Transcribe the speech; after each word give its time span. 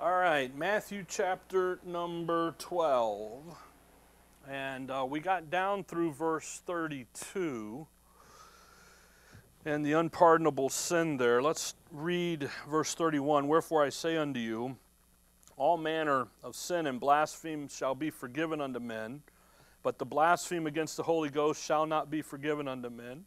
All 0.00 0.14
right, 0.14 0.56
Matthew 0.56 1.04
chapter 1.08 1.80
number 1.84 2.54
12. 2.60 3.42
And 4.48 4.92
uh, 4.92 5.04
we 5.10 5.18
got 5.18 5.50
down 5.50 5.82
through 5.82 6.12
verse 6.12 6.62
32 6.66 7.84
and 9.64 9.84
the 9.84 9.94
unpardonable 9.94 10.68
sin 10.68 11.16
there. 11.16 11.42
Let's 11.42 11.74
read 11.90 12.48
verse 12.70 12.94
31. 12.94 13.48
Wherefore 13.48 13.84
I 13.84 13.88
say 13.88 14.16
unto 14.16 14.38
you, 14.38 14.76
all 15.56 15.76
manner 15.76 16.28
of 16.44 16.54
sin 16.54 16.86
and 16.86 17.00
blasphemy 17.00 17.66
shall 17.68 17.96
be 17.96 18.10
forgiven 18.10 18.60
unto 18.60 18.78
men, 18.78 19.22
but 19.82 19.98
the 19.98 20.06
blaspheme 20.06 20.68
against 20.68 20.96
the 20.96 21.02
Holy 21.02 21.28
Ghost 21.28 21.64
shall 21.64 21.86
not 21.86 22.08
be 22.08 22.22
forgiven 22.22 22.68
unto 22.68 22.88
men. 22.88 23.24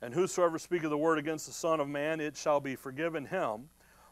And 0.00 0.14
whosoever 0.14 0.60
speaketh 0.60 0.90
the 0.90 0.96
word 0.96 1.18
against 1.18 1.46
the 1.46 1.52
Son 1.52 1.80
of 1.80 1.88
Man, 1.88 2.20
it 2.20 2.36
shall 2.36 2.60
be 2.60 2.76
forgiven 2.76 3.26
him. 3.26 3.68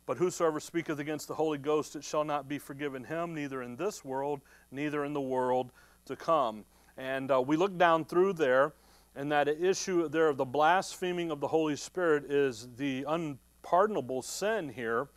But 0.07 0.19
whosoever 0.19 0.61
speaketh 0.61 1.01
against 1.01 1.27
the 1.27 1.35
Holy 1.35 1.59
Ghost, 1.59 1.97
it 1.97 2.05
shall 2.05 2.25
not 2.25 2.49
be 2.49 2.59
forgiven 2.59 3.03
him, 3.03 3.35
neither 3.35 3.63
in 3.63 3.75
this 3.75 4.05
world, 4.05 4.41
neither 4.71 5.05
in 5.05 5.13
the 5.13 5.21
world 5.21 5.73
to 6.07 6.15
come. 6.15 6.65
And 6.97 7.31
uh, 7.31 7.43
we 7.43 7.57
look 7.57 7.77
down 7.77 8.05
through 8.05 8.35
there, 8.35 8.73
and 9.17 9.31
that 9.33 9.49
issue 9.49 10.09
there 10.09 10.29
of 10.29 10.37
the 10.37 10.45
blaspheming 10.45 11.33
of 11.33 11.41
the 11.41 11.49
Holy 11.49 11.75
Spirit 11.75 12.31
is 12.31 12.69
the 12.77 13.05
unpardonable 13.09 14.23
sin 14.23 14.69
here, 14.69 15.09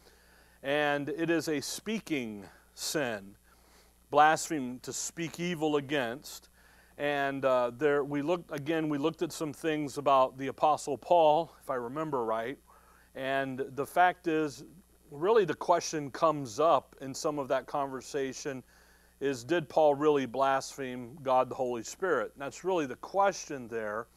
and 0.64 1.08
it 1.08 1.30
is 1.30 1.48
a 1.48 1.62
speaking 1.62 2.46
sin. 2.74 3.36
Blaspheme, 4.10 4.80
to 4.80 4.92
speak 4.92 5.40
evil 5.40 5.76
against. 5.76 6.50
And 6.98 7.46
uh, 7.46 7.72
there 7.78 8.04
we 8.04 8.24
looked, 8.24 8.52
again, 8.52 8.90
we 8.90 8.98
looked 8.98 9.22
at 9.22 9.32
some 9.32 9.54
things 9.54 10.00
about 10.00 10.38
the 10.38 10.48
Apostle 10.48 10.98
Paul, 10.98 11.54
if 11.62 11.70
I 11.70 11.76
remember 11.76 12.26
right. 12.26 12.58
And 13.16 13.64
the 13.76 13.86
fact 13.86 14.28
is, 14.28 14.64
really 15.12 15.46
the 15.46 15.56
question 15.56 16.12
comes 16.12 16.60
up 16.60 16.96
in 17.02 17.14
some 17.14 17.40
of 17.40 17.48
that 17.48 17.66
conversation 17.68 18.64
is 19.20 19.44
did 19.44 19.68
Paul 19.68 19.96
really 19.96 20.26
blaspheme 20.26 21.18
God 21.22 21.50
the 21.50 21.56
Holy 21.56 21.84
Spirit? 21.84 22.32
And 22.36 22.42
that's 22.42 22.64
really 22.64 22.86
the 22.86 22.96
question 22.98 23.68
there 23.68 24.08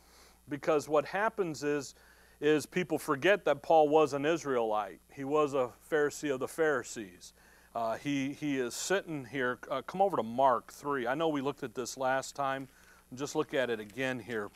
because 0.48 0.88
what 0.88 1.04
happens 1.04 1.62
is 1.62 1.94
is 2.40 2.66
people 2.66 2.98
forget 2.98 3.44
that 3.44 3.62
Paul 3.62 3.88
was 3.88 4.14
an 4.14 4.26
Israelite. 4.26 4.98
He 5.12 5.22
was 5.22 5.54
a 5.54 5.70
Pharisee 5.88 6.34
of 6.34 6.40
the 6.40 6.48
Pharisees. 6.48 7.34
Uh, 7.72 7.96
he, 7.96 8.32
he 8.32 8.58
is 8.58 8.74
sitting 8.74 9.24
here. 9.24 9.60
Uh, 9.70 9.80
come 9.82 10.02
over 10.02 10.16
to 10.16 10.24
Mark 10.24 10.72
3. 10.72 11.06
I 11.06 11.14
know 11.14 11.28
we 11.28 11.40
looked 11.40 11.62
at 11.62 11.76
this 11.76 11.96
last 11.96 12.34
time. 12.34 12.66
Just 13.14 13.36
look 13.36 13.54
at 13.54 13.70
it 13.70 13.78
again 13.78 14.18
here. 14.18 14.50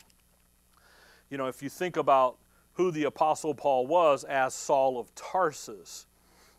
You 1.30 1.38
know, 1.38 1.46
if 1.46 1.62
you 1.62 1.68
think 1.68 1.96
about 1.96 2.38
who 2.72 2.90
the 2.90 3.04
Apostle 3.04 3.54
Paul 3.54 3.86
was 3.86 4.24
as 4.24 4.52
Saul 4.52 4.98
of 4.98 5.14
Tarsus, 5.14 6.06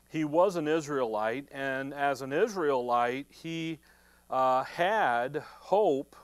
he 0.09 0.23
was 0.23 0.55
an 0.55 0.67
Israelite, 0.67 1.47
and 1.51 1.93
as 1.93 2.21
an 2.21 2.31
Israelite, 2.31 3.27
he 3.29 3.79
uh, 4.29 4.63
had 4.63 5.37
hope. 5.37 6.15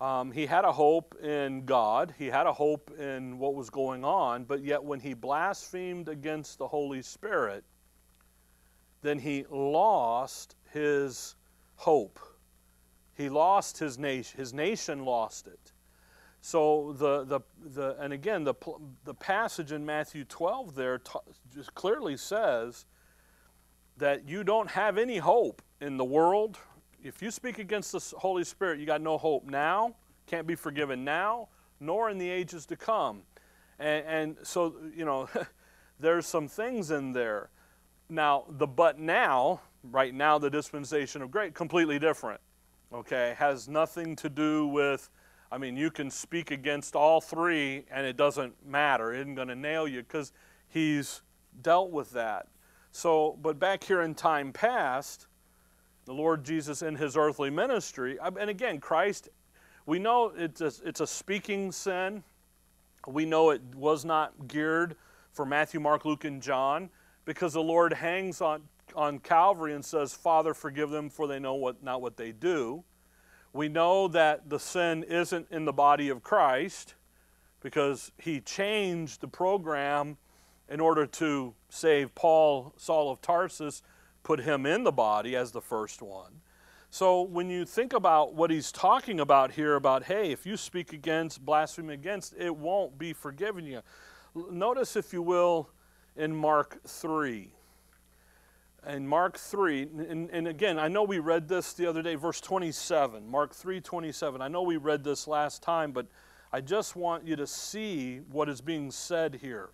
Um, 0.00 0.32
he 0.32 0.46
had 0.46 0.64
a 0.64 0.72
hope 0.72 1.14
in 1.22 1.64
God. 1.64 2.14
He 2.18 2.26
had 2.26 2.46
a 2.46 2.52
hope 2.52 2.90
in 2.98 3.38
what 3.38 3.54
was 3.54 3.70
going 3.70 4.04
on, 4.04 4.44
but 4.44 4.62
yet 4.62 4.82
when 4.82 5.00
he 5.00 5.14
blasphemed 5.14 6.08
against 6.08 6.58
the 6.58 6.66
Holy 6.66 7.02
Spirit, 7.02 7.64
then 9.02 9.18
he 9.18 9.44
lost 9.50 10.56
his 10.72 11.36
hope. 11.76 12.18
He 13.14 13.28
lost 13.28 13.78
his 13.78 13.98
nation. 13.98 14.38
His 14.38 14.54
nation 14.54 15.04
lost 15.04 15.46
it. 15.46 15.72
So 16.40 16.94
the 16.96 17.24
the 17.24 17.40
the 17.74 17.96
and 18.00 18.12
again 18.12 18.44
the 18.44 18.54
the 19.04 19.14
passage 19.14 19.72
in 19.72 19.84
Matthew 19.84 20.24
12 20.24 20.74
there 20.74 21.00
just 21.54 21.74
clearly 21.74 22.16
says 22.16 22.86
that 23.98 24.26
you 24.26 24.42
don't 24.42 24.70
have 24.70 24.96
any 24.96 25.18
hope 25.18 25.60
in 25.80 25.98
the 25.98 26.04
world. 26.04 26.58
If 27.02 27.20
you 27.20 27.30
speak 27.30 27.58
against 27.58 27.92
the 27.92 28.18
Holy 28.18 28.44
Spirit, 28.44 28.80
you 28.80 28.86
got 28.86 29.02
no 29.02 29.18
hope 29.18 29.44
now, 29.44 29.94
can't 30.26 30.46
be 30.46 30.54
forgiven 30.54 31.04
now, 31.04 31.48
nor 31.78 32.08
in 32.08 32.16
the 32.16 32.28
ages 32.28 32.64
to 32.66 32.76
come. 32.76 33.22
And, 33.78 34.06
and 34.06 34.36
so 34.42 34.74
you 34.96 35.04
know, 35.04 35.28
there's 36.00 36.26
some 36.26 36.48
things 36.48 36.90
in 36.90 37.12
there. 37.12 37.50
Now 38.08 38.44
the 38.48 38.66
but 38.66 38.98
now, 38.98 39.60
right 39.82 40.14
now, 40.14 40.38
the 40.38 40.50
dispensation 40.50 41.20
of 41.20 41.30
grace 41.30 41.52
completely 41.52 41.98
different. 41.98 42.40
Okay, 42.92 43.34
has 43.38 43.68
nothing 43.68 44.16
to 44.16 44.30
do 44.30 44.66
with 44.66 45.10
I 45.52 45.58
mean, 45.58 45.76
you 45.76 45.90
can 45.90 46.10
speak 46.10 46.50
against 46.50 46.94
all 46.94 47.20
three 47.20 47.84
and 47.90 48.06
it 48.06 48.16
doesn't 48.16 48.54
matter. 48.64 49.12
It 49.12 49.20
isn't 49.20 49.34
going 49.34 49.48
to 49.48 49.56
nail 49.56 49.88
you 49.88 50.02
because 50.02 50.32
he's 50.68 51.22
dealt 51.62 51.90
with 51.90 52.12
that. 52.12 52.46
So, 52.92 53.38
but 53.42 53.58
back 53.58 53.82
here 53.82 54.02
in 54.02 54.14
time 54.14 54.52
past, 54.52 55.26
the 56.04 56.12
Lord 56.12 56.44
Jesus 56.44 56.82
in 56.82 56.96
his 56.96 57.16
earthly 57.16 57.50
ministry, 57.50 58.18
and 58.20 58.50
again, 58.50 58.80
Christ, 58.80 59.28
we 59.86 59.98
know 59.98 60.32
it's 60.36 60.60
a, 60.60 60.72
it's 60.84 61.00
a 61.00 61.06
speaking 61.06 61.72
sin. 61.72 62.22
We 63.06 63.24
know 63.24 63.50
it 63.50 63.62
was 63.74 64.04
not 64.04 64.48
geared 64.48 64.96
for 65.32 65.44
Matthew, 65.44 65.80
Mark, 65.80 66.04
Luke, 66.04 66.24
and 66.24 66.42
John 66.42 66.90
because 67.24 67.52
the 67.52 67.62
Lord 67.62 67.92
hangs 67.92 68.40
on, 68.40 68.62
on 68.94 69.18
Calvary 69.18 69.74
and 69.74 69.84
says, 69.84 70.12
Father, 70.12 70.54
forgive 70.54 70.90
them 70.90 71.10
for 71.10 71.26
they 71.26 71.38
know 71.38 71.54
what, 71.54 71.82
not 71.82 72.02
what 72.02 72.16
they 72.16 72.32
do. 72.32 72.84
We 73.52 73.68
know 73.68 74.06
that 74.08 74.48
the 74.48 74.60
sin 74.60 75.02
isn't 75.02 75.48
in 75.50 75.64
the 75.64 75.72
body 75.72 76.08
of 76.08 76.22
Christ 76.22 76.94
because 77.60 78.12
he 78.16 78.40
changed 78.40 79.20
the 79.20 79.28
program 79.28 80.16
in 80.68 80.80
order 80.80 81.04
to 81.04 81.54
save 81.68 82.14
Paul, 82.14 82.72
Saul 82.76 83.10
of 83.10 83.20
Tarsus, 83.20 83.82
put 84.22 84.40
him 84.40 84.66
in 84.66 84.84
the 84.84 84.92
body 84.92 85.34
as 85.34 85.50
the 85.50 85.60
first 85.60 86.00
one. 86.00 86.40
So 86.90 87.22
when 87.22 87.50
you 87.50 87.64
think 87.64 87.92
about 87.92 88.34
what 88.34 88.50
he's 88.50 88.70
talking 88.72 89.20
about 89.20 89.52
here, 89.52 89.74
about, 89.74 90.04
hey, 90.04 90.30
if 90.32 90.46
you 90.46 90.56
speak 90.56 90.92
against, 90.92 91.44
blaspheme 91.44 91.90
against, 91.90 92.34
it 92.38 92.54
won't 92.54 92.98
be 92.98 93.12
forgiven 93.12 93.64
you. 93.66 93.82
Notice, 94.50 94.96
if 94.96 95.12
you 95.12 95.22
will, 95.22 95.70
in 96.16 96.34
Mark 96.34 96.80
3 96.86 97.52
in 98.86 99.06
Mark 99.06 99.36
3, 99.36 99.82
and, 99.82 100.30
and, 100.30 100.48
again, 100.48 100.78
I 100.78 100.88
know 100.88 101.02
we 101.02 101.18
read 101.18 101.48
this 101.48 101.74
the 101.74 101.86
other 101.86 102.02
day, 102.02 102.14
verse 102.14 102.40
27, 102.40 103.28
Mark 103.28 103.54
3 103.54 103.80
27. 103.80 104.40
I 104.40 104.48
know 104.48 104.62
we 104.62 104.78
read 104.78 105.04
this 105.04 105.26
last 105.26 105.62
time, 105.62 105.92
but 105.92 106.06
I 106.52 106.60
just 106.60 106.96
want 106.96 107.26
you 107.26 107.36
to 107.36 107.46
see 107.46 108.18
what 108.30 108.48
is 108.48 108.60
being 108.60 108.90
said 108.90 109.38
here. 109.42 109.70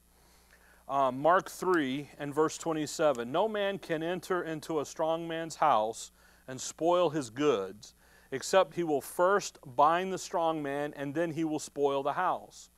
Um, 0.89 1.21
Mark 1.21 1.51
3 1.51 2.11
and 2.19 2.35
verse 2.35 2.59
27 2.59 3.31
No 3.31 3.49
man 3.49 3.79
can 3.79 4.03
enter 4.03 4.43
into 4.43 4.81
a 4.81 4.85
strong 4.85 5.27
man's 5.27 5.57
house 5.57 6.13
and 6.49 6.61
spoil 6.61 7.11
his 7.11 7.31
goods, 7.31 7.95
except 8.31 8.75
he 8.75 8.85
will 8.85 9.01
first 9.01 9.59
bind 9.77 10.13
the 10.13 10.19
strong 10.19 10.63
man, 10.63 10.93
and 10.97 11.15
then 11.15 11.33
he 11.33 11.45
will 11.45 11.59
spoil 11.59 12.03
the 12.03 12.13
house. 12.13 12.71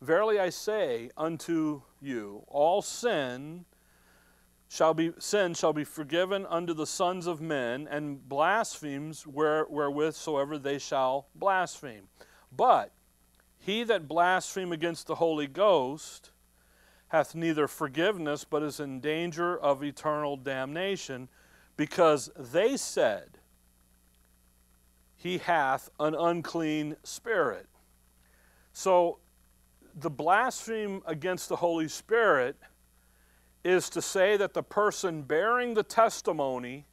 Verily 0.00 0.38
I 0.38 0.50
say 0.50 1.10
unto 1.16 1.82
you, 2.00 2.44
all 2.46 2.82
sin 2.82 3.64
shall 4.68 4.92
be 4.92 5.12
sin 5.18 5.54
shall 5.54 5.72
be 5.72 5.84
forgiven 5.84 6.46
unto 6.46 6.74
the 6.74 6.86
sons 6.86 7.26
of 7.26 7.40
men, 7.40 7.88
and 7.90 8.28
blasphemes 8.28 9.26
where, 9.26 9.64
wherewith 9.64 10.14
soever 10.14 10.58
they 10.58 10.78
shall 10.78 11.26
blaspheme. 11.34 12.08
But 12.54 12.92
he 13.58 13.82
that 13.84 14.06
blaspheme 14.06 14.72
against 14.72 15.06
the 15.06 15.16
Holy 15.16 15.46
Ghost 15.46 16.30
hath 17.08 17.34
neither 17.34 17.66
forgiveness, 17.66 18.44
but 18.44 18.62
is 18.62 18.80
in 18.80 19.00
danger 19.00 19.58
of 19.58 19.82
eternal 19.82 20.36
damnation, 20.36 21.28
because 21.76 22.30
they 22.36 22.76
said, 22.76 23.38
He 25.16 25.38
hath 25.38 25.88
an 25.98 26.14
unclean 26.14 26.96
spirit. 27.02 27.66
So 28.74 29.18
the 29.94 30.10
blaspheme 30.10 31.02
against 31.06 31.48
the 31.48 31.56
Holy 31.56 31.88
Spirit 31.88 32.56
is 33.68 33.90
to 33.90 34.00
say 34.00 34.36
that 34.38 34.54
the 34.54 34.62
person 34.62 35.22
bearing 35.22 35.74
the 35.74 35.82
testimony 35.82 36.86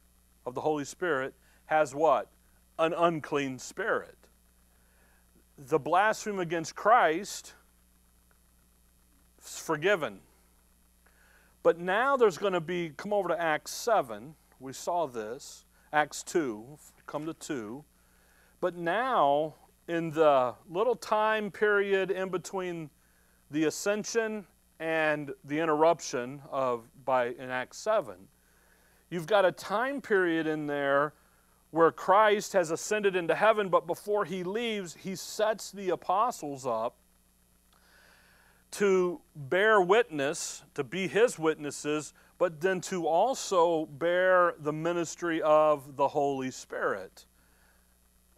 of 0.44 0.54
the 0.54 0.60
Holy 0.60 0.84
Spirit 0.84 1.34
has 1.64 1.94
what? 1.94 2.28
An 2.78 2.92
unclean 2.92 3.58
spirit. 3.58 4.18
The 5.56 5.78
blasphemy 5.78 6.42
against 6.42 6.74
Christ 6.74 7.54
is 9.42 9.58
forgiven. 9.58 10.20
But 11.62 11.78
now 11.78 12.18
there's 12.18 12.36
going 12.36 12.52
to 12.52 12.60
be, 12.60 12.92
come 12.94 13.14
over 13.14 13.28
to 13.28 13.40
Acts 13.40 13.70
7. 13.72 14.34
We 14.60 14.74
saw 14.74 15.06
this. 15.06 15.64
Acts 15.94 16.22
2, 16.24 16.76
come 17.06 17.24
to 17.24 17.32
2. 17.32 17.82
But 18.60 18.76
now, 18.76 19.54
in 19.88 20.10
the 20.10 20.54
little 20.68 20.96
time 20.96 21.50
period 21.50 22.10
in 22.10 22.28
between 22.28 22.90
the 23.50 23.64
ascension 23.64 24.44
and 24.78 25.32
the 25.44 25.58
interruption 25.58 26.42
of 26.50 26.88
by 27.04 27.28
in 27.28 27.50
Acts 27.50 27.78
7. 27.78 28.14
You've 29.10 29.26
got 29.26 29.44
a 29.44 29.52
time 29.52 30.00
period 30.00 30.46
in 30.46 30.66
there 30.66 31.14
where 31.70 31.90
Christ 31.90 32.52
has 32.52 32.70
ascended 32.70 33.16
into 33.16 33.34
heaven, 33.34 33.68
but 33.68 33.86
before 33.86 34.24
he 34.24 34.42
leaves, 34.42 34.94
he 34.94 35.14
sets 35.14 35.70
the 35.70 35.90
apostles 35.90 36.66
up 36.66 36.96
to 38.72 39.20
bear 39.34 39.80
witness, 39.80 40.62
to 40.74 40.84
be 40.84 41.08
his 41.08 41.38
witnesses, 41.38 42.12
but 42.38 42.60
then 42.60 42.80
to 42.82 43.06
also 43.06 43.86
bear 43.86 44.54
the 44.58 44.72
ministry 44.72 45.40
of 45.42 45.96
the 45.96 46.08
Holy 46.08 46.50
Spirit. 46.50 47.24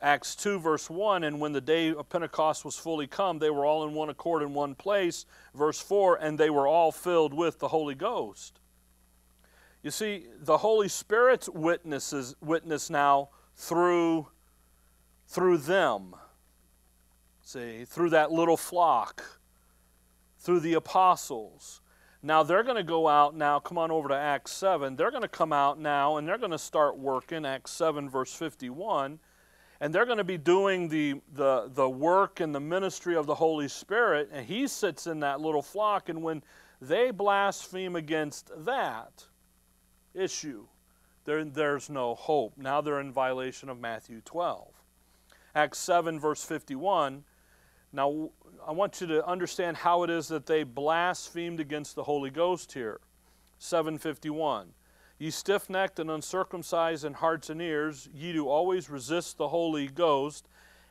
Acts 0.01 0.37
2, 0.37 0.61
verse 0.61 0.89
1, 0.89 1.25
and 1.25 1.41
when 1.41 1.53
the 1.53 1.61
day 1.61 1.93
of 1.93 2.09
Pentecost 2.09 2.65
was 2.65 2.77
fully 2.77 3.09
come, 3.09 3.41
they 3.41 3.51
were 3.51 3.65
all 3.65 3.87
in 3.87 3.95
one 3.95 4.11
accord 4.11 4.43
in 4.43 4.55
one 4.55 4.77
place. 4.77 5.27
Verse 5.55 5.81
4, 5.81 6.17
and 6.17 6.39
they 6.39 6.51
were 6.51 6.69
all 6.69 6.93
filled 6.93 7.35
with 7.35 7.59
the 7.59 7.69
Holy 7.69 7.97
Ghost. 7.97 8.61
You 9.83 9.91
see, 9.91 10.27
the 10.41 10.59
Holy 10.59 10.89
Spirit's 10.89 11.49
witnesses 11.49 12.37
witness 12.41 12.91
now 12.91 13.31
through, 13.57 14.29
through 15.27 15.59
them. 15.59 16.15
See, 17.43 17.85
through 17.85 18.11
that 18.11 18.31
little 18.31 18.57
flock, 18.57 19.25
through 20.39 20.61
the 20.61 20.75
apostles. 20.75 21.81
Now 22.23 22.43
they're 22.45 22.63
going 22.63 22.77
to 22.77 22.83
go 22.85 23.09
out 23.09 23.35
now, 23.35 23.59
come 23.59 23.79
on 23.79 23.91
over 23.91 24.09
to 24.09 24.15
Acts 24.15 24.53
7. 24.53 24.95
They're 24.95 25.11
going 25.11 25.23
to 25.23 25.29
come 25.29 25.53
out 25.53 25.81
now 25.81 26.19
and 26.19 26.29
they're 26.29 26.39
going 26.39 26.51
to 26.51 26.59
start 26.59 26.99
working, 26.99 27.47
Acts 27.47 27.71
7, 27.73 28.09
verse 28.09 28.35
51 28.35 29.19
and 29.81 29.95
they're 29.95 30.07
going 30.07 30.19
to 30.19 30.25
be 30.25 30.39
doing 30.39 30.89
the, 30.89 31.21
the, 31.33 31.71
the 31.73 31.89
work 31.89 32.41
and 32.41 32.55
the 32.55 32.61
ministry 32.61 33.15
of 33.17 33.27
the 33.27 33.35
Holy 33.35 33.69
Spirit, 33.69 34.29
and 34.33 34.45
he 34.47 34.67
sits 34.67 35.07
in 35.07 35.21
that 35.21 35.41
little 35.41 35.63
flock, 35.63 36.09
and 36.09 36.23
when 36.23 36.43
they 36.81 37.11
blaspheme 37.11 37.97
against 37.97 38.51
that 38.65 39.25
issue, 40.15 40.67
there, 41.25 41.45
there's 41.45 41.89
no 41.89 42.15
hope. 42.15 42.55
Now 42.57 42.81
they're 42.81 43.01
in 43.01 43.13
violation 43.13 43.69
of 43.69 43.79
Matthew 43.79 44.21
12. 44.25 44.69
Acts 45.55 45.79
7, 45.79 46.19
verse 46.19 46.45
51. 46.45 47.25
Now, 47.93 48.31
I 48.67 48.73
want 48.73 49.01
you 49.01 49.07
to 49.09 49.27
understand 49.27 49.79
how 49.79 50.03
it 50.03 50.11
is 50.11 50.29
that 50.29 50.47
they 50.47 50.63
blasphemed 50.63 51.59
against 51.61 51.95
the 51.95 52.05
Holy 52.05 52.31
Ghost 52.31 52.73
here. 52.73 53.01
751. 53.59 54.73
Ye 55.19 55.31
stiff 55.31 55.69
necked 55.69 55.99
and 55.99 56.11
uncircumcised 56.11 57.05
in 57.05 57.15
hearts 57.15 57.51
and 57.51 57.61
ears, 57.61 58.09
ye 58.15 58.33
do 58.33 58.49
always 58.49 58.89
resist 58.89 59.37
the 59.37 59.49
Holy 59.49 59.89
Ghost. 59.89 60.49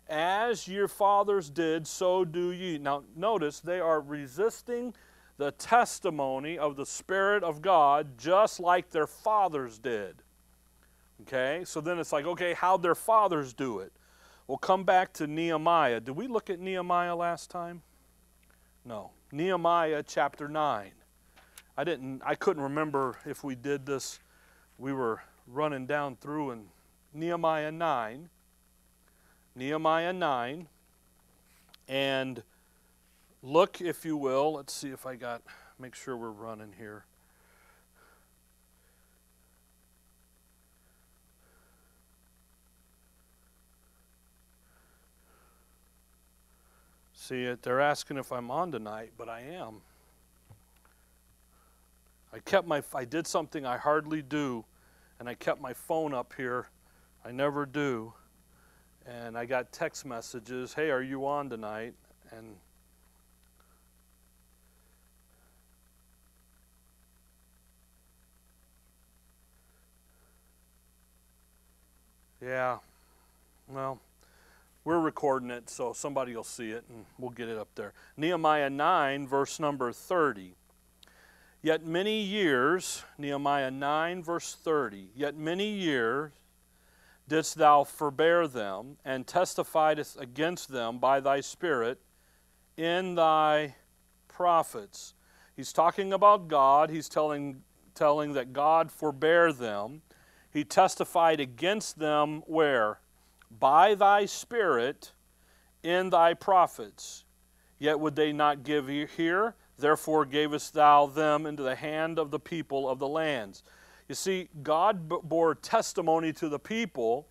As 0.10 0.68
your 0.68 0.88
fathers 0.88 1.50
did, 1.50 1.88
so 1.88 2.26
do 2.26 2.52
ye. 2.52 2.78
Now, 2.78 3.04
notice 3.16 3.60
they 3.60 3.80
are 3.80 4.02
resisting 4.02 4.94
the 5.38 5.52
testimony 5.52 6.58
of 6.58 6.76
the 6.76 6.86
Spirit 6.86 7.44
of 7.44 7.62
God 7.62 8.18
just 8.18 8.60
like 8.60 8.90
their 8.90 9.08
fathers 9.08 9.80
did. 9.80 10.24
Okay, 11.22 11.64
so 11.66 11.82
then 11.82 12.00
it's 12.00 12.12
like, 12.12 12.26
okay, 12.26 12.54
how'd 12.54 12.84
their 12.84 12.96
fathers 12.96 13.54
do 13.54 13.80
it? 13.80 13.92
We'll 14.48 14.58
come 14.58 14.84
back 14.84 15.14
to 15.14 15.28
Nehemiah. 15.28 16.00
Did 16.00 16.16
we 16.16 16.28
look 16.28 16.50
at 16.50 16.60
Nehemiah 16.60 17.16
last 17.16 17.50
time? 17.50 17.82
No. 18.86 19.12
Nehemiah 19.32 20.04
chapter 20.06 20.48
9. 20.48 20.92
I 21.78 21.84
didn't 21.84 22.24
I 22.26 22.34
couldn't 22.34 22.64
remember 22.64 23.18
if 23.26 23.44
we 23.44 23.54
did 23.54 23.86
this. 23.86 24.20
We 24.80 24.94
were 24.94 25.22
running 25.46 25.86
down 25.86 26.16
through 26.16 26.52
in 26.52 26.66
Nehemiah 27.14 27.72
9. 27.72 28.30
Nehemiah 29.56 30.14
9 30.14 30.68
and 31.88 32.44
look 33.44 33.80
if 33.80 34.06
you 34.06 34.18
will. 34.18 34.54
Let's 34.54 34.74
see 34.74 34.90
if 34.90 35.06
I 35.06 35.16
got 35.16 35.44
make 35.80 35.94
sure 35.94 36.18
we're 36.18 36.32
running 36.32 36.74
here. 36.78 37.06
See 47.14 47.54
they're 47.62 47.82
asking 47.82 48.18
if 48.18 48.32
I'm 48.32 48.50
on 48.50 48.72
tonight, 48.72 49.12
but 49.18 49.30
I 49.30 49.42
am. 49.42 49.82
I 52.38 52.40
kept 52.42 52.68
my 52.68 52.84
I 52.94 53.04
did 53.04 53.26
something 53.26 53.66
I 53.66 53.78
hardly 53.78 54.22
do, 54.22 54.64
and 55.20 55.28
I 55.28 55.34
kept 55.34 55.60
my 55.60 55.74
phone 55.74 56.14
up 56.14 56.36
here. 56.38 56.68
I 57.26 57.32
never 57.32 57.66
do. 57.66 58.14
And 59.08 59.36
I 59.36 59.46
got 59.46 59.72
text 59.72 60.06
messages, 60.06 60.76
"Hey, 60.76 60.92
are 60.92 61.02
you 61.02 61.26
on 61.26 61.50
tonight?" 61.50 61.96
And 62.30 62.60
Yeah. 72.40 72.78
Well, 73.68 74.00
we're 74.86 75.00
recording 75.00 75.50
it, 75.50 75.72
so 75.72 75.92
somebody 75.92 76.36
will 76.36 76.44
see 76.44 76.70
it 76.70 76.86
and 76.88 77.08
we'll 77.18 77.32
get 77.32 77.50
it 77.50 77.58
up 77.58 77.70
there. 77.74 77.94
Nehemiah 78.16 78.70
9, 78.70 79.28
verse 79.28 79.60
number 79.60 79.92
30. 79.92 80.57
Yet 81.62 81.86
many 81.86 82.22
years, 82.22 83.04
Nehemiah 83.18 83.72
9, 83.72 84.24
verse 84.24 84.56
30, 84.56 85.10
yet 85.16 85.36
many 85.36 85.70
years 85.70 86.32
didst 87.28 87.56
thou 87.56 87.84
forbear 87.84 88.48
them, 88.48 88.98
and 89.04 89.26
testifiedst 89.26 90.18
against 90.20 90.70
them 90.70 91.00
by 91.00 91.20
thy 91.20 91.42
Spirit 91.42 92.00
in 92.78 93.16
thy 93.16 93.76
prophets. 94.28 95.14
He's 95.56 95.74
talking 95.74 96.14
about 96.14 96.48
God. 96.48 96.90
He's 96.90 97.10
telling, 97.10 97.64
telling 97.96 98.34
that 98.34 98.54
God 98.54 98.92
forbear 98.92 99.52
them. 99.52 100.04
He 100.52 100.64
testified 100.64 101.40
against 101.40 101.98
them 101.98 102.44
where? 102.46 103.00
By 103.50 103.96
thy 103.96 104.26
Spirit 104.26 105.14
in 105.84 106.12
thy 106.12 106.36
prophets. 106.36 107.26
Yet 107.80 108.00
would 108.00 108.16
they 108.16 108.32
not 108.32 108.64
give 108.64 108.90
ear? 108.90 109.56
Therefore 109.78 110.26
gavest 110.26 110.74
thou 110.74 111.06
them 111.06 111.46
into 111.46 111.64
the 111.64 111.76
hand 111.76 112.18
of 112.18 112.32
the 112.32 112.40
people 112.40 112.90
of 112.90 113.00
the 113.00 113.08
lands. 113.08 113.64
You 114.08 114.16
see, 114.16 114.50
God 114.64 115.08
bore 115.08 115.56
testimony 115.56 116.34
to 116.34 116.50
the 116.50 116.60
people, 116.60 117.28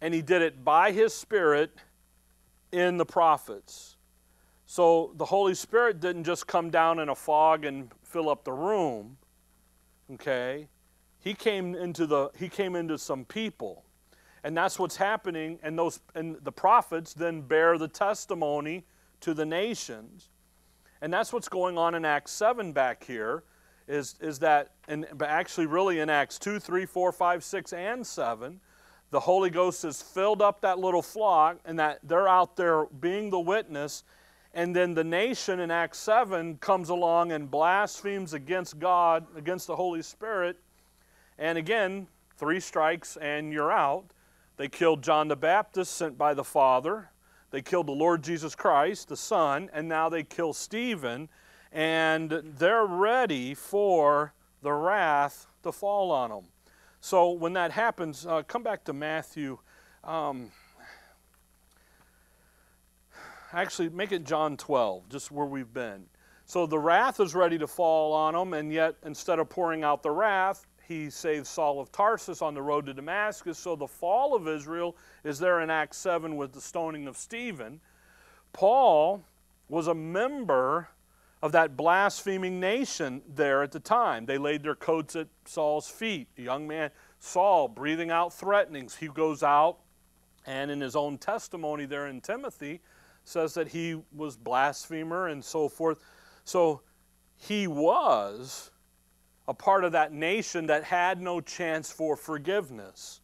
and 0.00 0.12
he 0.12 0.22
did 0.22 0.42
it 0.42 0.64
by 0.64 0.92
his 0.92 1.14
Spirit 1.14 1.72
in 2.72 2.98
the 2.98 3.06
prophets. 3.06 3.96
So 4.66 5.12
the 5.16 5.24
Holy 5.24 5.54
Spirit 5.54 5.98
didn't 5.98 6.24
just 6.24 6.46
come 6.46 6.70
down 6.70 6.98
in 6.98 7.08
a 7.08 7.14
fog 7.14 7.64
and 7.64 7.90
fill 8.02 8.28
up 8.28 8.44
the 8.44 8.52
room. 8.52 9.16
Okay? 10.12 10.68
He 11.20 11.32
came 11.32 11.74
into 11.74 12.06
the 12.06 12.30
he 12.38 12.48
came 12.48 12.76
into 12.76 12.98
some 12.98 13.24
people. 13.24 13.84
And 14.44 14.56
that's 14.56 14.78
what's 14.78 14.96
happening 14.96 15.58
and 15.62 15.78
those 15.78 16.00
and 16.14 16.36
the 16.42 16.52
prophets 16.52 17.14
then 17.14 17.40
bear 17.40 17.78
the 17.78 17.88
testimony 17.88 18.84
to 19.20 19.34
the 19.34 19.46
nations. 19.46 20.28
And 21.00 21.12
that's 21.12 21.32
what's 21.32 21.48
going 21.48 21.78
on 21.78 21.94
in 21.94 22.04
Acts 22.04 22.32
7 22.32 22.72
back 22.72 23.04
here, 23.04 23.44
is, 23.86 24.16
is 24.20 24.38
that, 24.40 24.72
actually 25.20 25.66
really 25.66 26.00
in 26.00 26.10
Acts 26.10 26.38
2, 26.38 26.58
3, 26.58 26.86
4, 26.86 27.12
5, 27.12 27.44
6, 27.44 27.72
and 27.72 28.06
7, 28.06 28.60
the 29.10 29.20
Holy 29.20 29.50
Ghost 29.50 29.82
has 29.82 30.02
filled 30.02 30.42
up 30.42 30.60
that 30.60 30.78
little 30.78 31.02
flock, 31.02 31.58
and 31.64 31.78
that 31.78 32.00
they're 32.02 32.28
out 32.28 32.56
there 32.56 32.86
being 32.86 33.30
the 33.30 33.40
witness. 33.40 34.04
And 34.52 34.74
then 34.74 34.94
the 34.94 35.04
nation 35.04 35.60
in 35.60 35.70
Acts 35.70 35.98
7 35.98 36.58
comes 36.58 36.88
along 36.88 37.32
and 37.32 37.50
blasphemes 37.50 38.34
against 38.34 38.78
God, 38.78 39.26
against 39.36 39.66
the 39.66 39.76
Holy 39.76 40.02
Spirit. 40.02 40.58
And 41.38 41.56
again, 41.56 42.08
three 42.36 42.60
strikes 42.60 43.16
and 43.16 43.52
you're 43.52 43.72
out. 43.72 44.04
They 44.56 44.68
killed 44.68 45.02
John 45.02 45.28
the 45.28 45.36
Baptist, 45.36 45.94
sent 45.94 46.18
by 46.18 46.34
the 46.34 46.44
Father. 46.44 47.10
They 47.50 47.62
killed 47.62 47.86
the 47.86 47.92
Lord 47.92 48.22
Jesus 48.22 48.54
Christ, 48.54 49.08
the 49.08 49.16
Son, 49.16 49.70
and 49.72 49.88
now 49.88 50.08
they 50.08 50.22
kill 50.22 50.52
Stephen, 50.52 51.28
and 51.72 52.30
they're 52.30 52.86
ready 52.86 53.54
for 53.54 54.34
the 54.62 54.72
wrath 54.72 55.46
to 55.62 55.72
fall 55.72 56.10
on 56.10 56.30
them. 56.30 56.44
So 57.00 57.30
when 57.30 57.52
that 57.54 57.72
happens, 57.72 58.26
uh, 58.26 58.42
come 58.42 58.62
back 58.62 58.84
to 58.84 58.92
Matthew. 58.92 59.58
Um, 60.04 60.50
actually, 63.52 63.88
make 63.88 64.12
it 64.12 64.24
John 64.24 64.56
12, 64.56 65.08
just 65.08 65.30
where 65.30 65.46
we've 65.46 65.72
been. 65.72 66.06
So 66.44 66.66
the 66.66 66.78
wrath 66.78 67.20
is 67.20 67.34
ready 67.34 67.58
to 67.58 67.66
fall 67.66 68.12
on 68.12 68.34
them, 68.34 68.54
and 68.54 68.72
yet 68.72 68.96
instead 69.04 69.38
of 69.38 69.48
pouring 69.48 69.84
out 69.84 70.02
the 70.02 70.10
wrath, 70.10 70.66
he 70.88 71.10
saved 71.10 71.46
Saul 71.46 71.80
of 71.80 71.92
Tarsus 71.92 72.40
on 72.40 72.54
the 72.54 72.62
road 72.62 72.86
to 72.86 72.94
Damascus. 72.94 73.58
So 73.58 73.76
the 73.76 73.86
fall 73.86 74.34
of 74.34 74.48
Israel 74.48 74.96
is 75.22 75.38
there 75.38 75.60
in 75.60 75.68
Acts 75.68 75.98
7 75.98 76.34
with 76.34 76.52
the 76.52 76.62
stoning 76.62 77.06
of 77.06 77.16
Stephen. 77.16 77.80
Paul 78.54 79.22
was 79.68 79.86
a 79.86 79.94
member 79.94 80.88
of 81.42 81.52
that 81.52 81.76
blaspheming 81.76 82.58
nation 82.58 83.20
there 83.28 83.62
at 83.62 83.70
the 83.70 83.80
time. 83.80 84.24
They 84.24 84.38
laid 84.38 84.62
their 84.62 84.74
coats 84.74 85.14
at 85.14 85.28
Saul's 85.44 85.88
feet. 85.88 86.26
A 86.38 86.42
young 86.42 86.66
man, 86.66 86.90
Saul, 87.18 87.68
breathing 87.68 88.10
out 88.10 88.32
threatenings. 88.32 88.96
He 88.96 89.08
goes 89.08 89.42
out 89.42 89.76
and 90.46 90.70
in 90.70 90.80
his 90.80 90.96
own 90.96 91.18
testimony 91.18 91.84
there 91.84 92.06
in 92.06 92.22
Timothy 92.22 92.80
says 93.24 93.52
that 93.54 93.68
he 93.68 94.00
was 94.16 94.38
blasphemer 94.38 95.28
and 95.28 95.44
so 95.44 95.68
forth. 95.68 95.98
So 96.44 96.80
he 97.36 97.66
was 97.66 98.70
a 99.48 99.54
part 99.54 99.82
of 99.82 99.92
that 99.92 100.12
nation 100.12 100.66
that 100.66 100.84
had 100.84 101.20
no 101.20 101.40
chance 101.40 101.90
for 101.90 102.16
forgiveness. 102.16 103.20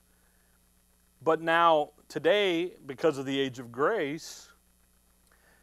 But 1.23 1.41
now, 1.41 1.91
today, 2.09 2.73
because 2.87 3.19
of 3.19 3.27
the 3.27 3.39
age 3.39 3.61
of 3.61 3.71
grace, 3.71 4.49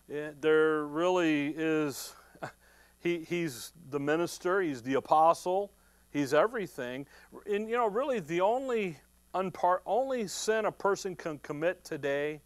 eh, 0.10 0.30
there 0.39 0.86
really 0.86 1.53
is, 1.58 2.13
he, 3.00 3.25
he's 3.27 3.74
the 3.89 4.00
minister, 4.00 4.62
he's 4.62 4.82
the 4.82 4.94
apostle, 4.94 5.74
He's 6.12 6.34
everything. 6.34 7.08
And 7.46 7.70
you 7.70 7.77
know, 7.77 7.88
really, 7.88 8.20
the 8.20 8.41
only 8.41 8.98
unpar- 9.34 9.80
only 9.86 10.27
sin 10.27 10.65
a 10.65 10.72
person 10.72 11.15
can 11.15 11.39
commit 11.39 11.84
today 11.84 12.41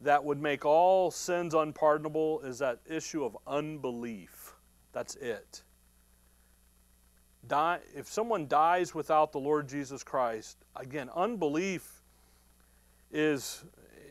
that 0.00 0.24
would 0.24 0.40
make 0.40 0.64
all 0.64 1.10
sins 1.10 1.54
unpardonable 1.54 2.40
is 2.40 2.58
that 2.58 2.80
issue 2.86 3.24
of 3.24 3.36
unbelief. 3.46 4.54
That's 4.92 5.14
it. 5.16 5.62
Die, 7.48 7.78
if 7.94 8.06
someone 8.06 8.46
dies 8.46 8.94
without 8.94 9.32
the 9.32 9.38
Lord 9.38 9.68
Jesus 9.68 10.02
Christ, 10.02 10.56
again, 10.76 11.10
unbelief 11.14 12.02
is 13.12 13.64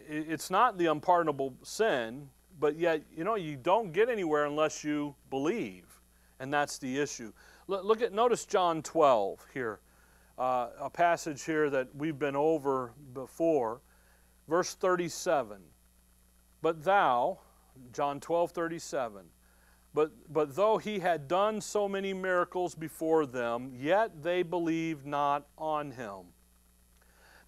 it's 0.08 0.50
not 0.50 0.78
the 0.78 0.88
unpardonable 0.88 1.56
sin, 1.64 2.30
but 2.60 2.78
yet, 2.78 3.02
you 3.16 3.24
know, 3.24 3.36
you 3.36 3.56
don't 3.56 3.92
get 3.92 4.10
anywhere 4.10 4.46
unless 4.46 4.84
you 4.84 5.16
believe. 5.30 5.86
And 6.40 6.54
that's 6.54 6.78
the 6.78 7.00
issue. 7.00 7.32
Look 7.68 8.02
at 8.02 8.14
notice 8.14 8.46
John 8.46 8.82
12 8.82 9.46
here. 9.54 9.80
Uh, 10.38 10.70
a 10.80 10.90
passage 10.90 11.44
here 11.44 11.70
that 11.70 11.96
we've 11.96 12.18
been 12.18 12.36
over 12.36 12.92
before. 13.14 13.82
Verse 14.48 14.74
37. 14.76 15.62
But 16.62 16.84
thou, 16.84 17.40
John 17.94 18.20
12, 18.20 18.52
37. 18.52 19.22
But, 19.94 20.12
but 20.32 20.56
though 20.56 20.78
he 20.78 21.00
had 21.00 21.28
done 21.28 21.62
so 21.62 21.88
many 21.88 22.14
miracles 22.14 22.74
before 22.74 23.26
them, 23.26 23.72
yet 23.76 24.24
they 24.24 24.42
believed 24.42 25.06
not 25.06 25.46
on 25.58 25.92
him. 25.92 26.34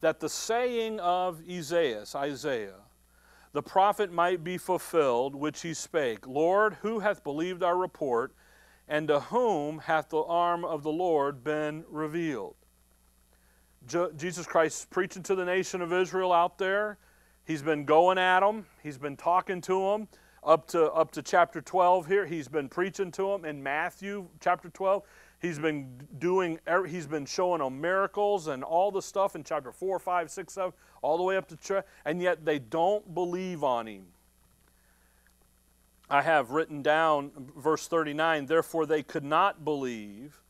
That 0.02 0.20
the 0.20 0.30
saying 0.30 1.00
of 1.00 1.42
Isaiah, 1.50 2.04
Isaiah, 2.16 2.75
the 3.54 3.64
prophet 3.64 4.12
might 4.12 4.44
be 4.44 4.58
fulfilled, 4.58 5.34
which 5.34 5.62
he 5.62 5.74
spake 5.74 6.28
Lord, 6.28 6.78
who 6.82 7.00
hath 7.00 7.24
believed 7.24 7.64
our 7.64 7.78
report, 7.78 8.34
and 8.88 9.08
to 9.08 9.20
whom 9.22 9.80
hath 9.80 10.10
the 10.10 10.22
arm 10.22 10.64
of 10.64 10.84
the 10.84 10.92
Lord 10.92 11.44
been 11.44 11.84
revealed? 11.90 12.56
Jesus 14.18 14.46
Christ 14.46 14.90
preaching 14.92 15.24
to 15.24 15.36
the 15.36 15.46
nation 15.46 15.82
of 15.82 15.94
Israel 15.94 16.34
out 16.34 16.58
there. 16.58 16.98
He's 17.46 17.62
been 17.62 17.86
going 17.86 18.18
at 18.18 18.42
them, 18.42 18.66
he's 18.84 18.98
been 18.98 19.18
talking 19.18 19.62
to 19.62 19.80
them 19.80 20.08
up 20.46 20.68
to 20.68 20.92
up 20.92 21.12
to 21.12 21.22
chapter 21.22 21.62
12 21.62 22.08
here. 22.08 22.25
He's 22.25 22.48
been 22.48 22.70
preaching 22.70 23.12
to 23.14 23.32
them 23.32 23.46
in 23.46 23.62
matthew 23.62 24.28
chapter 24.40 24.70
12 24.70 25.04
he's 25.46 25.60
been 25.60 26.08
doing 26.18 26.60
er, 26.68 26.86
he's 26.86 27.08
been 27.08 27.25
showing 27.25 27.62
them 27.62 27.80
miracles 27.80 28.48
and 28.48 28.64
all 28.64 28.92
the 28.92 29.02
stuff 29.02 29.36
in 29.36 29.44
chapter 29.44 29.72
4 29.72 30.00
5 30.00 30.32
6 30.32 30.54
7 30.54 30.74
all 31.02 31.18
the 31.18 31.24
way 31.24 31.38
up 31.38 31.48
to 31.48 31.84
and 32.04 32.22
yet 32.22 32.46
they 32.46 32.60
don't 32.60 33.14
believe 33.14 33.64
on 33.64 33.88
him. 33.88 34.06
I 36.10 36.22
have 36.22 36.52
written 36.52 36.82
down 36.82 37.32
verse 37.56 37.88
39 37.88 38.46
therefore 38.46 38.86
they 38.86 39.04
could 39.04 39.24
not 39.24 39.66
believe 39.66 40.42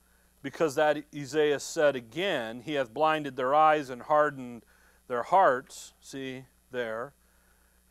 because 0.42 0.76
that 0.76 1.04
isaiah 1.16 1.60
said 1.60 1.96
again 1.96 2.62
he 2.62 2.74
hath 2.74 2.94
blinded 2.94 3.36
their 3.36 3.56
eyes 3.56 3.90
and 3.90 4.04
hardened 4.04 4.64
their 5.08 5.24
hearts. 5.24 5.94
See 6.00 6.46
there 6.72 7.14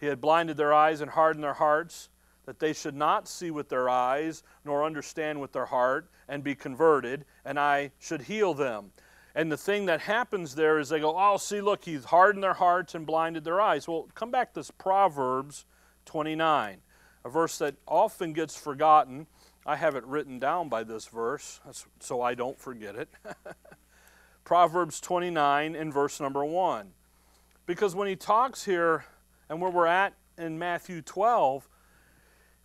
he 0.05 0.11
had 0.11 0.21
blinded 0.21 0.59
their 0.59 0.75
eyes 0.75 1.01
and 1.01 1.11
hardened 1.11 1.43
their 1.43 1.55
hearts, 1.55 2.11
that 2.45 2.59
they 2.59 2.75
should 2.75 2.95
not 2.95 3.27
see 3.27 3.51
with 3.51 3.71
their 3.71 3.89
eyes, 3.89 4.43
nor 4.63 4.85
understand 4.85 5.41
with 5.41 5.53
their 5.53 5.65
heart, 5.65 6.11
and 6.29 6.45
be 6.45 6.55
converted, 6.55 7.25
and 7.43 7.59
I 7.59 7.91
should 7.99 8.21
heal 8.21 8.53
them. 8.53 8.93
And 9.35 9.51
the 9.51 9.57
thing 9.57 9.87
that 9.87 10.03
happens 10.03 10.55
there 10.55 10.79
is 10.79 10.91
they 10.91 11.01
go, 11.01 11.15
Oh, 11.17 11.39
see, 11.39 11.63
look, 11.63 11.87
he's 11.87 12.05
hardened 12.05 12.45
their 12.45 12.53
hearts 12.53 12.95
and 12.95 13.07
blinded 13.07 13.45
their 13.45 13.63
eyes. 13.63 13.89
Well, 13.89 14.07
come 14.15 14.31
back 14.31 14.53
to 14.53 14.61
this 14.61 14.71
Proverbs 14.71 15.65
29, 16.05 16.83
a 17.25 17.29
verse 17.31 17.57
that 17.57 17.77
often 17.89 18.35
gets 18.35 18.55
forgotten. 18.55 19.27
I 19.65 19.77
have 19.77 19.97
it 19.97 20.05
written 20.05 20.39
down 20.39 20.69
by 20.69 20.85
this 20.85 21.07
verse, 21.07 21.61
so 21.99 22.21
I 22.21 22.35
don't 22.35 22.61
forget 22.61 22.95
it. 22.95 23.09
Proverbs 24.45 25.01
29 25.01 25.75
in 25.75 25.91
verse 25.91 26.21
number 26.21 26.45
1. 26.45 26.93
Because 27.65 27.95
when 27.95 28.07
he 28.07 28.17
talks 28.17 28.67
here 28.67 29.07
and 29.49 29.61
where 29.61 29.71
we're 29.71 29.87
at 29.87 30.15
in 30.39 30.59
Matthew 30.59 31.03
12, 31.03 31.69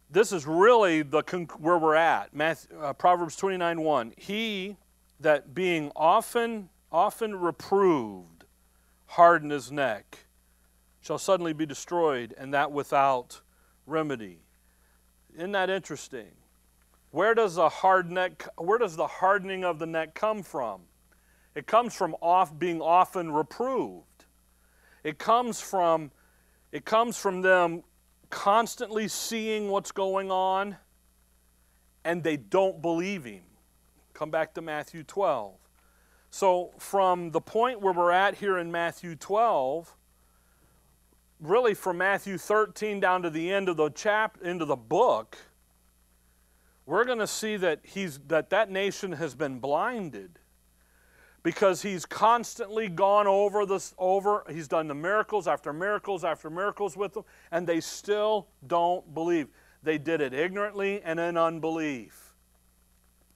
this 0.10 0.32
is 0.32 0.48
really 0.48 1.04
the 1.04 1.22
where 1.60 1.78
we're 1.78 1.96
at. 1.96 2.34
Matthew, 2.34 2.80
uh, 2.80 2.94
Proverbs 2.94 3.36
29 3.36 3.82
1. 3.82 4.14
He 4.18 4.78
that 5.20 5.54
being 5.54 5.92
often, 5.96 6.70
often 6.92 7.36
reproved, 7.36 8.46
hardened 9.06 9.52
his 9.52 9.72
neck, 9.72 10.20
shall 11.02 11.18
suddenly 11.18 11.54
be 11.54 11.66
destroyed, 11.66 12.34
and 12.38 12.54
that 12.54 12.72
without 12.72 13.42
remedy. 13.86 14.40
Isn't 15.36 15.52
that 15.52 15.70
interesting? 15.70 16.32
Where 17.12 17.34
does 17.34 17.56
the 17.56 17.70
hard 17.70 18.12
neck, 18.12 18.48
where 18.58 18.78
does 18.78 18.96
the 18.96 19.08
hardening 19.08 19.64
of 19.64 19.80
the 19.80 19.86
neck 19.86 20.14
come 20.14 20.44
from? 20.44 20.82
It 21.56 21.68
comes 21.68 21.96
from 21.96 22.16
off 22.22 22.58
being 22.58 22.82
often 22.82 23.32
reproved. 23.32 24.06
It 25.04 25.18
comes 25.18 25.60
from 25.60 26.12
it 26.72 26.86
comes 26.86 27.18
from 27.18 27.42
them 27.42 27.84
constantly 28.30 29.08
seeing 29.08 29.70
what's 29.70 29.92
going 29.92 30.32
on 30.32 30.78
and 32.06 32.24
they 32.24 32.38
don't 32.38 32.82
believe 32.82 33.26
him. 33.26 33.44
Come 34.14 34.32
back 34.32 34.54
to 34.56 34.62
Matthew 34.62 35.04
12. 35.04 35.56
So, 36.32 36.72
from 36.78 37.32
the 37.32 37.42
point 37.42 37.82
where 37.82 37.94
we're 37.94 38.12
at 38.12 38.36
here 38.36 38.58
in 38.58 38.72
Matthew 38.72 39.16
12, 39.16 39.96
really 41.40 41.74
from 41.74 41.98
Matthew 41.98 42.38
13 42.38 43.00
down 43.00 43.24
to 43.24 43.30
the 43.30 43.52
end 43.52 43.68
of 43.68 43.78
the 43.78 43.90
chap 43.90 44.38
into 44.42 44.66
the 44.66 44.76
book, 44.76 45.38
we're 46.86 47.06
going 47.06 47.20
to 47.20 47.28
see 47.28 47.56
that 47.58 47.82
he's 47.84 48.20
that 48.28 48.50
that 48.50 48.70
nation 48.70 49.14
has 49.14 49.36
been 49.36 49.60
blinded 49.60 50.39
because 51.44 51.82
he's 51.82 52.06
constantly 52.06 52.88
gone 52.88 53.28
over 53.28 53.66
this 53.66 53.94
over 53.98 54.44
he's 54.50 54.68
done 54.68 54.88
the 54.88 54.96
miracles 54.96 55.48
after 55.48 55.72
miracles 55.72 56.24
after 56.24 56.50
miracles 56.50 56.98
with 56.98 57.14
them 57.14 57.24
and 57.52 57.66
they 57.66 57.80
still 57.80 58.48
don't 58.68 59.14
believe. 59.14 59.48
They 59.82 59.98
did 59.98 60.20
it 60.22 60.34
ignorantly 60.34 61.02
and 61.02 61.20
in 61.20 61.38
unbelief. 61.38 62.34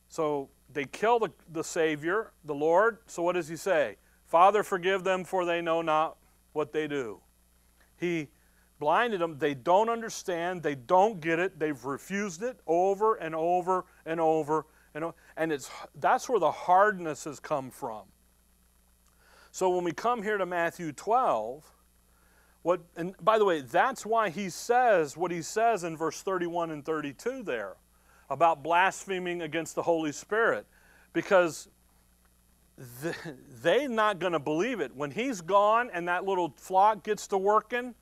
So 0.10 0.50
they 0.72 0.86
kill 0.86 1.20
the, 1.20 1.32
the 1.52 1.64
savior 1.64 2.32
the 2.44 2.56
lord. 2.56 2.98
So 3.08 3.24
what 3.24 3.34
does 3.34 3.48
he 3.48 3.56
say? 3.56 3.98
Father 4.26 4.64
forgive 4.64 5.04
them 5.04 5.24
for 5.24 5.46
they 5.46 5.62
know 5.62 5.82
not 5.82 6.18
what 6.52 6.72
they 6.72 6.88
do. 6.88 7.20
He 7.98 8.30
blinded 8.80 9.22
them. 9.22 9.38
They 9.38 9.54
don't 9.54 9.90
understand. 9.90 10.62
They 10.62 10.76
don't 10.76 11.22
get 11.22 11.40
it. 11.40 11.58
They've 11.58 11.84
refused 11.86 12.44
it 12.44 12.60
over 12.68 13.16
and 13.16 13.34
over 13.34 13.86
and 14.06 14.20
over 14.20 14.66
and, 14.94 15.14
and 15.38 15.52
it's, 15.52 15.70
that's 15.96 16.30
where 16.30 16.40
the 16.40 16.52
hardness 16.52 17.24
has 17.24 17.40
come 17.40 17.72
from. 17.72 18.04
So 19.52 19.70
when 19.70 19.84
we 19.84 19.92
come 19.92 20.24
here 20.24 20.38
to 20.38 20.46
Matthew 20.46 20.92
12, 20.92 21.64
what, 22.64 22.82
and 22.96 23.14
by 23.22 23.38
the 23.38 23.46
way, 23.46 23.62
that's 23.62 24.06
why 24.06 24.30
he 24.30 24.50
says 24.50 25.18
what 25.18 25.32
he 25.32 25.42
says 25.42 25.84
in 25.84 25.98
verse 25.98 26.22
31 26.22 26.72
and 26.72 26.86
32 26.86 27.44
there 27.44 27.76
about 28.30 28.64
blaspheming 28.64 29.42
against 29.42 29.76
the 29.76 29.84
Holy 29.84 30.12
Spirit. 30.12 30.66
Because 31.12 31.68
they're 33.62 33.88
not 33.88 34.20
going 34.20 34.34
to 34.34 34.40
believe 34.40 34.80
it. 34.80 34.96
When 34.96 35.12
he's 35.12 35.42
gone 35.42 35.92
and 35.94 36.08
that 36.08 36.26
little 36.26 36.54
flock 36.58 37.04
gets 37.04 37.28
to 37.28 37.38
working, 37.38 37.94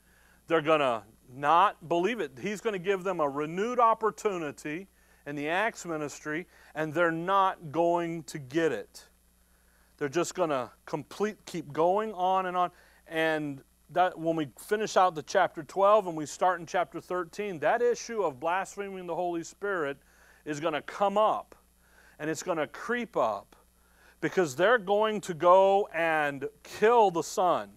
they're 0.46 0.62
going 0.62 0.80
to 0.80 1.02
not 1.34 1.88
believe 1.88 2.20
it. 2.20 2.32
He's 2.40 2.60
going 2.60 2.72
to 2.72 2.78
give 2.78 3.04
them 3.04 3.20
a 3.20 3.28
renewed 3.28 3.78
opportunity 3.78 4.86
in 5.26 5.36
the 5.36 5.48
Acts 5.48 5.84
ministry, 5.84 6.46
and 6.74 6.92
they're 6.92 7.10
not 7.10 7.72
going 7.72 8.22
to 8.24 8.38
get 8.38 8.72
it. 8.72 9.04
They're 9.98 10.08
just 10.08 10.34
going 10.34 10.50
to 10.50 10.70
complete, 10.84 11.36
keep 11.46 11.72
going 11.72 12.12
on 12.12 12.46
and 12.46 12.56
on. 12.56 12.70
And 13.06 13.62
that 13.90 14.18
when 14.18 14.36
we 14.36 14.48
finish 14.58 14.96
out 14.96 15.14
the 15.14 15.22
chapter 15.22 15.62
12 15.62 16.08
and 16.08 16.16
we 16.16 16.26
start 16.26 16.60
in 16.60 16.66
chapter 16.66 17.00
13, 17.00 17.58
that 17.60 17.82
issue 17.82 18.22
of 18.22 18.40
blaspheming 18.40 19.06
the 19.06 19.14
Holy 19.14 19.44
Spirit 19.44 19.98
is 20.44 20.60
going 20.60 20.74
to 20.74 20.82
come 20.82 21.18
up 21.18 21.54
and 22.18 22.30
it's 22.30 22.42
going 22.42 22.58
to 22.58 22.66
creep 22.66 23.16
up 23.16 23.54
because 24.20 24.56
they're 24.56 24.78
going 24.78 25.20
to 25.20 25.34
go 25.34 25.88
and 25.92 26.48
kill 26.62 27.10
the 27.10 27.22
Son. 27.22 27.70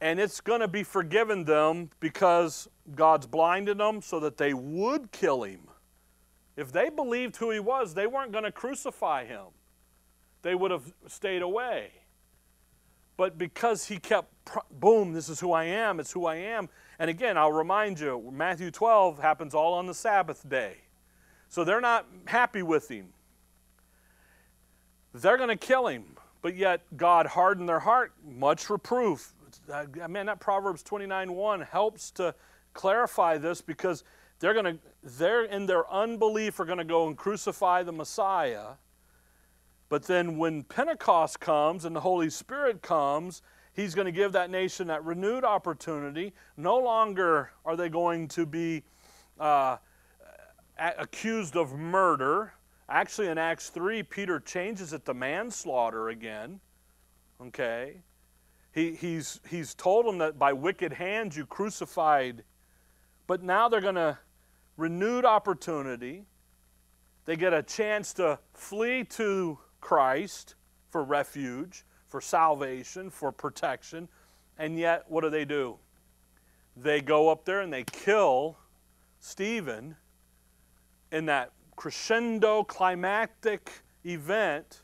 And 0.00 0.18
it's 0.18 0.40
going 0.40 0.60
to 0.60 0.68
be 0.68 0.82
forgiven 0.82 1.44
them 1.44 1.90
because 2.00 2.68
God's 2.94 3.26
blinded 3.26 3.78
them 3.78 4.02
so 4.02 4.20
that 4.20 4.36
they 4.36 4.52
would 4.54 5.12
kill 5.12 5.42
him. 5.42 5.60
If 6.56 6.70
they 6.70 6.88
believed 6.88 7.36
who 7.36 7.50
he 7.50 7.60
was, 7.60 7.94
they 7.94 8.06
weren't 8.06 8.32
going 8.32 8.44
to 8.44 8.52
crucify 8.52 9.24
him. 9.24 9.46
They 10.42 10.54
would 10.54 10.70
have 10.70 10.92
stayed 11.06 11.42
away. 11.42 11.90
But 13.16 13.38
because 13.38 13.86
he 13.86 13.98
kept, 13.98 14.32
boom, 14.70 15.12
this 15.12 15.28
is 15.28 15.40
who 15.40 15.52
I 15.52 15.64
am, 15.64 16.00
it's 16.00 16.12
who 16.12 16.26
I 16.26 16.36
am. 16.36 16.68
And 16.98 17.08
again, 17.08 17.36
I'll 17.38 17.52
remind 17.52 17.98
you, 17.98 18.30
Matthew 18.32 18.70
12 18.70 19.18
happens 19.18 19.54
all 19.54 19.74
on 19.74 19.86
the 19.86 19.94
Sabbath 19.94 20.48
day. 20.48 20.76
So 21.48 21.64
they're 21.64 21.80
not 21.80 22.06
happy 22.26 22.62
with 22.62 22.88
him. 22.90 23.08
They're 25.12 25.36
going 25.36 25.48
to 25.48 25.56
kill 25.56 25.86
him. 25.86 26.04
But 26.42 26.56
yet, 26.56 26.82
God 26.96 27.24
hardened 27.26 27.68
their 27.68 27.78
heart, 27.78 28.12
much 28.22 28.68
reproof. 28.68 29.32
Man, 30.08 30.26
that 30.26 30.40
Proverbs 30.40 30.82
29 30.82 31.32
1 31.32 31.60
helps 31.62 32.10
to 32.12 32.34
clarify 32.74 33.38
this 33.38 33.62
because 33.62 34.04
they're 34.40 34.52
going 34.52 34.76
to 34.76 34.78
they're 35.02 35.44
in 35.44 35.66
their 35.66 35.90
unbelief 35.90 36.60
are 36.60 36.64
going 36.64 36.78
to 36.78 36.84
go 36.84 37.06
and 37.06 37.16
crucify 37.16 37.82
the 37.82 37.92
Messiah 37.92 38.74
But 39.88 40.04
then 40.04 40.38
when 40.38 40.64
Pentecost 40.64 41.40
comes 41.40 41.84
and 41.84 41.94
the 41.94 42.00
Holy 42.00 42.30
Spirit 42.30 42.82
comes, 42.82 43.42
He's 43.74 43.94
going 43.94 44.06
to 44.06 44.12
give 44.12 44.32
that 44.32 44.50
nation 44.50 44.86
that 44.86 45.04
renewed 45.04 45.44
opportunity. 45.44 46.32
No 46.56 46.78
longer 46.78 47.50
are 47.64 47.76
they 47.76 47.88
going 47.88 48.28
to 48.28 48.46
be 48.46 48.84
uh, 49.38 49.78
accused 50.78 51.56
of 51.56 51.72
murder. 51.72 52.54
Actually, 52.88 53.28
in 53.28 53.38
Acts 53.38 53.70
3, 53.70 54.04
Peter 54.04 54.38
changes 54.38 54.92
it 54.92 55.04
to 55.06 55.14
manslaughter 55.14 56.10
again. 56.10 56.60
Okay? 57.40 58.02
He, 58.70 58.92
he's, 58.92 59.40
he's 59.48 59.74
told 59.74 60.06
them 60.06 60.18
that 60.18 60.38
by 60.38 60.52
wicked 60.52 60.92
hands 60.92 61.36
you 61.36 61.44
crucified, 61.44 62.44
but 63.26 63.42
now 63.42 63.68
they're 63.68 63.80
going 63.80 63.94
to 63.94 64.18
renewed 64.76 65.24
opportunity. 65.24 66.24
They 67.24 67.36
get 67.36 67.52
a 67.52 67.62
chance 67.62 68.12
to 68.14 68.38
flee 68.52 69.04
to 69.04 69.58
Christ 69.80 70.54
for 70.90 71.02
refuge 71.02 71.84
for 72.14 72.20
salvation, 72.20 73.10
for 73.10 73.32
protection. 73.32 74.08
And 74.56 74.78
yet, 74.78 75.04
what 75.08 75.22
do 75.22 75.30
they 75.30 75.44
do? 75.44 75.78
They 76.76 77.00
go 77.00 77.28
up 77.28 77.44
there 77.44 77.60
and 77.60 77.72
they 77.72 77.82
kill 77.82 78.56
Stephen 79.18 79.96
in 81.10 81.26
that 81.26 81.50
crescendo 81.74 82.62
climactic 82.62 83.72
event 84.04 84.82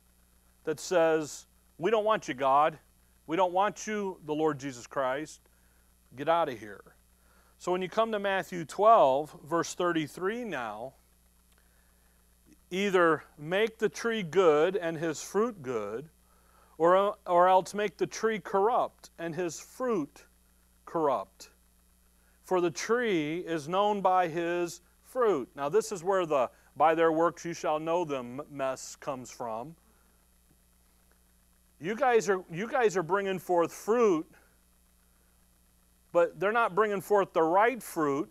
that 0.64 0.80
says, 0.80 1.46
We 1.78 1.92
don't 1.92 2.04
want 2.04 2.26
you, 2.26 2.34
God. 2.34 2.80
We 3.28 3.36
don't 3.36 3.52
want 3.52 3.86
you, 3.86 4.18
the 4.26 4.34
Lord 4.34 4.58
Jesus 4.58 4.88
Christ. 4.88 5.40
Get 6.16 6.28
out 6.28 6.48
of 6.48 6.58
here. 6.58 6.82
So 7.60 7.72
when 7.72 7.82
you 7.82 7.90
come 7.90 8.10
to 8.12 8.18
Matthew 8.18 8.64
12, 8.64 9.36
verse 9.44 9.74
33 9.74 10.44
now, 10.44 10.94
either 12.70 13.22
make 13.36 13.78
the 13.78 13.90
tree 13.90 14.22
good 14.22 14.76
and 14.76 14.96
his 14.96 15.22
fruit 15.22 15.60
good, 15.60 16.08
or, 16.78 17.16
or 17.26 17.48
else 17.50 17.74
make 17.74 17.98
the 17.98 18.06
tree 18.06 18.38
corrupt 18.38 19.10
and 19.18 19.34
his 19.34 19.60
fruit 19.60 20.24
corrupt. 20.86 21.50
For 22.44 22.62
the 22.62 22.70
tree 22.70 23.40
is 23.40 23.68
known 23.68 24.00
by 24.00 24.28
his 24.28 24.80
fruit. 25.02 25.50
Now, 25.54 25.68
this 25.68 25.92
is 25.92 26.02
where 26.02 26.24
the 26.24 26.48
by 26.78 26.94
their 26.94 27.12
works 27.12 27.44
you 27.44 27.52
shall 27.52 27.78
know 27.78 28.06
them 28.06 28.40
mess 28.50 28.96
comes 28.96 29.30
from. 29.30 29.76
You 31.78 31.94
guys 31.94 32.30
are, 32.30 32.42
you 32.50 32.66
guys 32.66 32.96
are 32.96 33.02
bringing 33.02 33.38
forth 33.38 33.70
fruit, 33.70 34.26
but 36.12 36.38
they're 36.38 36.52
not 36.52 36.74
bringing 36.74 37.00
forth 37.00 37.32
the 37.32 37.42
right 37.42 37.82
fruit. 37.82 38.30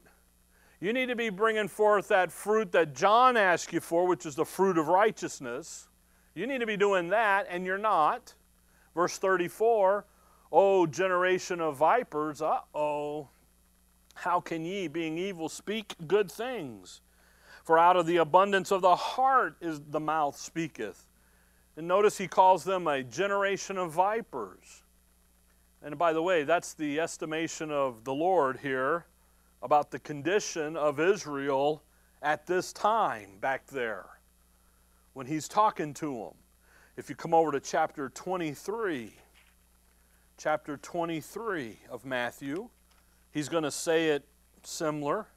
You 0.79 0.93
need 0.93 1.07
to 1.07 1.15
be 1.15 1.29
bringing 1.29 1.67
forth 1.67 2.07
that 2.07 2.31
fruit 2.31 2.71
that 2.71 2.95
John 2.95 3.36
asked 3.36 3.74
you 3.74 3.79
for, 3.79 4.07
which 4.07 4.25
is 4.25 4.36
the 4.36 4.45
fruit 4.45 4.77
of 4.77 4.88
righteousness. 4.88 5.88
You 6.36 6.48
need 6.48 6.59
to 6.59 6.65
be 6.65 6.77
doing 6.77 7.09
that, 7.09 7.48
and 7.50 7.65
you're 7.65 7.77
not. 7.77 8.33
Verse 8.95 9.17
34 9.17 10.05
O 10.51 10.88
generation 10.88 11.62
of 11.62 11.77
vipers, 11.77 12.41
uh 12.41 12.59
oh, 12.74 13.29
how 14.15 14.39
can 14.39 14.65
ye, 14.65 14.88
being 14.88 15.17
evil, 15.17 15.48
speak 15.48 15.95
good 16.07 16.31
things? 16.31 17.01
For 17.63 17.77
out 17.77 17.95
of 17.95 18.07
the 18.07 18.17
abundance 18.17 18.71
of 18.71 18.81
the 18.81 18.95
heart 18.95 19.55
is 19.62 19.79
the 19.79 20.00
mouth 20.00 20.38
speaketh. 20.38 21.05
And 21.77 21.88
notice 21.88 22.17
he 22.17 22.27
calls 22.27 22.63
them 22.63 22.88
a 22.88 23.03
generation 23.03 23.77
of 23.77 23.91
vipers. 23.91 24.83
And 25.81 25.98
by 25.98 26.13
the 26.13 26.21
way, 26.21 26.43
that's 26.43 26.74
the 26.74 27.00
estimation 27.00 27.71
of 27.71 28.03
the 28.03 28.13
Lord 28.13 28.59
here 28.62 29.05
about 29.62 29.91
the 29.91 30.00
condition 30.00 30.75
of 30.75 31.00
Israel 31.00 31.83
at 32.21 32.45
this 32.45 32.74
time 32.74 33.38
back 33.39 33.65
there 33.67 34.05
when 35.13 35.25
he's 35.25 35.48
talking 35.48 35.93
to 35.95 36.13
them. 36.13 36.33
If 36.98 37.09
you 37.09 37.15
come 37.15 37.33
over 37.33 37.51
to 37.53 37.62
chapter 37.62 38.09
23, 38.09 39.13
chapter 40.38 40.77
23 40.77 41.80
of 41.89 42.06
Matthew, 42.06 42.69
he's 43.32 43.47
going 43.47 43.63
to 43.63 43.71
say 43.71 44.10
it 44.10 44.25
similar. 44.63 45.27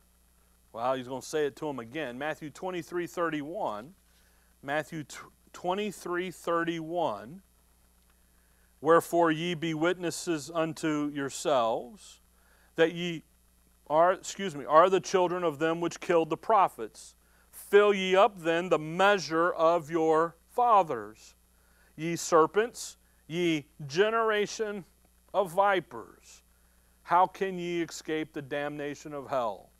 Well, 0.73 0.95
he's 0.95 1.07
going 1.07 1.21
to 1.21 1.27
say 1.27 1.47
it 1.47 1.55
to 1.57 1.69
him 1.69 1.79
again. 1.79 2.19
Matthew 2.19 2.51
23 2.51 3.07
31. 3.07 3.95
Matthew 4.63 5.05
23 5.53 6.31
31. 6.31 7.43
Wherefore 8.83 9.31
ye 9.31 9.55
be 9.55 9.73
witnesses 9.73 10.51
unto 10.53 11.11
yourselves 11.15 12.21
that 12.77 12.93
ye 12.93 13.23
are, 13.87 14.13
excuse 14.13 14.55
me, 14.55 14.67
are 14.67 14.91
the 14.91 15.01
children 15.01 15.43
of 15.43 15.59
them 15.59 15.81
which 15.81 16.01
killed 16.01 16.29
the 16.29 16.37
prophets. 16.37 17.15
Fill 17.51 17.95
ye 17.95 18.15
up 18.15 18.39
then 18.41 18.69
the 18.69 18.79
measure 18.79 19.51
of 19.51 19.91
your 19.91 20.37
fathers 20.51 21.35
ye 21.97 22.17
serpents, 22.17 22.97
ye 23.27 23.67
generation 23.87 24.85
of 25.33 25.53
vipers, 25.53 26.43
how 27.03 27.27
can 27.27 27.59
ye 27.59 27.83
escape 27.83 28.33
the 28.33 28.43
damnation 28.43 29.13
of 29.13 29.29
hell? 29.29 29.71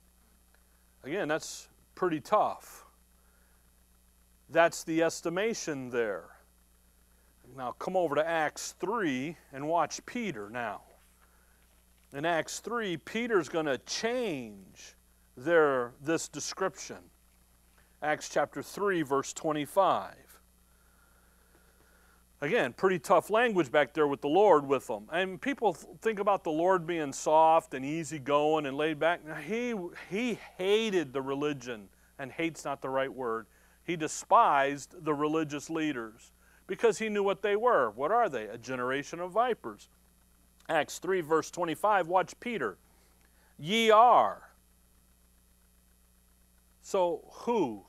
Again, 1.05 1.29
that's 1.29 1.69
pretty 1.95 2.21
tough. 2.21 2.85
That's 4.49 4.85
the 4.85 5.03
estimation 5.03 5.91
there. 5.91 6.32
Now 7.57 7.73
come 7.73 7.97
over 7.97 8.15
to 8.15 8.27
Acts 8.27 8.75
3 8.81 9.37
and 9.53 9.69
watch 9.69 10.05
Peter 10.07 10.49
now. 10.49 10.83
In 12.15 12.25
Acts 12.25 12.61
3, 12.61 12.97
Peter's 12.99 13.49
going 13.49 13.67
to 13.67 13.79
change 13.79 14.95
their, 15.37 15.93
this 16.03 16.29
description. 16.29 16.99
Acts 18.03 18.29
chapter 18.29 18.63
3, 18.63 19.03
verse 19.03 19.33
25. 19.33 20.15
Again, 22.41 22.73
pretty 22.73 22.99
tough 22.99 23.31
language 23.31 23.71
back 23.71 23.95
there 23.95 24.09
with 24.09 24.21
the 24.21 24.29
Lord 24.29 24.67
with 24.67 24.89
them. 24.89 25.09
And 25.13 25.41
people 25.41 25.75
think 25.75 26.19
about 26.19 26.43
the 26.43 26.51
Lord 26.51 26.87
being 26.87 27.13
soft 27.13 27.73
and 27.73 27.85
easygoing 27.85 28.67
and 28.67 28.77
laid 28.77 28.99
back. 28.99 29.21
He, 29.47 29.75
he 30.11 30.39
hated 30.59 31.13
the 31.13 31.23
religion, 31.23 31.89
and 32.19 32.33
hate's 32.33 32.65
not 32.65 32.83
the 32.83 32.89
right 32.89 33.13
word. 33.13 33.47
He 33.85 33.95
despised 33.97 35.05
the 35.05 35.15
religious 35.15 35.71
leaders 35.71 36.33
because 36.73 36.97
he 36.97 37.11
knew 37.11 37.23
what 37.23 37.43
they 37.43 37.55
were. 37.55 37.91
What 37.91 38.11
are 38.11 38.31
they? 38.31 38.45
A 38.47 38.57
generation 38.57 39.21
of 39.21 39.33
vipers. 39.33 39.91
Acts 40.71 40.99
3, 41.01 41.21
verse 41.21 41.51
25, 41.51 42.09
watch 42.09 42.33
Peter. 42.41 42.79
Ye 43.59 43.91
are. 43.91 44.49
So, 46.81 47.29
who? 47.31 47.85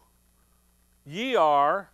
Ye 1.06 1.34
are 1.34 1.92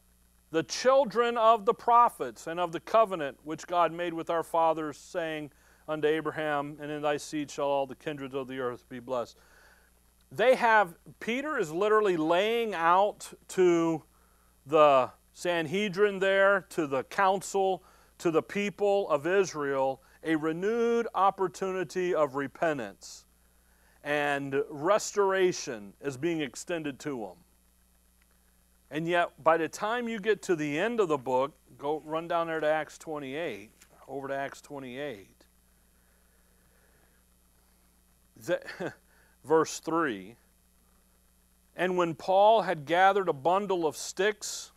the 0.50 0.64
children 0.64 1.38
of 1.38 1.68
the 1.68 1.76
prophets 1.76 2.48
and 2.48 2.60
of 2.60 2.72
the 2.72 2.80
covenant 2.80 3.38
which 3.44 3.68
God 3.68 3.94
made 3.94 4.16
with 4.16 4.32
our 4.32 4.42
fathers, 4.42 4.98
saying 4.98 5.52
unto 5.88 6.08
Abraham, 6.08 6.76
And 6.82 6.90
in 6.90 7.04
thy 7.04 7.18
seed 7.18 7.52
shall 7.52 7.68
all 7.68 7.86
the 7.86 7.94
kindreds 7.94 8.34
of 8.34 8.48
the 8.48 8.58
earth 8.58 8.90
be 8.90 9.00
blessed. 9.00 9.38
They 10.32 10.56
have, 10.56 10.96
Peter 11.20 11.60
is 11.60 11.72
literally 11.72 12.18
laying 12.18 12.74
out 12.74 13.32
to 13.50 14.02
the 14.66 15.12
Sanhedrin 15.40 16.20
there, 16.20 16.66
to 16.72 16.86
the 16.86 17.06
council, 17.06 17.82
to 18.18 18.30
the 18.30 18.42
people 18.44 19.10
of 19.10 19.26
Israel, 19.26 20.02
a 20.22 20.36
renewed 20.36 21.08
opportunity 21.16 22.14
of 22.14 22.36
repentance. 22.36 23.24
And 24.04 24.62
restoration 24.70 25.94
is 26.02 26.18
being 26.18 26.42
extended 26.42 27.00
to 27.00 27.20
them. 27.20 27.38
And 28.92 29.08
yet, 29.08 29.42
by 29.42 29.56
the 29.56 29.70
time 29.70 30.10
you 30.10 30.20
get 30.20 30.42
to 30.42 30.58
the 30.58 30.78
end 30.78 31.00
of 31.00 31.08
the 31.08 31.18
book, 31.18 31.54
go 31.78 32.02
run 32.04 32.28
down 32.28 32.48
there 32.48 32.60
to 32.60 32.68
Acts 32.68 32.98
28, 32.98 33.72
over 34.10 34.28
to 34.28 34.36
Acts 34.36 34.60
28. 34.60 35.30
The, 38.46 38.60
verse 39.46 39.80
3 39.80 40.36
And 41.78 41.98
when 41.98 42.14
Paul 42.14 42.64
had 42.64 42.86
gathered 42.86 43.30
a 43.30 43.34
bundle 43.34 43.88
of 43.88 43.96
sticks 43.96 44.74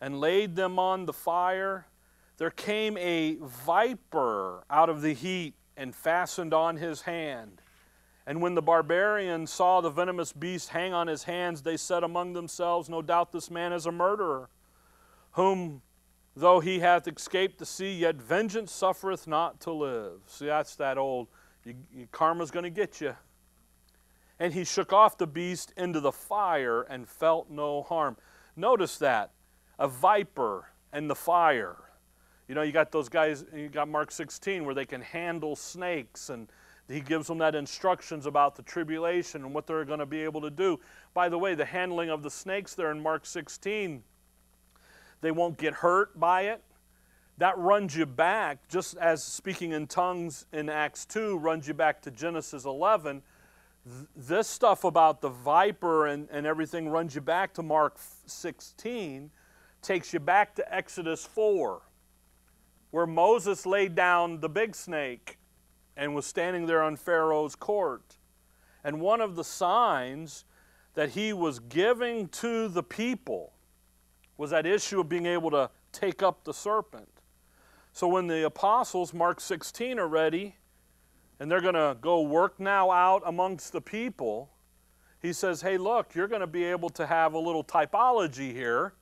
and 0.00 0.20
laid 0.20 0.56
them 0.56 0.78
on 0.78 1.06
the 1.06 1.12
fire, 1.12 1.86
there 2.36 2.50
came 2.50 2.96
a 2.98 3.36
viper 3.40 4.64
out 4.70 4.88
of 4.88 5.02
the 5.02 5.12
heat 5.12 5.54
and 5.76 5.94
fastened 5.94 6.54
on 6.54 6.76
his 6.76 7.02
hand. 7.02 7.60
And 8.26 8.42
when 8.42 8.54
the 8.54 8.62
barbarians 8.62 9.50
saw 9.50 9.80
the 9.80 9.90
venomous 9.90 10.32
beast 10.32 10.68
hang 10.68 10.92
on 10.92 11.06
his 11.06 11.24
hands, 11.24 11.62
they 11.62 11.76
said 11.76 12.04
among 12.04 12.34
themselves, 12.34 12.88
No 12.88 13.00
doubt 13.00 13.32
this 13.32 13.50
man 13.50 13.72
is 13.72 13.86
a 13.86 13.92
murderer, 13.92 14.50
whom 15.32 15.82
though 16.36 16.60
he 16.60 16.78
hath 16.78 17.08
escaped 17.08 17.58
the 17.58 17.66
sea, 17.66 17.92
yet 17.92 18.16
vengeance 18.16 18.70
suffereth 18.70 19.26
not 19.26 19.60
to 19.60 19.72
live. 19.72 20.20
See, 20.26 20.46
that's 20.46 20.76
that 20.76 20.98
old, 20.98 21.28
you, 21.64 21.74
you, 21.92 22.08
karma's 22.12 22.50
going 22.50 22.64
to 22.64 22.70
get 22.70 23.00
you. 23.00 23.16
And 24.38 24.52
he 24.52 24.62
shook 24.62 24.92
off 24.92 25.18
the 25.18 25.26
beast 25.26 25.72
into 25.76 25.98
the 25.98 26.12
fire 26.12 26.82
and 26.82 27.08
felt 27.08 27.50
no 27.50 27.82
harm. 27.82 28.16
Notice 28.54 28.98
that 28.98 29.32
a 29.78 29.88
viper 29.88 30.68
and 30.92 31.08
the 31.08 31.14
fire. 31.14 31.76
You 32.48 32.54
know, 32.54 32.62
you 32.62 32.72
got 32.72 32.90
those 32.90 33.08
guys, 33.08 33.44
you 33.54 33.68
got 33.68 33.88
Mark 33.88 34.10
16 34.10 34.64
where 34.64 34.74
they 34.74 34.86
can 34.86 35.02
handle 35.02 35.54
snakes 35.54 36.30
and 36.30 36.48
he 36.88 37.00
gives 37.00 37.26
them 37.26 37.38
that 37.38 37.54
instructions 37.54 38.24
about 38.24 38.56
the 38.56 38.62
tribulation 38.62 39.44
and 39.44 39.52
what 39.52 39.66
they're 39.66 39.84
going 39.84 39.98
to 39.98 40.06
be 40.06 40.22
able 40.22 40.40
to 40.40 40.50
do. 40.50 40.80
By 41.12 41.28
the 41.28 41.38
way, 41.38 41.54
the 41.54 41.66
handling 41.66 42.08
of 42.08 42.22
the 42.22 42.30
snakes 42.30 42.74
there 42.74 42.90
in 42.90 43.02
Mark 43.02 43.26
16, 43.26 44.02
they 45.20 45.30
won't 45.30 45.58
get 45.58 45.74
hurt 45.74 46.18
by 46.18 46.42
it. 46.42 46.62
That 47.36 47.56
runs 47.58 47.94
you 47.94 48.06
back, 48.06 48.66
just 48.68 48.96
as 48.96 49.22
speaking 49.22 49.72
in 49.72 49.86
tongues 49.86 50.46
in 50.52 50.68
Acts 50.68 51.04
2 51.04 51.36
runs 51.36 51.68
you 51.68 51.74
back 51.74 52.00
to 52.02 52.10
Genesis 52.10 52.64
11. 52.64 53.22
This 54.16 54.48
stuff 54.48 54.84
about 54.84 55.20
the 55.20 55.28
viper 55.28 56.06
and, 56.06 56.28
and 56.32 56.46
everything 56.46 56.88
runs 56.88 57.14
you 57.14 57.20
back 57.20 57.52
to 57.54 57.62
Mark 57.62 57.98
16, 58.26 59.30
takes 59.82 60.12
you 60.12 60.20
back 60.20 60.54
to 60.56 60.74
Exodus 60.74 61.24
4, 61.24 61.82
where 62.90 63.06
Moses 63.06 63.66
laid 63.66 63.94
down 63.94 64.40
the 64.40 64.48
big 64.48 64.74
snake 64.74 65.38
and 65.96 66.14
was 66.14 66.26
standing 66.26 66.66
there 66.66 66.82
on 66.82 66.96
Pharaoh's 66.96 67.54
court. 67.54 68.18
And 68.84 69.00
one 69.00 69.20
of 69.20 69.36
the 69.36 69.44
signs 69.44 70.44
that 70.94 71.10
he 71.10 71.32
was 71.32 71.58
giving 71.58 72.28
to 72.28 72.68
the 72.68 72.82
people 72.82 73.52
was 74.36 74.50
that 74.50 74.66
issue 74.66 75.00
of 75.00 75.08
being 75.08 75.26
able 75.26 75.50
to 75.50 75.70
take 75.92 76.22
up 76.22 76.44
the 76.44 76.54
serpent. 76.54 77.08
So 77.92 78.06
when 78.06 78.28
the 78.28 78.46
apostles, 78.46 79.12
Mark 79.12 79.40
16, 79.40 79.98
are 79.98 80.06
ready, 80.06 80.56
and 81.40 81.50
they're 81.50 81.60
going 81.60 81.74
to 81.74 81.96
go 82.00 82.22
work 82.22 82.60
now 82.60 82.90
out 82.90 83.22
amongst 83.26 83.72
the 83.72 83.80
people, 83.80 84.50
he 85.20 85.32
says, 85.32 85.62
Hey, 85.62 85.78
look, 85.78 86.14
you're 86.14 86.28
going 86.28 86.40
to 86.40 86.46
be 86.46 86.64
able 86.64 86.90
to 86.90 87.06
have 87.06 87.34
a 87.34 87.38
little 87.38 87.64
typology 87.64 88.52
here 88.52 88.92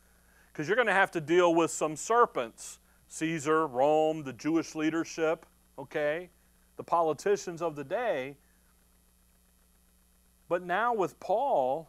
because 0.57 0.69
you're 0.69 0.77
going 0.77 0.88
to 0.88 0.95
have 0.95 1.11
to 1.11 1.21
deal 1.21 1.55
with 1.55 1.71
some 1.71 1.97
serpents 1.97 2.79
Caesar, 3.09 3.66
Rome, 3.66 4.25
the 4.25 4.33
Jewish 4.33 4.75
leadership, 4.75 5.45
okay, 5.79 6.31
the 6.77 6.83
politicians 6.83 7.61
of 7.61 7.77
the 7.77 7.85
day. 7.85 8.37
But 10.49 10.62
now 10.62 10.95
with 10.95 11.21
Paul, 11.21 11.88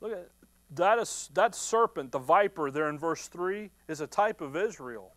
look 0.00 0.12
at 0.12 0.28
that, 0.76 0.98
is, 1.00 1.28
that 1.34 1.56
serpent, 1.56 2.12
the 2.12 2.18
viper 2.20 2.70
there 2.70 2.88
in 2.88 2.98
verse 2.98 3.26
3, 3.26 3.70
is 3.88 4.00
a 4.00 4.06
type 4.06 4.40
of 4.40 4.56
Israel. 4.56 5.12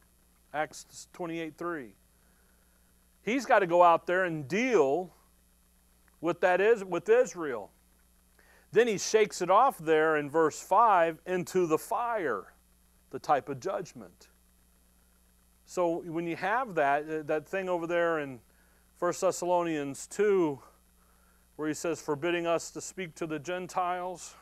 Acts 0.55 1.07
28 1.13 1.55
3. 1.55 1.93
He's 3.21 3.45
got 3.45 3.59
to 3.59 3.67
go 3.67 3.83
out 3.83 4.07
there 4.07 4.25
and 4.25 4.47
deal 4.47 5.13
with 6.19 6.41
that 6.41 6.59
is 6.59 6.83
with 6.83 7.07
Israel. 7.07 7.71
Then 8.73 8.87
he 8.87 8.97
shakes 8.97 9.43
it 9.43 9.51
off 9.51 9.77
there 9.77 10.17
in 10.17 10.31
verse 10.31 10.59
5 10.59 11.19
into 11.27 11.67
the 11.67 11.77
fire, 11.77 12.53
the 13.11 13.19
type 13.19 13.47
of 13.47 13.59
judgment. 13.59 14.29
So 15.63 16.01
when 16.01 16.25
you 16.25 16.35
have 16.35 16.73
that, 16.73 17.07
uh, 17.07 17.21
that 17.25 17.47
thing 17.47 17.69
over 17.69 17.85
there 17.85 18.17
in 18.17 18.39
1 18.97 19.13
Thessalonians 19.21 20.07
2, 20.07 20.59
where 21.55 21.67
he 21.67 21.75
says, 21.75 22.01
forbidding 22.01 22.47
us 22.47 22.71
to 22.71 22.81
speak 22.81 23.13
to 23.15 23.27
the 23.27 23.37
Gentiles, 23.37 24.33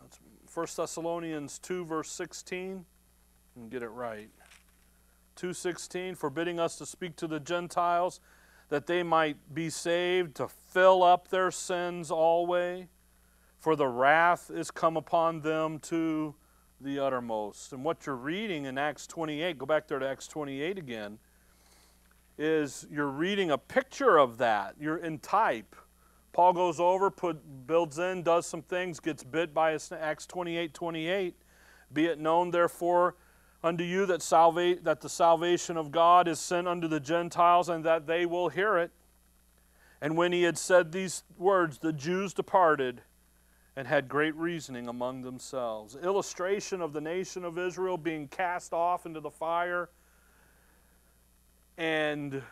that's 0.00 0.20
1 0.54 0.66
Thessalonians 0.76 1.58
2, 1.58 1.84
verse 1.84 2.12
16, 2.12 2.86
and 3.56 3.70
get 3.70 3.82
it 3.82 3.88
right. 3.88 4.30
2:16 5.34 6.16
forbidding 6.16 6.60
us 6.60 6.76
to 6.76 6.86
speak 6.86 7.16
to 7.16 7.26
the 7.26 7.40
Gentiles 7.40 8.20
that 8.68 8.86
they 8.86 9.02
might 9.02 9.54
be 9.54 9.70
saved 9.70 10.36
to 10.36 10.46
fill 10.46 11.02
up 11.02 11.28
their 11.28 11.50
sins 11.50 12.10
always 12.10 12.86
for 13.60 13.76
the 13.76 13.86
wrath 13.86 14.50
is 14.50 14.70
come 14.70 14.96
upon 14.96 15.42
them 15.42 15.78
to 15.80 16.34
the 16.80 16.98
uttermost. 16.98 17.74
And 17.74 17.84
what 17.84 18.06
you're 18.06 18.16
reading 18.16 18.64
in 18.64 18.78
Acts 18.78 19.06
28, 19.06 19.58
go 19.58 19.66
back 19.66 19.86
there 19.86 19.98
to 19.98 20.08
Acts 20.08 20.26
28 20.26 20.78
again, 20.78 21.18
is 22.38 22.86
you're 22.90 23.06
reading 23.06 23.50
a 23.50 23.58
picture 23.58 24.16
of 24.16 24.38
that. 24.38 24.76
You're 24.80 24.96
in 24.96 25.18
type. 25.18 25.76
Paul 26.32 26.54
goes 26.54 26.80
over, 26.80 27.10
put, 27.10 27.66
builds 27.66 27.98
in, 27.98 28.22
does 28.22 28.46
some 28.46 28.62
things, 28.62 28.98
gets 28.98 29.22
bit 29.22 29.52
by 29.52 29.72
a, 29.72 29.78
snake. 29.78 30.00
Acts 30.00 30.26
28 30.26 30.72
28. 30.72 31.34
Be 31.92 32.06
it 32.06 32.18
known, 32.18 32.50
therefore, 32.50 33.16
unto 33.62 33.84
you 33.84 34.06
that, 34.06 34.22
salva- 34.22 34.78
that 34.82 35.02
the 35.02 35.08
salvation 35.08 35.76
of 35.76 35.90
God 35.90 36.28
is 36.28 36.38
sent 36.38 36.66
unto 36.66 36.88
the 36.88 37.00
Gentiles, 37.00 37.68
and 37.68 37.84
that 37.84 38.06
they 38.06 38.24
will 38.24 38.48
hear 38.48 38.78
it. 38.78 38.90
And 40.00 40.16
when 40.16 40.32
he 40.32 40.44
had 40.44 40.56
said 40.56 40.92
these 40.92 41.24
words, 41.36 41.78
the 41.78 41.92
Jews 41.92 42.32
departed 42.32 43.02
and 43.76 43.86
had 43.86 44.08
great 44.08 44.34
reasoning 44.34 44.88
among 44.88 45.22
themselves. 45.22 45.96
Illustration 46.02 46.80
of 46.80 46.92
the 46.92 47.00
nation 47.00 47.44
of 47.44 47.58
Israel 47.58 47.96
being 47.96 48.28
cast 48.28 48.72
off 48.72 49.06
into 49.06 49.20
the 49.20 49.30
fire, 49.30 49.88
and 51.78 52.42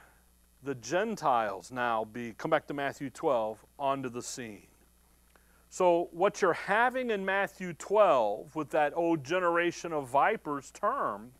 the 0.62 0.74
Gentiles 0.76 1.70
now 1.70 2.04
be, 2.04 2.32
come 2.32 2.50
back 2.50 2.66
to 2.68 2.74
Matthew 2.74 3.10
12, 3.10 3.64
onto 3.78 4.08
the 4.08 4.22
scene. 4.22 4.66
So, 5.70 6.08
what 6.12 6.40
you're 6.40 6.54
having 6.54 7.10
in 7.10 7.24
Matthew 7.24 7.74
12 7.74 8.56
with 8.56 8.70
that 8.70 8.92
old 8.96 9.22
generation 9.22 9.92
of 9.92 10.08
vipers 10.08 10.70
term 10.70 11.32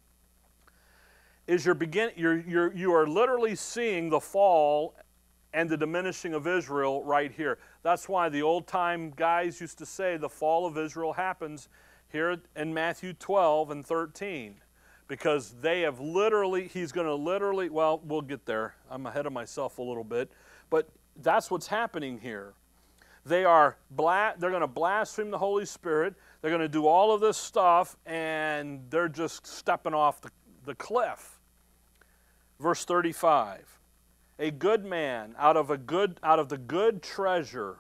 is 1.46 1.64
you're 1.64 1.74
begin, 1.74 2.10
you're, 2.14 2.38
you're, 2.40 2.72
you 2.74 2.92
are 2.92 3.08
literally 3.08 3.54
seeing 3.54 4.10
the 4.10 4.20
fall 4.20 4.94
and 5.52 5.68
the 5.68 5.76
diminishing 5.76 6.34
of 6.34 6.46
Israel 6.46 7.02
right 7.04 7.32
here. 7.32 7.58
That's 7.82 8.08
why 8.08 8.28
the 8.28 8.42
old 8.42 8.66
time 8.66 9.12
guys 9.16 9.61
used 9.61 9.78
to 9.78 9.87
say 9.87 10.16
the 10.16 10.28
fall 10.28 10.66
of 10.66 10.76
Israel 10.76 11.14
happens 11.14 11.68
here 12.11 12.38
in 12.56 12.74
Matthew 12.74 13.12
12 13.12 13.70
and 13.70 13.87
13 13.87 14.56
because 15.06 15.54
they 15.62 15.82
have 15.82 16.00
literally, 16.00 16.68
he's 16.68 16.92
going 16.92 17.06
to 17.06 17.14
literally, 17.14 17.70
well, 17.70 18.00
we'll 18.04 18.20
get 18.20 18.44
there. 18.44 18.74
I'm 18.90 19.06
ahead 19.06 19.26
of 19.26 19.32
myself 19.32 19.78
a 19.78 19.82
little 19.82 20.04
bit, 20.04 20.30
but 20.68 20.88
that's 21.16 21.50
what's 21.50 21.66
happening 21.66 22.18
here. 22.18 22.52
They 23.24 23.44
are 23.44 23.76
bla- 23.90 24.34
they're 24.38 24.50
going 24.50 24.62
to 24.62 24.66
blaspheme 24.66 25.30
the 25.30 25.38
Holy 25.38 25.66
Spirit. 25.66 26.14
They're 26.40 26.50
going 26.50 26.62
to 26.62 26.68
do 26.68 26.87
all 26.87 27.12
of 27.12 27.20
this 27.20 27.37
stuff, 27.37 27.96
and 28.06 28.80
they're 28.90 29.08
just 29.08 29.46
stepping 29.46 29.94
off 29.94 30.20
the, 30.20 30.30
the 30.64 30.74
cliff. 30.74 31.40
Verse 32.61 32.84
35 32.84 33.77
A 34.38 34.51
good 34.51 34.85
man 34.85 35.35
out 35.38 35.57
of, 35.57 35.70
a 35.70 35.77
good, 35.77 36.20
out 36.22 36.38
of 36.38 36.48
the 36.48 36.59
good 36.59 37.03
treasure 37.03 37.79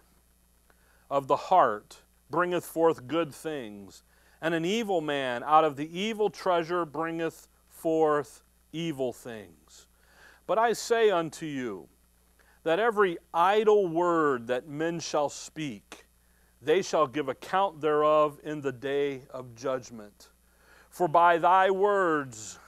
of 1.10 1.28
the 1.28 1.36
heart 1.36 1.98
bringeth 2.30 2.64
forth 2.64 3.06
good 3.06 3.32
things, 3.32 4.02
and 4.40 4.54
an 4.54 4.64
evil 4.64 5.00
man 5.00 5.42
out 5.44 5.64
of 5.64 5.76
the 5.76 5.98
evil 5.98 6.30
treasure 6.30 6.84
bringeth 6.84 7.48
forth 7.68 8.42
evil 8.72 9.12
things. 9.12 9.86
But 10.46 10.58
I 10.58 10.72
say 10.72 11.10
unto 11.10 11.46
you, 11.46 11.88
that 12.64 12.78
every 12.78 13.18
idle 13.32 13.86
word 13.86 14.48
that 14.48 14.68
men 14.68 15.00
shall 15.00 15.28
speak, 15.28 16.06
they 16.60 16.82
shall 16.82 17.06
give 17.06 17.28
account 17.28 17.80
thereof 17.80 18.40
in 18.42 18.60
the 18.60 18.72
day 18.72 19.22
of 19.30 19.54
judgment. 19.54 20.28
For 20.90 21.06
by 21.06 21.38
thy 21.38 21.70
words 21.70 22.58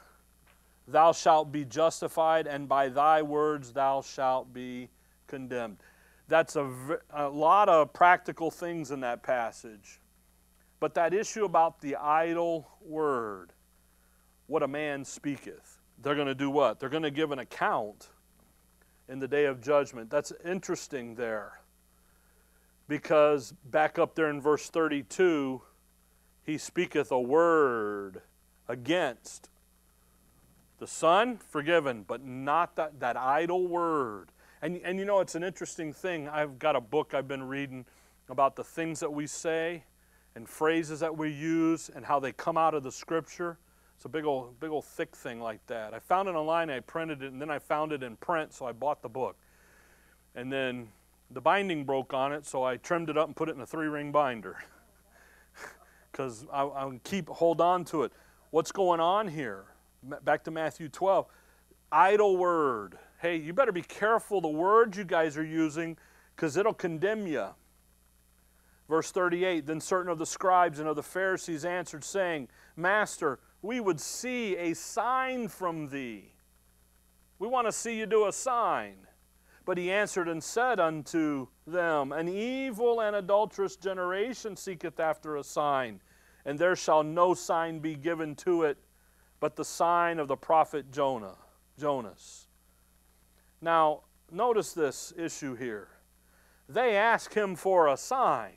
thou 0.86 1.12
shalt 1.12 1.52
be 1.52 1.64
justified, 1.64 2.46
and 2.46 2.68
by 2.68 2.88
thy 2.88 3.22
words 3.22 3.72
thou 3.72 4.02
shalt 4.02 4.52
be 4.52 4.88
condemned. 5.26 5.78
That's 6.28 6.56
a, 6.56 6.70
lot 7.28 7.68
of 7.68 7.92
practical 7.92 8.50
things 8.50 8.92
in 8.92 9.00
that 9.00 9.22
passage. 9.22 10.00
But 10.78 10.94
that 10.94 11.12
issue 11.12 11.44
about 11.44 11.80
the 11.80 11.96
idle 11.96 12.70
word, 12.80 13.52
what 14.46 14.62
a 14.62 14.68
man 14.68 15.04
speaketh, 15.04 15.78
they're 16.00 16.14
going 16.14 16.28
to 16.28 16.34
do 16.34 16.48
what? 16.48 16.80
They're 16.80 16.88
going 16.88 17.02
to 17.02 17.10
give 17.10 17.32
an 17.32 17.40
account 17.40 18.08
in 19.08 19.18
the 19.18 19.28
day 19.28 19.44
of 19.44 19.60
judgment. 19.60 20.08
That's 20.08 20.32
interesting 20.44 21.16
there. 21.16 21.60
Because 22.88 23.52
back 23.64 23.98
up 23.98 24.14
there 24.14 24.30
in 24.30 24.40
verse 24.40 24.70
32, 24.70 25.60
he 26.44 26.58
speaketh 26.58 27.10
a 27.10 27.20
word 27.20 28.22
against 28.68 29.49
the 30.80 30.86
Son, 30.86 31.36
forgiven, 31.36 32.04
but 32.08 32.24
not 32.24 32.74
that, 32.76 32.98
that 33.00 33.16
idle 33.16 33.66
word. 33.68 34.32
And, 34.62 34.80
and 34.82 34.98
you 34.98 35.04
know, 35.04 35.20
it's 35.20 35.34
an 35.34 35.44
interesting 35.44 35.92
thing. 35.92 36.26
I've 36.28 36.58
got 36.58 36.74
a 36.74 36.80
book 36.80 37.14
I've 37.14 37.28
been 37.28 37.44
reading 37.44 37.84
about 38.28 38.56
the 38.56 38.64
things 38.64 38.98
that 39.00 39.12
we 39.12 39.26
say 39.26 39.84
and 40.34 40.48
phrases 40.48 41.00
that 41.00 41.16
we 41.16 41.30
use 41.30 41.90
and 41.94 42.04
how 42.04 42.18
they 42.18 42.32
come 42.32 42.56
out 42.56 42.74
of 42.74 42.82
the 42.82 42.90
Scripture. 42.90 43.58
It's 43.96 44.06
a 44.06 44.08
big 44.08 44.24
old, 44.24 44.58
big 44.58 44.70
old 44.70 44.86
thick 44.86 45.14
thing 45.14 45.40
like 45.40 45.64
that. 45.66 45.92
I 45.92 45.98
found 45.98 46.28
it 46.28 46.32
online, 46.32 46.70
I 46.70 46.80
printed 46.80 47.22
it, 47.22 47.30
and 47.32 47.40
then 47.40 47.50
I 47.50 47.58
found 47.58 47.92
it 47.92 48.02
in 48.02 48.16
print, 48.16 48.54
so 48.54 48.64
I 48.64 48.72
bought 48.72 49.02
the 49.02 49.08
book. 49.08 49.36
And 50.34 50.50
then 50.50 50.88
the 51.30 51.42
binding 51.42 51.84
broke 51.84 52.14
on 52.14 52.32
it, 52.32 52.46
so 52.46 52.64
I 52.64 52.78
trimmed 52.78 53.10
it 53.10 53.18
up 53.18 53.26
and 53.26 53.36
put 53.36 53.50
it 53.50 53.54
in 53.54 53.60
a 53.60 53.66
three-ring 53.66 54.12
binder. 54.12 54.56
Because 56.10 56.44
I, 56.52 56.64
I 56.64 57.00
keep 57.04 57.28
hold 57.28 57.60
on 57.60 57.84
to 57.86 58.02
it. 58.02 58.12
What's 58.50 58.72
going 58.72 58.98
on 58.98 59.28
here? 59.28 59.66
Back 60.02 60.44
to 60.44 60.50
Matthew 60.50 60.88
12. 60.88 61.26
Idle 61.92 62.36
word. 62.36 62.98
Hey, 63.20 63.36
you 63.36 63.52
better 63.52 63.72
be 63.72 63.82
careful 63.82 64.40
the 64.40 64.48
words 64.48 64.96
you 64.96 65.04
guys 65.04 65.36
are 65.36 65.44
using, 65.44 65.98
because 66.34 66.56
it'll 66.56 66.72
condemn 66.72 67.26
you. 67.26 67.48
Verse 68.88 69.10
38 69.10 69.66
Then 69.66 69.80
certain 69.80 70.10
of 70.10 70.18
the 70.18 70.26
scribes 70.26 70.78
and 70.78 70.88
of 70.88 70.96
the 70.96 71.02
Pharisees 71.02 71.64
answered, 71.64 72.02
saying, 72.02 72.48
Master, 72.76 73.40
we 73.60 73.80
would 73.80 74.00
see 74.00 74.56
a 74.56 74.74
sign 74.74 75.48
from 75.48 75.88
thee. 75.90 76.32
We 77.38 77.48
want 77.48 77.66
to 77.66 77.72
see 77.72 77.98
you 77.98 78.06
do 78.06 78.26
a 78.26 78.32
sign. 78.32 79.06
But 79.66 79.76
he 79.76 79.92
answered 79.92 80.28
and 80.28 80.42
said 80.42 80.80
unto 80.80 81.48
them, 81.66 82.12
An 82.12 82.28
evil 82.28 83.00
and 83.00 83.14
adulterous 83.14 83.76
generation 83.76 84.56
seeketh 84.56 84.98
after 84.98 85.36
a 85.36 85.44
sign, 85.44 86.00
and 86.46 86.58
there 86.58 86.74
shall 86.74 87.02
no 87.02 87.34
sign 87.34 87.80
be 87.80 87.94
given 87.94 88.34
to 88.36 88.62
it 88.62 88.78
but 89.40 89.56
the 89.56 89.64
sign 89.64 90.18
of 90.18 90.28
the 90.28 90.36
prophet 90.36 90.92
Jonah, 90.92 91.36
Jonas. 91.78 92.46
Now, 93.60 94.02
notice 94.30 94.72
this 94.72 95.12
issue 95.16 95.56
here. 95.56 95.88
They 96.68 96.96
ask 96.96 97.34
him 97.34 97.56
for 97.56 97.88
a 97.88 97.96
sign. 97.96 98.52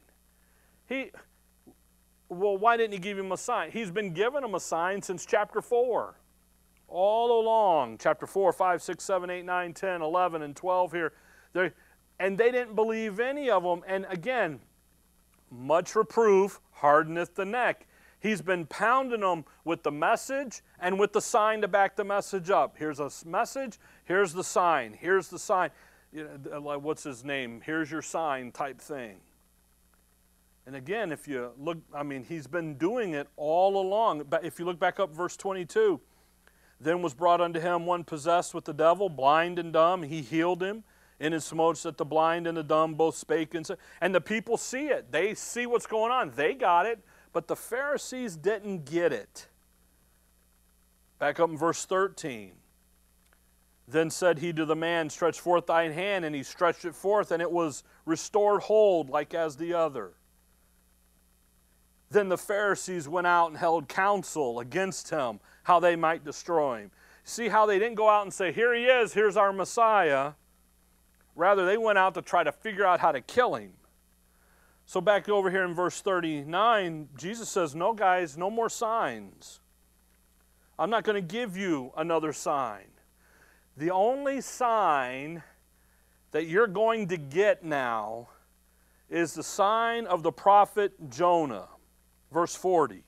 He 0.85 1.11
well, 2.29 2.57
why 2.57 2.77
didn't 2.77 2.93
he 2.93 2.99
give 2.99 3.17
him 3.17 3.31
a 3.31 3.37
sign? 3.37 3.71
He's 3.71 3.91
been 3.91 4.13
giving 4.13 4.41
them 4.41 4.55
a 4.55 4.59
sign 4.59 5.01
since 5.01 5.25
chapter 5.25 5.61
4. 5.61 6.15
All 6.87 7.41
along, 7.41 7.97
chapter 7.99 8.27
4, 8.27 8.53
5, 8.53 8.81
6, 8.81 9.03
7, 9.03 9.29
8, 9.29 9.45
9, 9.45 9.73
10, 9.73 10.01
11, 10.01 10.41
and 10.41 10.55
12 10.55 10.91
here. 10.91 11.13
They're, 11.53 11.73
and 12.19 12.37
they 12.37 12.51
didn't 12.51 12.75
believe 12.75 13.19
any 13.19 13.49
of 13.49 13.63
them. 13.63 13.81
And 13.87 14.05
again, 14.09 14.59
much 15.49 15.95
reproof 15.95 16.59
hardeneth 16.71 17.35
the 17.35 17.45
neck. 17.45 17.87
He's 18.23 18.41
been 18.41 18.65
pounding 18.65 19.19
them 19.19 19.43
with 19.65 19.83
the 19.83 19.91
message 19.91 20.61
and 20.79 20.97
with 20.97 21.11
the 21.11 21.19
sign 21.19 21.59
to 21.59 21.67
back 21.67 21.97
the 21.97 22.05
message 22.05 22.49
up. 22.49 22.77
Here's 22.79 23.01
a 23.01 23.11
message, 23.25 23.77
here's 24.05 24.31
the 24.31 24.45
sign, 24.45 24.97
here's 24.97 25.27
the 25.27 25.37
sign. 25.37 25.71
What's 26.13 27.03
his 27.03 27.25
name? 27.25 27.61
Here's 27.65 27.91
your 27.91 28.01
sign 28.01 28.53
type 28.53 28.79
thing. 28.79 29.17
And 30.65 30.77
again, 30.77 31.11
if 31.11 31.27
you 31.27 31.51
look, 31.57 31.79
I 31.93 32.03
mean, 32.03 32.23
he's 32.23 32.47
been 32.47 32.75
doing 32.77 33.13
it 33.13 33.27
all 33.35 33.75
along. 33.75 34.23
But 34.29 34.45
if 34.45 34.57
you 34.57 34.63
look 34.63 34.79
back 34.79 35.01
up 35.01 35.13
verse 35.13 35.35
22, 35.35 35.99
then 36.79 37.01
was 37.01 37.13
brought 37.13 37.41
unto 37.41 37.59
him 37.59 37.85
one 37.85 38.05
possessed 38.05 38.53
with 38.53 38.63
the 38.63 38.73
devil, 38.73 39.09
blind 39.09 39.59
and 39.59 39.73
dumb. 39.73 40.03
He 40.03 40.21
healed 40.21 40.63
him, 40.63 40.85
inasmuch 41.19 41.81
that 41.81 41.97
the 41.97 42.05
blind 42.05 42.47
and 42.47 42.55
the 42.55 42.63
dumb 42.63 42.93
both 42.93 43.17
spake 43.17 43.53
and 43.53 43.67
said, 43.67 43.79
and 43.99 44.15
the 44.15 44.21
people 44.21 44.55
see 44.55 44.87
it. 44.87 45.11
They 45.11 45.33
see 45.33 45.65
what's 45.65 45.87
going 45.87 46.13
on. 46.13 46.31
They 46.33 46.53
got 46.53 46.85
it, 46.85 47.03
but 47.33 47.47
the 47.47 47.55
Pharisees 47.55 48.37
didn't 48.37 48.85
get 48.85 49.11
it. 49.11 49.47
Back 51.19 51.39
up 51.39 51.49
in 51.49 51.57
verse 51.57 51.83
13. 51.85 52.51
Then 53.87 54.09
said 54.09 54.39
he 54.39 54.53
to 54.53 54.65
the 54.65 54.75
man, 54.75 55.09
Stretch 55.09 55.41
forth 55.41 55.65
thine 55.65 55.91
hand, 55.91 56.23
and 56.23 56.35
he 56.35 56.43
stretched 56.43 56.85
it 56.85 56.95
forth, 56.95 57.31
and 57.31 57.41
it 57.41 57.51
was 57.51 57.83
restored 58.05 58.61
hold 58.61 59.09
like 59.09 59.33
as 59.33 59.57
the 59.57 59.73
other. 59.73 60.13
Then 62.09 62.29
the 62.29 62.37
Pharisees 62.37 63.09
went 63.09 63.27
out 63.27 63.47
and 63.47 63.57
held 63.57 63.89
counsel 63.89 64.59
against 64.59 65.09
him, 65.09 65.39
how 65.63 65.79
they 65.79 65.95
might 65.95 66.23
destroy 66.23 66.81
him. 66.81 66.91
See 67.23 67.47
how 67.49 67.65
they 67.65 67.79
didn't 67.79 67.95
go 67.95 68.09
out 68.09 68.23
and 68.23 68.33
say, 68.33 68.51
Here 68.51 68.73
he 68.73 68.85
is, 68.85 69.13
here's 69.13 69.35
our 69.35 69.51
Messiah. 69.51 70.33
Rather, 71.35 71.65
they 71.65 71.77
went 71.77 71.97
out 71.97 72.13
to 72.13 72.21
try 72.21 72.43
to 72.43 72.51
figure 72.51 72.85
out 72.85 72.99
how 72.99 73.11
to 73.11 73.21
kill 73.21 73.55
him. 73.55 73.73
So, 74.85 75.01
back 75.01 75.29
over 75.29 75.49
here 75.49 75.63
in 75.63 75.73
verse 75.73 76.01
39, 76.01 77.09
Jesus 77.17 77.49
says, 77.49 77.73
No, 77.73 77.93
guys, 77.93 78.37
no 78.37 78.49
more 78.49 78.69
signs. 78.69 79.59
I'm 80.77 80.89
not 80.89 81.03
going 81.03 81.15
to 81.15 81.21
give 81.21 81.55
you 81.55 81.91
another 81.95 82.33
sign. 82.33 82.85
The 83.77 83.91
only 83.91 84.41
sign 84.41 85.43
that 86.31 86.47
you're 86.47 86.67
going 86.67 87.07
to 87.07 87.17
get 87.17 87.63
now 87.63 88.29
is 89.09 89.33
the 89.33 89.43
sign 89.43 90.05
of 90.05 90.23
the 90.23 90.31
prophet 90.31 91.09
Jonah 91.09 91.67
verse 92.33 92.55
40. 92.55 93.03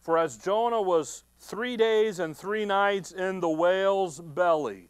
For 0.00 0.18
as 0.18 0.36
Jonah 0.38 0.82
was 0.82 1.22
three 1.38 1.76
days 1.76 2.18
and 2.18 2.36
three 2.36 2.64
nights 2.64 3.12
in 3.12 3.40
the 3.40 3.48
whale's 3.48 4.20
belly, 4.20 4.88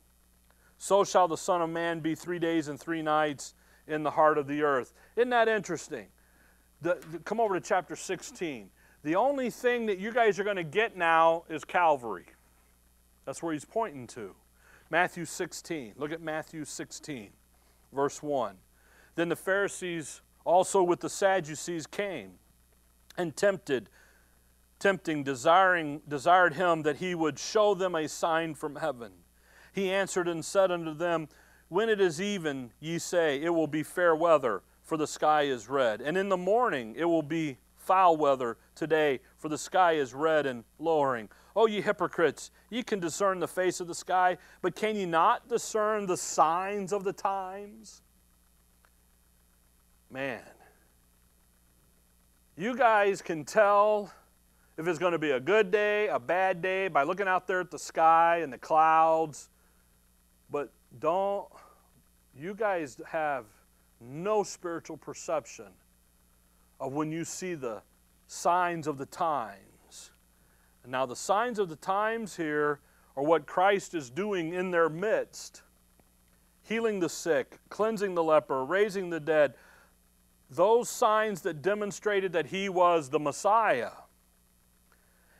so 0.79 1.05
shall 1.05 1.29
the 1.29 1.37
Son 1.37 1.61
of 1.61 1.71
Man 1.71 2.01
be 2.01 2.15
three 2.15 2.39
days 2.39 2.69
and 2.69 2.81
three 2.81 3.03
nights 3.03 3.55
in 3.87 4.03
the 4.03 4.11
heart 4.11 4.39
of 4.39 4.47
the 4.47 4.63
earth. 4.63 4.93
Isn't 5.17 5.31
that 5.31 5.49
interesting? 5.49 6.07
The, 6.85 6.99
the, 7.11 7.19
come 7.21 7.41
over 7.41 7.59
to 7.59 7.67
chapter 7.67 7.97
16. 7.97 8.69
The 9.05 9.17
only 9.17 9.49
thing 9.49 9.87
that 9.87 9.99
you 9.99 10.13
guys 10.13 10.39
are 10.39 10.45
going 10.45 10.57
to 10.57 10.63
get 10.63 10.99
now 10.99 11.45
is 11.49 11.65
Calvary. 11.65 12.27
That's 13.25 13.43
where 13.43 13.55
he's 13.55 13.65
pointing 13.65 14.07
to. 14.09 14.35
Matthew 14.91 15.25
16. 15.25 15.95
Look 15.97 16.13
at 16.13 16.21
Matthew 16.21 16.67
16, 16.67 17.31
verse 17.91 18.23
1. 18.23 18.57
Then 19.15 19.31
the 19.31 19.37
Pharisees 19.37 20.21
also 20.45 20.83
with 20.83 21.01
the 21.01 21.09
Sadducees 21.09 21.87
came 21.87 22.33
and 23.17 23.35
tempted 23.35 23.89
tempting 24.79 25.23
desiring 25.23 26.03
desired 26.07 26.53
him 26.55 26.83
that 26.83 26.97
he 26.97 27.15
would 27.15 27.39
show 27.39 27.75
them 27.75 27.95
a 27.95 28.07
sign 28.07 28.55
from 28.55 28.77
heaven 28.77 29.13
he 29.73 29.91
answered 29.91 30.29
and 30.29 30.45
said 30.45 30.71
unto 30.71 30.93
them 30.93 31.29
when 31.69 31.89
it 31.89 32.01
is 32.01 32.21
even 32.21 32.71
ye 32.81 32.99
say 32.99 33.41
it 33.41 33.49
will 33.49 33.69
be 33.69 33.83
fair 33.83 34.15
weather 34.15 34.63
for 34.85 34.97
the 34.97 35.07
sky 35.07 35.43
is 35.43 35.69
red 35.69 36.01
and 36.01 36.17
in 36.17 36.29
the 36.29 36.37
morning 36.37 36.95
it 36.97 37.05
will 37.05 37.23
be 37.23 37.57
foul 37.77 38.17
weather 38.17 38.57
today 38.77 39.19
for 39.37 39.49
the 39.49 39.59
sky 39.59 39.93
is 39.93 40.15
red 40.15 40.47
and 40.47 40.63
lowering 40.79 41.29
oh 41.57 41.67
ye 41.67 41.81
hypocrites 41.81 42.51
ye 42.71 42.83
can 42.83 43.01
discern 43.01 43.41
the 43.41 43.49
face 43.49 43.81
of 43.81 43.89
the 43.89 43.95
sky 43.95 44.39
but 44.63 44.77
can 44.77 44.95
ye 44.95 45.05
not 45.05 45.49
discern 45.49 46.07
the 46.07 46.17
signs 46.17 46.93
of 46.93 47.03
the 47.03 47.13
times 47.13 48.03
man 50.11 50.41
you 52.57 52.77
guys 52.77 53.21
can 53.21 53.45
tell 53.45 54.13
if 54.77 54.89
it's 54.89 54.99
going 54.99 55.13
to 55.13 55.19
be 55.19 55.31
a 55.31 55.41
good 55.41 55.71
day, 55.71 56.09
a 56.09 56.19
bad 56.19 56.61
day, 56.61 56.89
by 56.89 57.05
looking 57.05 57.29
out 57.29 57.47
there 57.47 57.61
at 57.61 57.71
the 57.71 57.79
sky 57.79 58.39
and 58.43 58.53
the 58.53 58.59
clouds. 58.59 59.49
But 60.51 60.73
don't, 60.99 61.47
you 62.37 62.55
guys 62.55 63.01
have 63.09 63.45
no 64.05 64.43
spiritual 64.43 64.97
perception 64.97 65.73
of 66.81 66.93
when 66.93 67.13
you 67.13 67.25
see 67.25 67.55
the 67.55 67.83
signs 68.27 68.87
of 68.87 68.99
the 68.99 69.07
times. 69.07 70.11
And 70.83 70.93
now, 70.93 71.07
the 71.07 71.17
signs 71.17 71.59
of 71.59 71.69
the 71.69 71.77
times 71.77 72.37
here 72.37 72.81
are 73.17 73.23
what 73.23 73.47
Christ 73.47 73.95
is 73.95 74.11
doing 74.11 74.53
in 74.53 74.71
their 74.71 74.89
midst 74.89 75.63
healing 76.65 76.99
the 76.99 77.09
sick, 77.09 77.59
cleansing 77.69 78.15
the 78.15 78.23
leper, 78.23 78.65
raising 78.65 79.11
the 79.11 79.21
dead, 79.21 79.55
those 80.51 80.89
signs 80.89 81.43
that 81.43 81.63
demonstrated 81.63 82.33
that 82.33 82.47
he 82.47 82.69
was 82.69 83.11
the 83.11 83.19
Messiah 83.19 83.91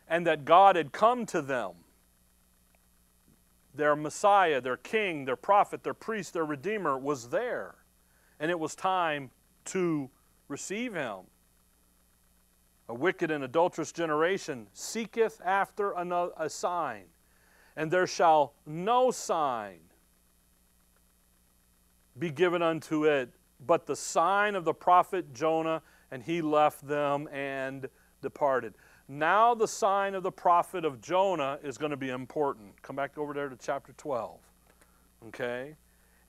and 0.07 0.27
that 0.27 0.45
God 0.45 0.77
had 0.77 0.93
come 0.93 1.25
to 1.27 1.41
them. 1.41 1.73
Their 3.75 3.97
Messiah, 3.97 4.61
their 4.61 4.77
King, 4.77 5.25
their 5.25 5.37
prophet, 5.37 5.83
their 5.83 5.95
priest, 5.95 6.35
their 6.35 6.45
Redeemer 6.45 6.99
was 6.99 7.31
there. 7.31 7.75
And 8.41 8.51
it 8.51 8.59
was 8.59 8.75
time 8.75 9.31
to 9.67 10.11
receive 10.49 10.95
him. 10.95 11.21
A 12.89 12.95
wicked 12.95 13.31
and 13.31 13.45
adulterous 13.45 13.93
generation 13.93 14.67
seeketh 14.73 15.41
after 15.45 15.93
another, 15.93 16.33
a 16.37 16.51
sign, 16.51 17.05
and 17.77 17.91
there 17.91 18.07
shall 18.07 18.53
no 18.67 19.11
sign 19.11 19.79
be 22.19 22.31
given 22.31 22.63
unto 22.63 23.07
it 23.07 23.31
but 23.67 23.87
the 23.87 23.97
sign 23.97 24.55
of 24.55 24.65
the 24.65 24.75
prophet 24.75 25.33
Jonah, 25.33 25.83
and 26.11 26.23
he 26.23 26.43
left 26.43 26.87
them 26.87 27.29
and 27.33 27.89
departed. 28.21 28.75
Now, 29.09 29.55
the 29.55 29.69
sign 29.69 30.15
of 30.15 30.23
the 30.23 30.33
prophet 30.33 30.85
of 30.85 31.01
Jonah 31.01 31.59
is 31.63 31.77
going 31.79 31.91
to 31.91 31.97
be 31.97 32.11
important. 32.11 32.81
Come 32.83 32.97
back 32.97 33.19
over 33.19 33.35
there 33.35 33.49
to 33.49 33.57
chapter 33.57 33.93
12. 33.97 34.39
Okay? 35.29 35.77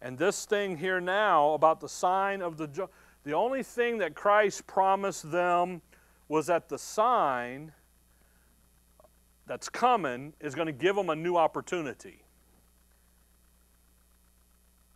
And 0.02 0.18
this 0.18 0.46
thing 0.46 0.78
here 0.78 1.02
now 1.02 1.54
about 1.54 1.80
the 1.80 1.90
sign 1.90 2.42
of 2.42 2.58
the 2.58 2.90
the 3.26 3.34
only 3.34 3.64
thing 3.64 3.98
that 3.98 4.14
Christ 4.14 4.68
promised 4.68 5.32
them 5.32 5.82
was 6.28 6.46
that 6.46 6.70
the 6.70 6.78
sign 6.78 7.72
that's 9.48 9.68
coming 9.68 10.34
is 10.40 10.54
going 10.54 10.68
to 10.68 10.72
give 10.72 10.96
them 10.96 11.10
a 11.10 11.16
new 11.16 11.36
opportunity. 11.36 12.24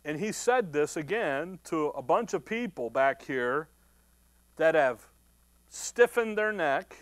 And 0.04 0.18
he 0.18 0.30
said 0.32 0.72
this 0.72 0.96
again 0.96 1.58
to 1.64 1.88
a 1.88 2.02
bunch 2.02 2.32
of 2.32 2.44
people 2.44 2.88
back 2.88 3.22
here 3.22 3.68
that 4.56 4.76
have 4.76 5.06
stiffened 5.68 6.38
their 6.38 6.52
neck. 6.52 6.96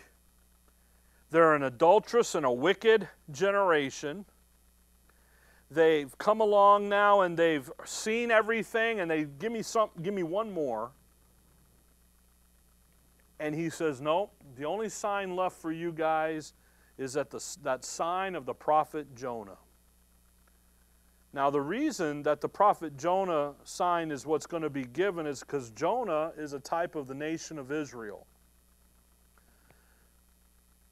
They're 1.29 1.53
an 1.53 1.63
adulterous 1.63 2.33
and 2.33 2.45
a 2.45 2.51
wicked 2.51 3.07
generation. 3.31 4.25
They've 5.71 6.15
come 6.17 6.41
along 6.41 6.89
now 6.89 7.21
and 7.21 7.37
they've 7.37 7.69
seen 7.85 8.31
everything 8.31 8.99
and 8.99 9.09
they 9.09 9.25
give 9.25 9.51
me 9.51 9.61
some 9.61 9.89
give 10.01 10.13
me 10.13 10.23
one 10.23 10.51
more. 10.51 10.91
And 13.39 13.53
he 13.53 13.69
says, 13.69 14.01
"No, 14.01 14.31
the 14.57 14.65
only 14.65 14.89
sign 14.89 15.35
left 15.35 15.61
for 15.61 15.71
you 15.71 15.91
guys 15.91 16.53
is 16.97 17.13
that 17.13 17.29
the, 17.29 17.57
that 17.63 17.85
sign 17.85 18.35
of 18.35 18.45
the 18.45 18.53
prophet 18.53 19.15
Jonah." 19.15 19.57
Now, 21.31 21.51
the 21.51 21.61
reason 21.61 22.23
that 22.23 22.41
the 22.41 22.49
prophet 22.49 22.97
Jonah 22.97 23.53
sign 23.63 24.09
is 24.09 24.25
what's 24.25 24.47
going 24.47 24.63
to 24.63 24.69
be 24.69 24.85
given 24.85 25.27
is 25.27 25.41
because 25.41 25.69
Jonah 25.71 26.31
is 26.35 26.53
a 26.53 26.59
type 26.59 26.95
of 26.95 27.07
the 27.07 27.13
nation 27.13 27.59
of 27.59 27.71
Israel. 27.71 28.25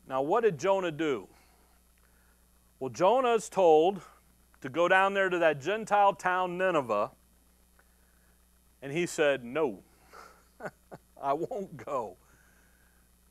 Now, 0.08 0.22
what 0.22 0.44
did 0.44 0.60
Jonah 0.60 0.92
do? 0.92 1.28
Well, 2.80 2.92
Jonah 2.92 3.34
is 3.34 3.50
told 3.50 4.02
to 4.62 4.70
go 4.70 4.88
down 4.88 5.14
there 5.14 5.30
to 5.30 5.40
that 5.40 5.62
Gentile 5.62 6.14
town, 6.14 6.58
Nineveh, 6.58 7.12
and 8.82 8.92
he 8.92 9.06
said, 9.06 9.44
No, 9.44 9.80
I 11.22 11.34
won't 11.34 11.78
go. 11.78 12.18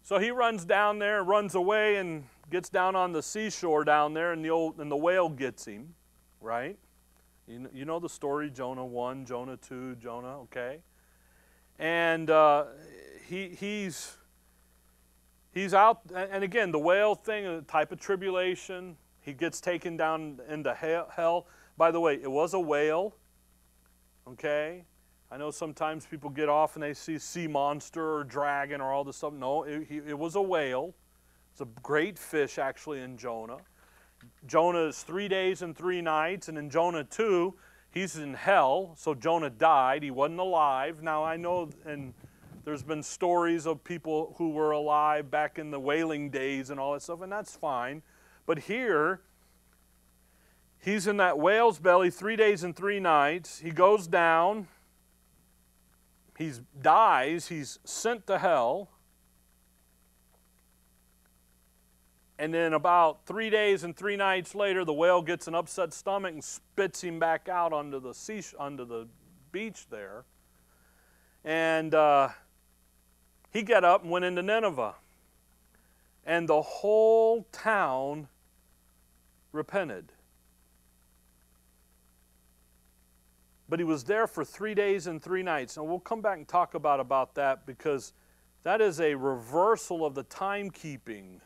So 0.03 0.19
he 0.19 0.31
runs 0.31 0.65
down 0.65 0.99
there, 1.01 1.25
runs 1.25 1.55
away, 1.57 1.97
and 1.97 2.25
gets 2.51 2.69
down 2.69 2.95
on 2.95 3.13
the 3.13 3.23
seashore 3.23 3.85
down 3.85 4.15
there, 4.15 4.33
and 4.33 4.45
the 4.45 4.51
old 4.51 4.79
and 4.79 4.91
the 4.91 4.97
whale 4.97 5.29
gets 5.29 5.65
him, 5.65 5.95
right? 6.41 6.79
You 7.49 7.61
know, 7.61 7.71
you 7.73 7.85
know 7.85 7.99
the 7.99 8.09
story: 8.09 8.51
Jonah 8.51 8.87
one, 8.87 9.25
Jonah 9.25 9.57
two, 9.57 9.97
Jonah. 9.97 10.41
Okay, 10.43 10.79
and 11.79 12.31
uh, 12.31 12.67
he 13.27 13.49
he's 13.49 14.17
he's 15.53 15.75
out, 15.75 16.03
and 16.15 16.45
again, 16.45 16.71
the 16.71 16.79
whale 16.79 17.15
thing, 17.15 17.47
a 17.47 17.63
type 17.63 17.91
of 17.91 17.99
tribulation. 17.99 18.97
He 19.27 19.33
gets 19.33 19.61
taken 19.61 19.97
down 19.97 20.41
into 20.49 20.73
hell. 20.73 21.49
By 21.77 21.91
the 21.91 21.99
way, 21.99 22.15
it 22.15 22.31
was 22.31 22.55
a 22.55 22.61
whale. 22.61 23.17
Okay, 24.29 24.85
I 25.33 25.37
know 25.37 25.51
sometimes 25.51 26.07
people 26.07 26.31
get 26.31 26.49
off 26.49 26.77
and 26.77 26.83
they 26.83 26.95
see 26.95 27.19
sea 27.19 27.49
monster 27.49 28.19
or 28.19 28.23
dragon 28.23 28.81
or 28.81 28.93
all 28.93 29.03
this 29.03 29.17
stuff. 29.17 29.33
No, 29.33 29.65
it, 29.65 29.89
it 29.91 30.17
was 30.17 30.37
a 30.37 30.41
whale. 30.41 30.95
It's 31.51 31.61
a 31.61 31.67
great 31.83 32.17
fish 32.17 32.57
actually 32.57 33.01
in 33.03 33.17
Jonah. 33.17 33.59
Jonah 34.47 34.87
is 34.87 35.03
three 35.03 35.27
days 35.27 35.61
and 35.61 35.77
three 35.77 36.01
nights, 36.01 36.49
and 36.49 36.57
in 36.57 36.71
Jonah 36.71 37.03
2, 37.03 37.53
he's 37.91 38.17
in 38.17 38.33
hell. 38.33 38.95
So 38.97 39.13
Jonah 39.13 39.51
died. 39.51 40.05
He 40.05 40.13
wasn't 40.13 40.39
alive. 40.39 41.03
Now 41.03 41.25
I 41.25 41.37
know, 41.37 41.69
and 41.85 42.15
there's 42.65 42.85
been 42.85 43.03
stories 43.03 43.67
of 43.67 43.83
people 43.83 44.37
who 44.39 44.51
were 44.51 44.71
alive 44.71 45.33
back 45.33 45.59
in 45.59 45.73
the 45.73 45.81
whaling 45.81 46.31
days 46.31 46.71
and 46.71 46.79
all 46.79 46.93
that 46.93 47.03
stuff, 47.03 47.23
and 47.23 47.33
that's 47.33 47.57
fine. 47.57 48.03
But 48.47 48.61
here, 48.61 49.21
he's 50.79 51.07
in 51.07 51.19
that 51.19 51.39
whale's 51.39 51.79
belly 51.79 52.11
three 52.11 52.37
days 52.37 52.63
and 52.63 52.75
three 52.75 53.01
nights. 53.01 53.59
He 53.59 53.71
goes 53.71 54.07
down 54.07 54.69
he 56.37 56.53
dies, 56.83 57.49
he's 57.49 57.79
sent 57.85 58.27
to 58.27 58.39
hell. 58.39 58.91
And 62.39 62.53
then 62.53 62.75
about 62.75 63.25
three 63.25 63.49
days 63.49 63.83
and 63.85 63.97
three 63.97 64.17
nights 64.17 64.55
later, 64.55 64.85
the 64.85 64.93
whale 64.93 65.23
gets 65.23 65.49
an 65.49 65.55
upset 65.55 65.95
stomach 65.95 66.35
and 66.35 66.45
spits 66.45 67.03
him 67.03 67.19
back 67.19 67.49
out 67.49 67.73
onto 67.73 67.99
the 67.99 68.13
sea, 68.13 68.43
onto 68.59 68.85
the 68.85 69.09
beach 69.51 69.87
there. 69.89 70.25
And 71.43 71.95
uh, 71.95 72.29
he 73.51 73.63
got 73.63 73.85
up 73.85 74.03
and 74.03 74.11
went 74.11 74.27
into 74.27 74.43
Nineveh. 74.43 74.95
And 76.27 76.47
the 76.47 76.61
whole 76.61 77.47
town 77.53 78.29
repented. 79.57 80.13
But 83.69 83.81
he 83.81 83.85
was 83.85 84.05
there 84.05 84.27
for 84.27 84.45
three 84.45 84.75
days 84.75 85.07
and 85.07 85.21
three 85.21 85.43
nights. 85.43 85.77
And 85.77 85.89
we'll 85.89 85.99
come 85.99 86.21
back 86.21 86.39
and 86.39 86.47
talk 86.47 86.75
about, 86.75 87.01
about 87.01 87.35
that 87.35 87.67
because 87.67 88.13
that 88.63 88.81
is 88.81 89.01
a 89.01 89.15
reversal 89.15 90.07
of 90.07 90.15
the 90.15 90.25
timekeeping 90.25 91.41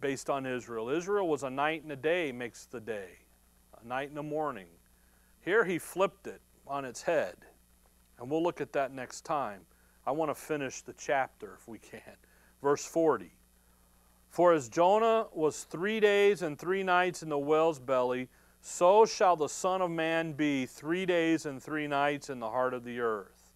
based 0.00 0.30
on 0.30 0.46
Israel. 0.46 0.88
Israel 0.88 1.28
was 1.28 1.42
a 1.42 1.50
night 1.50 1.82
and 1.82 1.92
a 1.92 1.96
day 1.96 2.32
makes 2.32 2.66
the 2.66 2.80
day, 2.80 3.18
a 3.82 3.86
night 3.86 4.08
and 4.08 4.18
a 4.18 4.22
morning. 4.22 4.68
Here 5.40 5.64
he 5.64 5.78
flipped 5.78 6.26
it 6.26 6.40
on 6.66 6.84
its 6.84 7.02
head. 7.02 7.36
And 8.18 8.30
we'll 8.30 8.42
look 8.42 8.60
at 8.60 8.72
that 8.72 8.92
next 8.92 9.22
time. 9.22 9.60
I 10.06 10.12
want 10.12 10.30
to 10.30 10.34
finish 10.34 10.82
the 10.82 10.92
chapter 10.94 11.56
if 11.58 11.68
we 11.68 11.78
can. 11.78 12.16
Verse 12.62 12.84
40. 12.84 13.30
For 14.34 14.52
as 14.52 14.68
Jonah 14.68 15.28
was 15.32 15.62
three 15.62 16.00
days 16.00 16.42
and 16.42 16.58
three 16.58 16.82
nights 16.82 17.22
in 17.22 17.28
the 17.28 17.38
whale's 17.38 17.78
belly, 17.78 18.28
so 18.60 19.06
shall 19.06 19.36
the 19.36 19.48
Son 19.48 19.80
of 19.80 19.92
Man 19.92 20.32
be 20.32 20.66
three 20.66 21.06
days 21.06 21.46
and 21.46 21.62
three 21.62 21.86
nights 21.86 22.30
in 22.30 22.40
the 22.40 22.50
heart 22.50 22.74
of 22.74 22.82
the 22.82 22.98
earth. 22.98 23.52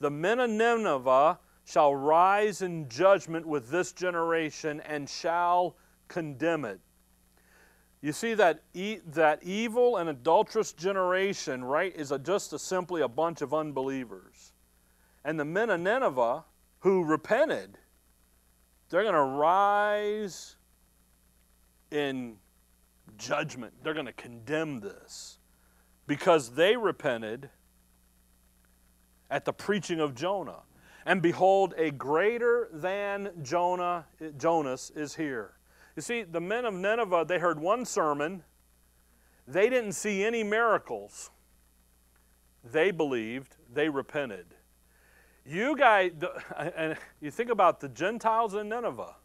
The 0.00 0.10
men 0.10 0.40
of 0.40 0.50
Nineveh 0.50 1.38
shall 1.64 1.94
rise 1.94 2.60
in 2.60 2.86
judgment 2.90 3.46
with 3.46 3.70
this 3.70 3.92
generation 3.92 4.82
and 4.82 5.08
shall 5.08 5.74
condemn 6.06 6.66
it. 6.66 6.80
You 8.02 8.12
see 8.12 8.34
that 8.34 8.62
e- 8.74 9.00
that 9.06 9.42
evil 9.42 9.96
and 9.96 10.10
adulterous 10.10 10.74
generation, 10.74 11.64
right, 11.64 11.96
is 11.96 12.12
a, 12.12 12.18
just 12.18 12.52
a, 12.52 12.58
simply 12.58 13.00
a 13.00 13.08
bunch 13.08 13.40
of 13.40 13.54
unbelievers. 13.54 14.52
And 15.24 15.40
the 15.40 15.46
men 15.46 15.70
of 15.70 15.80
Nineveh 15.80 16.44
who 16.80 17.04
repented, 17.04 17.78
they're 18.94 19.02
going 19.02 19.12
to 19.12 19.20
rise 19.20 20.54
in 21.90 22.36
judgment. 23.18 23.74
They're 23.82 23.92
going 23.92 24.06
to 24.06 24.12
condemn 24.12 24.78
this 24.78 25.38
because 26.06 26.50
they 26.50 26.76
repented 26.76 27.50
at 29.32 29.44
the 29.44 29.52
preaching 29.52 29.98
of 29.98 30.14
Jonah. 30.14 30.60
And 31.06 31.20
behold, 31.20 31.74
a 31.76 31.90
greater 31.90 32.68
than 32.72 33.30
Jonah, 33.42 34.06
Jonas 34.38 34.92
is 34.94 35.16
here. 35.16 35.54
You 35.96 36.02
see, 36.02 36.22
the 36.22 36.40
men 36.40 36.64
of 36.64 36.72
Nineveh, 36.72 37.24
they 37.26 37.40
heard 37.40 37.58
one 37.58 37.84
sermon. 37.84 38.44
They 39.48 39.68
didn't 39.68 39.94
see 39.94 40.22
any 40.22 40.44
miracles. 40.44 41.32
They 42.62 42.92
believed, 42.92 43.56
they 43.72 43.88
repented. 43.88 44.54
You 45.46 45.76
guys, 45.76 46.12
and 46.56 46.96
you 47.20 47.30
think 47.30 47.50
about 47.50 47.80
the 47.80 47.88
Gentiles 47.88 48.54
in 48.54 48.68
Nineveh, 48.68 49.16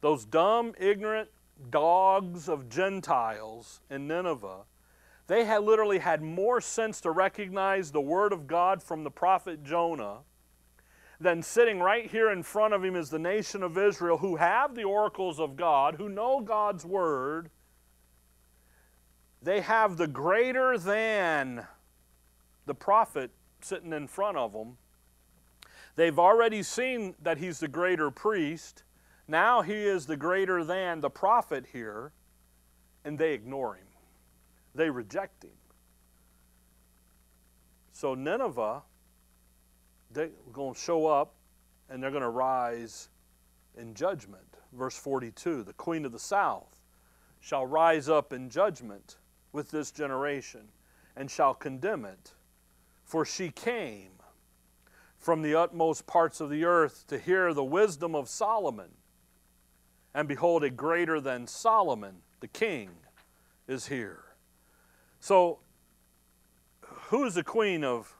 those 0.00 0.24
dumb, 0.24 0.74
ignorant, 0.78 1.30
dogs 1.70 2.48
of 2.48 2.68
Gentiles 2.68 3.80
in 3.90 4.06
Nineveh, 4.06 4.64
they 5.26 5.44
had 5.44 5.62
literally 5.62 5.98
had 5.98 6.22
more 6.22 6.60
sense 6.60 7.00
to 7.02 7.10
recognize 7.10 7.90
the 7.90 8.00
word 8.00 8.32
of 8.32 8.46
God 8.46 8.82
from 8.82 9.04
the 9.04 9.10
prophet 9.10 9.62
Jonah 9.62 10.18
than 11.20 11.42
sitting 11.42 11.80
right 11.80 12.10
here 12.10 12.30
in 12.30 12.42
front 12.42 12.72
of 12.72 12.84
him 12.84 12.94
is 12.94 13.10
the 13.10 13.18
nation 13.18 13.62
of 13.62 13.76
Israel 13.76 14.18
who 14.18 14.36
have 14.36 14.74
the 14.74 14.84
oracles 14.84 15.40
of 15.40 15.56
God, 15.56 15.96
who 15.96 16.08
know 16.08 16.40
God's 16.40 16.84
word. 16.84 17.50
They 19.42 19.60
have 19.60 19.96
the 19.96 20.06
greater 20.06 20.78
than 20.78 21.66
the 22.66 22.74
prophet 22.74 23.30
sitting 23.60 23.92
in 23.92 24.06
front 24.06 24.36
of 24.36 24.52
them. 24.52 24.78
They've 25.98 26.20
already 26.20 26.62
seen 26.62 27.16
that 27.22 27.38
he's 27.38 27.58
the 27.58 27.66
greater 27.66 28.08
priest. 28.08 28.84
Now 29.26 29.62
he 29.62 29.74
is 29.74 30.06
the 30.06 30.16
greater 30.16 30.62
than 30.62 31.00
the 31.00 31.10
prophet 31.10 31.66
here, 31.72 32.12
and 33.04 33.18
they 33.18 33.32
ignore 33.34 33.74
him. 33.74 33.88
They 34.76 34.90
reject 34.90 35.42
him. 35.42 35.50
So 37.90 38.14
Nineveh, 38.14 38.82
they're 40.12 40.30
going 40.52 40.74
to 40.74 40.80
show 40.80 41.08
up 41.08 41.34
and 41.90 42.00
they're 42.00 42.12
going 42.12 42.22
to 42.22 42.28
rise 42.28 43.08
in 43.76 43.92
judgment. 43.92 44.58
Verse 44.72 44.96
42 44.96 45.64
The 45.64 45.72
queen 45.72 46.04
of 46.04 46.12
the 46.12 46.20
south 46.20 46.80
shall 47.40 47.66
rise 47.66 48.08
up 48.08 48.32
in 48.32 48.50
judgment 48.50 49.16
with 49.50 49.72
this 49.72 49.90
generation 49.90 50.68
and 51.16 51.28
shall 51.28 51.54
condemn 51.54 52.04
it. 52.04 52.34
For 53.04 53.24
she 53.24 53.50
came 53.50 54.17
from 55.18 55.42
the 55.42 55.54
utmost 55.54 56.06
parts 56.06 56.40
of 56.40 56.48
the 56.48 56.64
earth 56.64 57.04
to 57.08 57.18
hear 57.18 57.52
the 57.52 57.64
wisdom 57.64 58.14
of 58.14 58.28
Solomon. 58.28 58.90
And 60.14 60.28
behold, 60.28 60.64
a 60.64 60.70
greater 60.70 61.20
than 61.20 61.46
Solomon, 61.46 62.22
the 62.40 62.48
king, 62.48 62.90
is 63.66 63.88
here. 63.88 64.24
So, 65.20 65.58
who 66.80 67.24
is 67.24 67.34
the 67.34 67.44
queen 67.44 67.84
of 67.84 68.14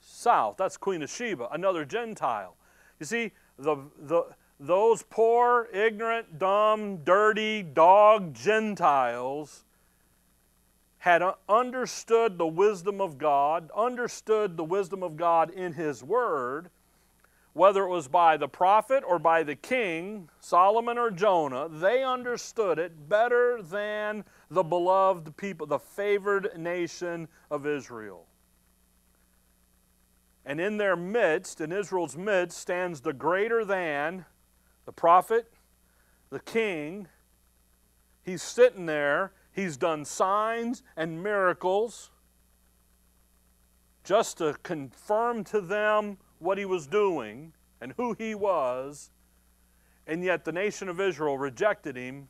South? 0.00 0.56
That's 0.56 0.76
Queen 0.76 1.02
of 1.02 1.10
Sheba, 1.10 1.48
another 1.52 1.84
Gentile. 1.84 2.56
You 2.98 3.06
see, 3.06 3.32
the, 3.58 3.76
the, 3.98 4.24
those 4.58 5.02
poor, 5.02 5.68
ignorant, 5.72 6.38
dumb, 6.38 6.98
dirty, 7.04 7.62
dog 7.62 8.34
Gentiles 8.34 9.64
had 11.04 11.22
understood 11.50 12.38
the 12.38 12.46
wisdom 12.46 12.98
of 12.98 13.18
God, 13.18 13.70
understood 13.76 14.56
the 14.56 14.64
wisdom 14.64 15.02
of 15.02 15.18
God 15.18 15.50
in 15.50 15.74
His 15.74 16.02
Word, 16.02 16.70
whether 17.52 17.84
it 17.84 17.90
was 17.90 18.08
by 18.08 18.38
the 18.38 18.48
prophet 18.48 19.04
or 19.06 19.18
by 19.18 19.42
the 19.42 19.54
king, 19.54 20.30
Solomon 20.40 20.96
or 20.96 21.10
Jonah, 21.10 21.68
they 21.68 22.02
understood 22.02 22.78
it 22.78 23.06
better 23.06 23.60
than 23.60 24.24
the 24.50 24.62
beloved 24.62 25.36
people, 25.36 25.66
the 25.66 25.78
favored 25.78 26.58
nation 26.58 27.28
of 27.50 27.66
Israel. 27.66 28.24
And 30.46 30.58
in 30.58 30.78
their 30.78 30.96
midst, 30.96 31.60
in 31.60 31.70
Israel's 31.70 32.16
midst, 32.16 32.56
stands 32.56 33.02
the 33.02 33.12
greater 33.12 33.62
than 33.62 34.24
the 34.86 34.92
prophet, 34.92 35.52
the 36.30 36.40
king. 36.40 37.08
He's 38.22 38.42
sitting 38.42 38.86
there, 38.86 39.32
he's 39.54 39.76
done 39.76 40.04
signs 40.04 40.82
and 40.96 41.22
miracles 41.22 42.10
just 44.02 44.38
to 44.38 44.54
confirm 44.62 45.44
to 45.44 45.60
them 45.60 46.18
what 46.38 46.58
he 46.58 46.64
was 46.66 46.86
doing 46.86 47.52
and 47.80 47.94
who 47.96 48.14
he 48.18 48.34
was, 48.34 49.10
and 50.06 50.22
yet 50.22 50.44
the 50.44 50.52
nation 50.52 50.88
of 50.88 51.00
Israel 51.00 51.38
rejected 51.38 51.96
him, 51.96 52.28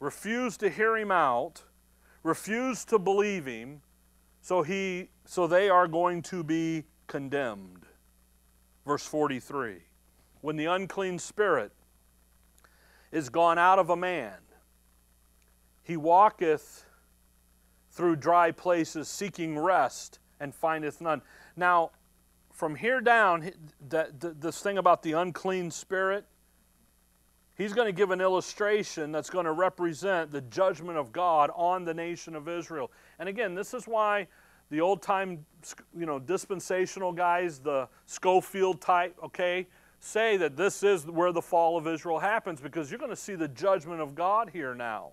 refused 0.00 0.60
to 0.60 0.68
hear 0.68 0.96
him 0.96 1.10
out, 1.10 1.62
refused 2.22 2.88
to 2.90 2.98
believe 2.98 3.46
him, 3.46 3.80
so 4.42 4.62
he 4.62 5.08
so 5.24 5.46
they 5.46 5.68
are 5.68 5.88
going 5.88 6.22
to 6.22 6.44
be 6.44 6.84
condemned. 7.06 7.86
Verse 8.84 9.04
43. 9.06 9.78
when 10.42 10.56
the 10.56 10.66
unclean 10.66 11.18
spirit 11.18 11.72
is 13.10 13.28
gone 13.28 13.58
out 13.58 13.78
of 13.78 13.90
a 13.90 13.96
man, 13.96 14.34
he 15.86 15.96
walketh 15.96 16.84
through 17.92 18.16
dry 18.16 18.50
places 18.50 19.06
seeking 19.06 19.56
rest 19.56 20.18
and 20.40 20.52
findeth 20.52 21.00
none. 21.00 21.22
Now, 21.56 21.92
from 22.52 22.74
here 22.74 23.00
down, 23.00 23.52
this 23.80 24.60
thing 24.60 24.78
about 24.78 25.04
the 25.04 25.12
unclean 25.12 25.70
spirit, 25.70 26.26
he's 27.54 27.72
going 27.72 27.86
to 27.86 27.92
give 27.92 28.10
an 28.10 28.20
illustration 28.20 29.12
that's 29.12 29.30
going 29.30 29.44
to 29.44 29.52
represent 29.52 30.32
the 30.32 30.40
judgment 30.40 30.98
of 30.98 31.12
God 31.12 31.52
on 31.54 31.84
the 31.84 31.94
nation 31.94 32.34
of 32.34 32.48
Israel. 32.48 32.90
And 33.20 33.28
again, 33.28 33.54
this 33.54 33.72
is 33.72 33.86
why 33.86 34.26
the 34.70 34.80
old 34.80 35.02
time, 35.02 35.46
you 35.96 36.04
know, 36.04 36.18
dispensational 36.18 37.12
guys, 37.12 37.60
the 37.60 37.88
Scofield 38.06 38.80
type, 38.80 39.16
okay, 39.22 39.68
say 40.00 40.36
that 40.36 40.56
this 40.56 40.82
is 40.82 41.06
where 41.06 41.30
the 41.30 41.42
fall 41.42 41.76
of 41.76 41.86
Israel 41.86 42.18
happens 42.18 42.60
because 42.60 42.90
you're 42.90 42.98
going 42.98 43.10
to 43.10 43.14
see 43.14 43.36
the 43.36 43.46
judgment 43.48 44.00
of 44.00 44.16
God 44.16 44.50
here 44.52 44.74
now. 44.74 45.12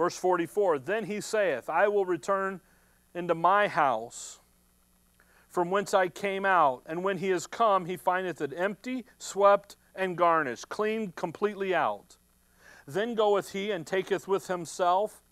Verse 0.00 0.16
44 0.16 0.78
Then 0.78 1.04
he 1.04 1.20
saith, 1.20 1.68
I 1.68 1.86
will 1.86 2.06
return 2.06 2.62
into 3.14 3.34
my 3.34 3.68
house 3.68 4.40
from 5.46 5.70
whence 5.70 5.92
I 5.92 6.08
came 6.08 6.46
out. 6.46 6.80
And 6.86 7.04
when 7.04 7.18
he 7.18 7.30
is 7.30 7.46
come, 7.46 7.84
he 7.84 7.98
findeth 7.98 8.40
it 8.40 8.54
empty, 8.56 9.04
swept, 9.18 9.76
and 9.94 10.16
garnished, 10.16 10.70
cleaned 10.70 11.16
completely 11.16 11.74
out. 11.74 12.16
Then 12.86 13.14
goeth 13.14 13.52
he 13.52 13.70
and 13.72 13.86
taketh 13.86 14.26
with 14.26 14.46
himself 14.46 15.22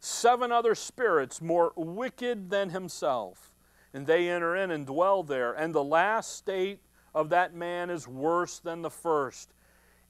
seven 0.00 0.50
other 0.50 0.74
spirits 0.74 1.40
more 1.40 1.72
wicked 1.76 2.50
than 2.50 2.70
himself, 2.70 3.52
and 3.94 4.04
they 4.04 4.28
enter 4.28 4.56
in 4.56 4.72
and 4.72 4.84
dwell 4.84 5.22
there. 5.22 5.52
And 5.52 5.72
the 5.72 5.84
last 5.84 6.34
state 6.34 6.80
of 7.14 7.28
that 7.28 7.54
man 7.54 7.88
is 7.88 8.08
worse 8.08 8.58
than 8.58 8.82
the 8.82 8.90
first. 8.90 9.54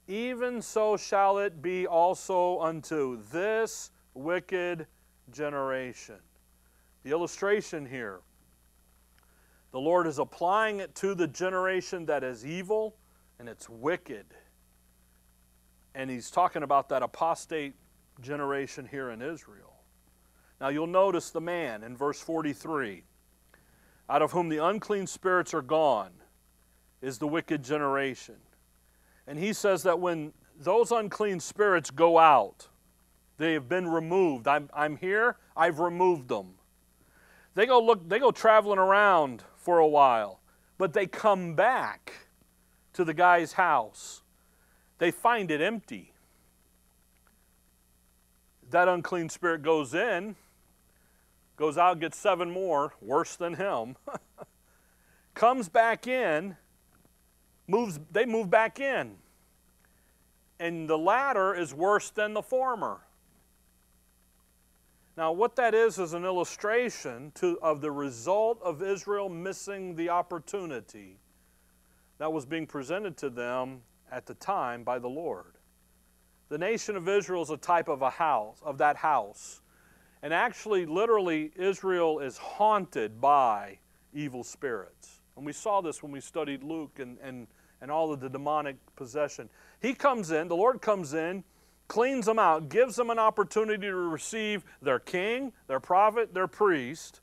Even 0.07 0.61
so 0.61 0.97
shall 0.97 1.37
it 1.37 1.61
be 1.61 1.87
also 1.87 2.59
unto 2.59 3.21
this 3.31 3.91
wicked 4.13 4.87
generation. 5.31 6.19
The 7.03 7.11
illustration 7.11 7.85
here 7.85 8.21
the 9.73 9.79
Lord 9.79 10.05
is 10.05 10.19
applying 10.19 10.81
it 10.81 10.93
to 10.95 11.15
the 11.15 11.27
generation 11.27 12.05
that 12.05 12.23
is 12.23 12.45
evil 12.45 12.95
and 13.39 13.49
it's 13.49 13.67
wicked. 13.67 14.27
And 15.95 16.11
He's 16.11 16.29
talking 16.29 16.61
about 16.61 16.89
that 16.89 17.01
apostate 17.01 17.73
generation 18.21 18.87
here 18.89 19.09
in 19.09 19.19
Israel. 19.23 19.73
Now 20.61 20.67
you'll 20.69 20.85
notice 20.85 21.31
the 21.31 21.41
man 21.41 21.81
in 21.81 21.97
verse 21.97 22.21
43 22.21 23.03
out 24.09 24.21
of 24.21 24.31
whom 24.31 24.49
the 24.49 24.63
unclean 24.63 25.07
spirits 25.07 25.55
are 25.55 25.63
gone 25.63 26.11
is 27.01 27.17
the 27.17 27.27
wicked 27.27 27.63
generation. 27.63 28.35
And 29.27 29.39
he 29.39 29.53
says 29.53 29.83
that 29.83 29.99
when 29.99 30.33
those 30.59 30.91
unclean 30.91 31.39
spirits 31.39 31.91
go 31.91 32.19
out, 32.19 32.67
they 33.37 33.53
have 33.53 33.67
been 33.67 33.87
removed. 33.87 34.47
I'm, 34.47 34.69
I'm 34.73 34.97
here, 34.97 35.37
I've 35.55 35.79
removed 35.79 36.27
them. 36.27 36.55
They 37.55 37.65
go 37.65 37.81
look, 37.81 38.07
they 38.07 38.19
go 38.19 38.31
traveling 38.31 38.79
around 38.79 39.43
for 39.55 39.79
a 39.79 39.87
while, 39.87 40.39
but 40.77 40.93
they 40.93 41.05
come 41.05 41.55
back 41.55 42.13
to 42.93 43.03
the 43.03 43.13
guy's 43.13 43.53
house. 43.53 44.21
They 44.97 45.11
find 45.11 45.51
it 45.51 45.61
empty. 45.61 46.13
That 48.71 48.87
unclean 48.87 49.29
spirit 49.29 49.61
goes 49.61 49.93
in, 49.93 50.35
goes 51.57 51.77
out, 51.77 51.99
gets 51.99 52.17
seven 52.17 52.49
more, 52.49 52.93
worse 53.01 53.35
than 53.35 53.55
him, 53.55 53.95
comes 55.35 55.69
back 55.69 56.07
in, 56.07 56.57
moves, 57.67 57.99
they 58.11 58.25
move 58.25 58.49
back 58.49 58.79
in. 58.79 59.15
And 60.59 60.89
the 60.89 60.97
latter 60.97 61.55
is 61.55 61.73
worse 61.73 62.09
than 62.09 62.33
the 62.33 62.41
former. 62.41 63.01
Now, 65.15 65.31
what 65.31 65.55
that 65.57 65.75
is 65.75 65.99
is 65.99 66.13
an 66.13 66.25
illustration 66.25 67.31
to, 67.35 67.59
of 67.61 67.81
the 67.81 67.91
result 67.91 68.59
of 68.63 68.81
Israel 68.81 69.29
missing 69.29 69.95
the 69.95 70.09
opportunity 70.09 71.19
that 72.17 72.31
was 72.31 72.45
being 72.45 72.65
presented 72.65 73.17
to 73.17 73.29
them 73.29 73.81
at 74.11 74.25
the 74.25 74.33
time 74.35 74.83
by 74.83 74.97
the 74.97 75.09
Lord. 75.09 75.57
The 76.49 76.57
nation 76.57 76.95
of 76.95 77.07
Israel 77.07 77.43
is 77.43 77.49
a 77.49 77.57
type 77.57 77.87
of 77.87 78.01
a 78.01 78.09
house, 78.09 78.59
of 78.63 78.77
that 78.79 78.95
house. 78.95 79.61
And 80.21 80.33
actually, 80.33 80.85
literally, 80.85 81.51
Israel 81.55 82.19
is 82.19 82.37
haunted 82.37 83.19
by 83.19 83.79
evil 84.13 84.43
spirits. 84.43 85.19
And 85.35 85.45
we 85.45 85.53
saw 85.53 85.81
this 85.81 86.03
when 86.03 86.11
we 86.11 86.19
studied 86.19 86.63
Luke 86.63 86.99
and, 86.99 87.17
and, 87.23 87.47
and 87.81 87.89
all 87.89 88.13
of 88.13 88.19
the 88.19 88.29
demonic 88.29 88.75
possession. 88.95 89.49
He 89.81 89.93
comes 89.93 90.31
in, 90.31 90.47
the 90.47 90.55
Lord 90.55 90.81
comes 90.81 91.13
in, 91.13 91.43
cleans 91.87 92.25
them 92.25 92.39
out, 92.39 92.69
gives 92.69 92.95
them 92.95 93.09
an 93.09 93.19
opportunity 93.19 93.87
to 93.87 93.95
receive 93.95 94.63
their 94.81 94.99
king, 94.99 95.51
their 95.67 95.79
prophet, 95.79 96.33
their 96.33 96.47
priest, 96.47 97.21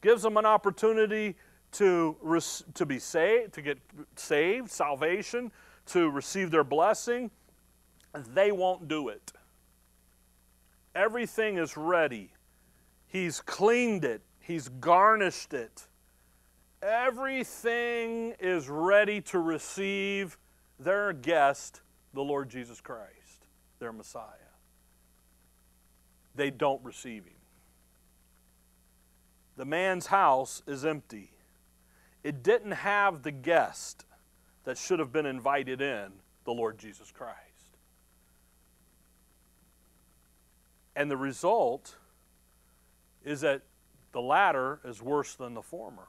gives 0.00 0.22
them 0.22 0.36
an 0.36 0.46
opportunity 0.46 1.36
to, 1.72 2.16
to 2.74 2.86
be 2.86 2.98
saved, 2.98 3.52
to 3.54 3.62
get 3.62 3.78
saved, 4.16 4.70
salvation, 4.70 5.50
to 5.86 6.10
receive 6.10 6.50
their 6.50 6.64
blessing. 6.64 7.30
They 8.34 8.50
won't 8.50 8.88
do 8.88 9.08
it. 9.08 9.32
Everything 10.94 11.58
is 11.58 11.76
ready. 11.76 12.32
He's 13.06 13.40
cleaned 13.40 14.04
it, 14.04 14.22
He's 14.40 14.68
garnished 14.68 15.54
it. 15.54 15.88
Everything 16.86 18.34
is 18.38 18.68
ready 18.68 19.20
to 19.22 19.40
receive 19.40 20.38
their 20.78 21.12
guest, 21.12 21.80
the 22.14 22.22
Lord 22.22 22.48
Jesus 22.48 22.80
Christ 22.80 23.16
their 23.78 23.92
Messiah. 23.92 24.22
They 26.34 26.50
don't 26.50 26.82
receive 26.84 27.24
him. 27.24 27.32
The 29.56 29.64
man's 29.64 30.06
house 30.06 30.62
is 30.66 30.84
empty. 30.84 31.30
It 32.22 32.42
didn't 32.42 32.72
have 32.72 33.22
the 33.22 33.30
guest 33.30 34.04
that 34.64 34.76
should 34.76 34.98
have 34.98 35.12
been 35.12 35.26
invited 35.26 35.80
in, 35.80 36.12
the 36.44 36.52
Lord 36.52 36.78
Jesus 36.78 37.10
Christ. 37.10 37.36
And 40.94 41.10
the 41.10 41.16
result 41.16 41.96
is 43.24 43.40
that 43.42 43.62
the 44.12 44.20
latter 44.20 44.80
is 44.84 45.02
worse 45.02 45.34
than 45.34 45.54
the 45.54 45.62
former. 45.62 46.06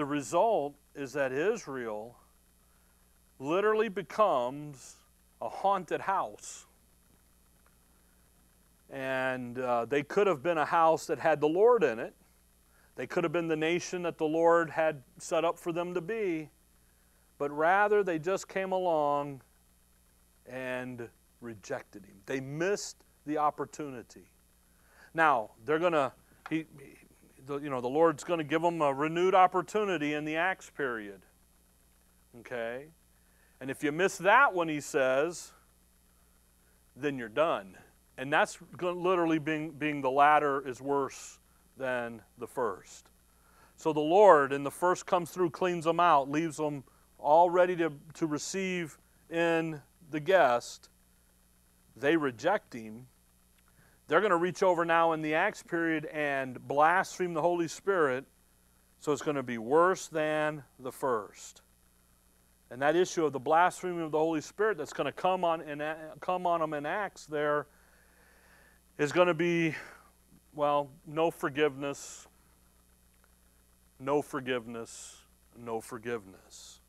The 0.00 0.06
result 0.06 0.76
is 0.94 1.12
that 1.12 1.30
Israel 1.30 2.16
literally 3.38 3.90
becomes 3.90 4.96
a 5.42 5.48
haunted 5.50 6.00
house. 6.00 6.64
And 8.88 9.58
uh, 9.58 9.84
they 9.84 10.02
could 10.02 10.26
have 10.26 10.42
been 10.42 10.56
a 10.56 10.64
house 10.64 11.04
that 11.04 11.18
had 11.18 11.38
the 11.38 11.48
Lord 11.48 11.84
in 11.84 11.98
it. 11.98 12.14
They 12.96 13.06
could 13.06 13.24
have 13.24 13.32
been 13.34 13.46
the 13.46 13.58
nation 13.58 14.00
that 14.04 14.16
the 14.16 14.24
Lord 14.24 14.70
had 14.70 15.02
set 15.18 15.44
up 15.44 15.58
for 15.58 15.70
them 15.70 15.92
to 15.92 16.00
be. 16.00 16.48
But 17.36 17.50
rather, 17.50 18.02
they 18.02 18.18
just 18.18 18.48
came 18.48 18.72
along 18.72 19.42
and 20.46 21.10
rejected 21.42 22.06
him. 22.06 22.16
They 22.24 22.40
missed 22.40 23.04
the 23.26 23.36
opportunity. 23.36 24.30
Now, 25.12 25.50
they're 25.66 25.78
going 25.78 25.92
to, 25.92 26.10
you 27.48 27.70
know, 27.70 27.80
the 27.80 27.88
Lord's 27.88 28.24
going 28.24 28.38
to 28.38 28.44
give 28.44 28.62
them 28.62 28.80
a 28.82 28.92
renewed 28.92 29.34
opportunity 29.34 30.14
in 30.14 30.24
the 30.24 30.36
Acts 30.36 30.70
period. 30.70 31.20
Okay? 32.40 32.86
And 33.60 33.70
if 33.70 33.82
you 33.82 33.92
miss 33.92 34.18
that 34.18 34.54
one, 34.54 34.68
he 34.68 34.80
says, 34.80 35.52
then 36.96 37.18
you're 37.18 37.28
done. 37.28 37.76
And 38.16 38.32
that's 38.32 38.58
literally 38.80 39.38
being, 39.38 39.70
being 39.70 40.00
the 40.00 40.10
latter 40.10 40.66
is 40.66 40.80
worse 40.80 41.38
than 41.76 42.22
the 42.38 42.46
first. 42.46 43.06
So 43.76 43.92
the 43.92 44.00
Lord, 44.00 44.52
in 44.52 44.62
the 44.62 44.70
first 44.70 45.06
comes 45.06 45.30
through, 45.30 45.50
cleans 45.50 45.84
them 45.84 46.00
out, 46.00 46.30
leaves 46.30 46.58
them 46.58 46.84
all 47.18 47.48
ready 47.48 47.74
to, 47.76 47.92
to 48.14 48.26
receive 48.26 48.98
in 49.30 49.80
the 50.10 50.20
guest. 50.20 50.90
They 51.96 52.16
reject 52.16 52.74
him. 52.74 53.06
They're 54.10 54.20
going 54.20 54.30
to 54.30 54.38
reach 54.38 54.64
over 54.64 54.84
now 54.84 55.12
in 55.12 55.22
the 55.22 55.34
Acts 55.34 55.62
period 55.62 56.06
and 56.06 56.60
blaspheme 56.66 57.32
the 57.32 57.40
Holy 57.40 57.68
Spirit. 57.68 58.24
So 58.98 59.12
it's 59.12 59.22
going 59.22 59.36
to 59.36 59.44
be 59.44 59.56
worse 59.56 60.08
than 60.08 60.64
the 60.80 60.90
first. 60.90 61.62
And 62.72 62.82
that 62.82 62.96
issue 62.96 63.24
of 63.24 63.32
the 63.32 63.38
blasphemy 63.38 64.02
of 64.02 64.10
the 64.10 64.18
Holy 64.18 64.40
Spirit 64.40 64.78
that's 64.78 64.92
going 64.92 65.04
to 65.04 65.12
come 65.12 65.44
on, 65.44 65.60
in, 65.60 65.80
come 66.18 66.44
on 66.44 66.58
them 66.58 66.74
in 66.74 66.86
Acts 66.86 67.26
there 67.26 67.68
is 68.98 69.12
going 69.12 69.28
to 69.28 69.34
be, 69.34 69.76
well, 70.56 70.90
no 71.06 71.30
forgiveness, 71.30 72.26
no 74.00 74.22
forgiveness, 74.22 75.18
no 75.56 75.80
forgiveness. 75.80 76.80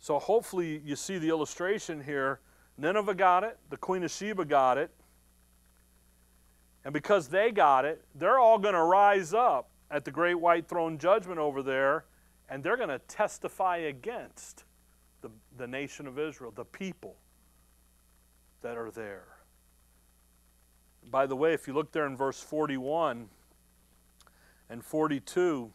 So 0.00 0.18
hopefully 0.18 0.82
you 0.84 0.96
see 0.96 1.18
the 1.18 1.28
illustration 1.28 2.02
here. 2.02 2.40
Nineveh 2.76 3.14
got 3.14 3.44
it, 3.44 3.56
the 3.68 3.76
Queen 3.76 4.02
of 4.02 4.10
Sheba 4.10 4.44
got 4.44 4.76
it, 4.76 4.90
and 6.84 6.94
because 6.94 7.28
they 7.28 7.50
got 7.50 7.84
it, 7.84 8.02
they're 8.14 8.38
all 8.38 8.58
going 8.58 8.74
to 8.74 8.82
rise 8.82 9.34
up 9.34 9.70
at 9.90 10.04
the 10.04 10.10
great 10.10 10.34
white 10.34 10.68
throne 10.68 10.98
judgment 10.98 11.38
over 11.38 11.62
there 11.62 12.04
and 12.48 12.64
they're 12.64 12.76
going 12.76 12.88
to 12.88 12.98
testify 13.00 13.76
against 13.76 14.64
the, 15.20 15.30
the 15.56 15.66
nation 15.66 16.06
of 16.06 16.18
Israel, 16.18 16.50
the 16.50 16.64
people 16.64 17.16
that 18.62 18.76
are 18.76 18.90
there. 18.90 19.24
By 21.10 21.26
the 21.26 21.36
way, 21.36 21.54
if 21.54 21.66
you 21.66 21.74
look 21.74 21.92
there 21.92 22.06
in 22.06 22.16
verse 22.16 22.40
41 22.42 23.28
and 24.68 24.84
42, 24.84 25.72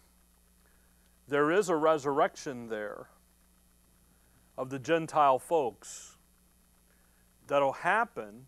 there 1.28 1.51
is 1.51 1.70
a 1.70 1.76
resurrection 1.76 2.68
there 2.68 3.08
of 4.58 4.70
the 4.70 4.80
Gentile 4.80 5.39
folks 5.39 6.18
that'll 7.47 7.74
happen 7.74 8.45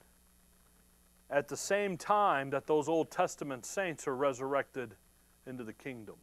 at 1.29 1.47
the 1.47 1.57
same 1.57 1.97
time 1.97 2.49
that 2.51 2.67
those 2.67 2.87
Old 2.87 3.11
Testament 3.11 3.65
saints 3.65 4.07
are 4.07 4.15
resurrected 4.15 4.95
into 5.45 5.63
the 5.63 5.73
kingdom. 5.73 6.15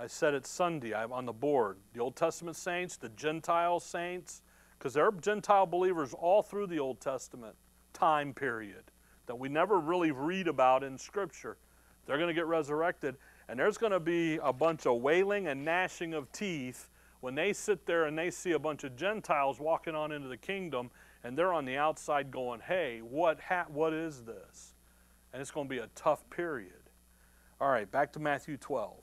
I 0.00 0.06
said 0.06 0.34
it 0.34 0.46
Sunday 0.46 0.94
I'm 0.94 1.12
on 1.12 1.26
the 1.26 1.32
board. 1.32 1.78
The 1.92 2.00
Old 2.00 2.14
Testament 2.14 2.56
saints, 2.56 2.96
the 2.96 3.08
Gentile 3.10 3.80
saints, 3.80 4.42
because 4.78 4.94
there 4.94 5.04
are 5.04 5.12
Gentile 5.12 5.66
believers 5.66 6.14
all 6.14 6.42
through 6.42 6.68
the 6.68 6.78
Old 6.78 7.00
Testament 7.00 7.56
time 7.92 8.32
period 8.32 8.84
that 9.26 9.38
we 9.38 9.48
never 9.48 9.78
really 9.78 10.12
read 10.12 10.46
about 10.46 10.84
in 10.84 10.96
Scripture. 10.96 11.56
They're 12.06 12.16
going 12.16 12.28
to 12.28 12.34
get 12.34 12.46
resurrected, 12.46 13.16
and 13.48 13.58
there's 13.58 13.76
going 13.76 13.92
to 13.92 14.00
be 14.00 14.38
a 14.42 14.52
bunch 14.52 14.86
of 14.86 15.00
wailing 15.02 15.48
and 15.48 15.64
gnashing 15.64 16.14
of 16.14 16.30
teeth 16.32 16.88
when 17.20 17.34
they 17.34 17.52
sit 17.52 17.84
there 17.84 18.04
and 18.04 18.16
they 18.16 18.30
see 18.30 18.52
a 18.52 18.58
bunch 18.58 18.84
of 18.84 18.96
Gentiles 18.96 19.58
walking 19.58 19.94
on 19.94 20.12
into 20.12 20.28
the 20.28 20.36
kingdom, 20.36 20.90
and 21.24 21.36
they're 21.36 21.52
on 21.52 21.64
the 21.64 21.76
outside 21.76 22.30
going, 22.30 22.60
hey, 22.60 23.00
what, 23.00 23.40
ha- 23.40 23.66
what 23.68 23.92
is 23.92 24.22
this? 24.22 24.74
And 25.32 25.42
it's 25.42 25.50
going 25.50 25.66
to 25.68 25.70
be 25.70 25.80
a 25.80 25.88
tough 25.94 26.28
period. 26.30 26.72
All 27.60 27.68
right, 27.68 27.90
back 27.90 28.12
to 28.12 28.20
Matthew 28.20 28.56
12, 28.56 28.94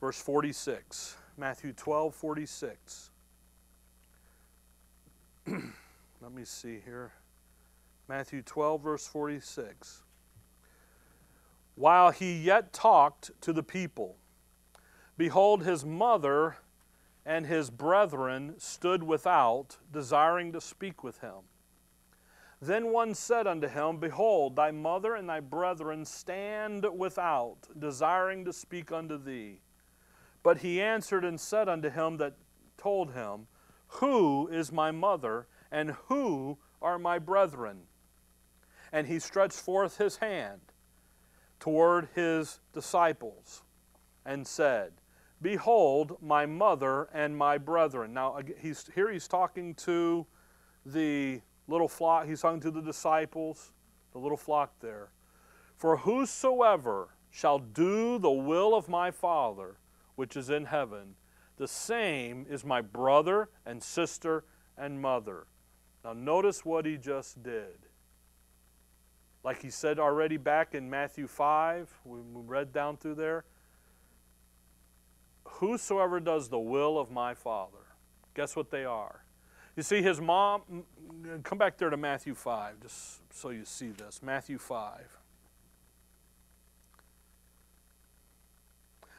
verse 0.00 0.20
46. 0.20 1.16
Matthew 1.36 1.72
12, 1.72 2.14
46. 2.14 3.10
Let 5.46 6.32
me 6.32 6.44
see 6.44 6.80
here. 6.84 7.12
Matthew 8.08 8.42
12, 8.42 8.82
verse 8.82 9.06
46. 9.06 10.02
While 11.74 12.10
he 12.10 12.36
yet 12.38 12.72
talked 12.72 13.30
to 13.42 13.52
the 13.52 13.62
people, 13.62 14.16
behold, 15.16 15.62
his 15.62 15.84
mother 15.84 16.56
and 17.28 17.44
his 17.44 17.68
brethren 17.68 18.54
stood 18.56 19.02
without, 19.02 19.76
desiring 19.92 20.50
to 20.50 20.62
speak 20.62 21.04
with 21.04 21.20
him. 21.20 21.44
Then 22.58 22.90
one 22.90 23.14
said 23.14 23.46
unto 23.46 23.68
him, 23.68 23.98
Behold, 23.98 24.56
thy 24.56 24.70
mother 24.70 25.14
and 25.14 25.28
thy 25.28 25.40
brethren 25.40 26.06
stand 26.06 26.86
without, 26.96 27.68
desiring 27.78 28.46
to 28.46 28.52
speak 28.54 28.90
unto 28.90 29.22
thee. 29.22 29.60
But 30.42 30.58
he 30.58 30.80
answered 30.80 31.22
and 31.22 31.38
said 31.38 31.68
unto 31.68 31.90
him 31.90 32.16
that 32.16 32.36
told 32.78 33.12
him, 33.12 33.46
Who 33.88 34.48
is 34.48 34.72
my 34.72 34.90
mother, 34.90 35.48
and 35.70 35.90
who 36.06 36.56
are 36.80 36.98
my 36.98 37.18
brethren? 37.18 37.82
And 38.90 39.06
he 39.06 39.18
stretched 39.18 39.60
forth 39.60 39.98
his 39.98 40.16
hand 40.16 40.62
toward 41.60 42.08
his 42.14 42.60
disciples 42.72 43.64
and 44.24 44.46
said, 44.46 44.92
Behold, 45.40 46.16
my 46.20 46.46
mother 46.46 47.08
and 47.12 47.36
my 47.36 47.58
brethren. 47.58 48.12
Now, 48.12 48.38
he's, 48.60 48.88
here 48.94 49.10
he's 49.10 49.28
talking 49.28 49.74
to 49.76 50.26
the 50.84 51.40
little 51.68 51.88
flock, 51.88 52.26
he's 52.26 52.40
talking 52.40 52.60
to 52.60 52.70
the 52.70 52.82
disciples, 52.82 53.72
the 54.12 54.18
little 54.18 54.36
flock 54.36 54.72
there. 54.80 55.10
For 55.76 55.98
whosoever 55.98 57.10
shall 57.30 57.58
do 57.58 58.18
the 58.18 58.30
will 58.30 58.74
of 58.74 58.88
my 58.88 59.10
Father, 59.10 59.78
which 60.16 60.36
is 60.36 60.50
in 60.50 60.64
heaven, 60.64 61.14
the 61.56 61.68
same 61.68 62.46
is 62.48 62.64
my 62.64 62.80
brother 62.80 63.48
and 63.64 63.82
sister 63.82 64.44
and 64.76 65.00
mother. 65.00 65.46
Now, 66.04 66.14
notice 66.14 66.64
what 66.64 66.86
he 66.86 66.96
just 66.96 67.42
did. 67.42 67.86
Like 69.44 69.62
he 69.62 69.70
said 69.70 70.00
already 70.00 70.36
back 70.36 70.74
in 70.74 70.90
Matthew 70.90 71.28
5, 71.28 72.00
we 72.04 72.18
read 72.22 72.72
down 72.72 72.96
through 72.96 73.16
there 73.16 73.44
Whosoever 75.52 76.20
does 76.20 76.48
the 76.48 76.58
will 76.58 76.98
of 76.98 77.10
my 77.10 77.34
Father. 77.34 77.78
Guess 78.34 78.54
what 78.54 78.70
they 78.70 78.84
are? 78.84 79.24
You 79.76 79.82
see, 79.82 80.02
his 80.02 80.20
mom, 80.20 80.84
come 81.42 81.58
back 81.58 81.78
there 81.78 81.90
to 81.90 81.96
Matthew 81.96 82.34
5, 82.34 82.80
just 82.80 83.20
so 83.32 83.50
you 83.50 83.64
see 83.64 83.90
this. 83.90 84.20
Matthew 84.22 84.58
5. 84.58 85.18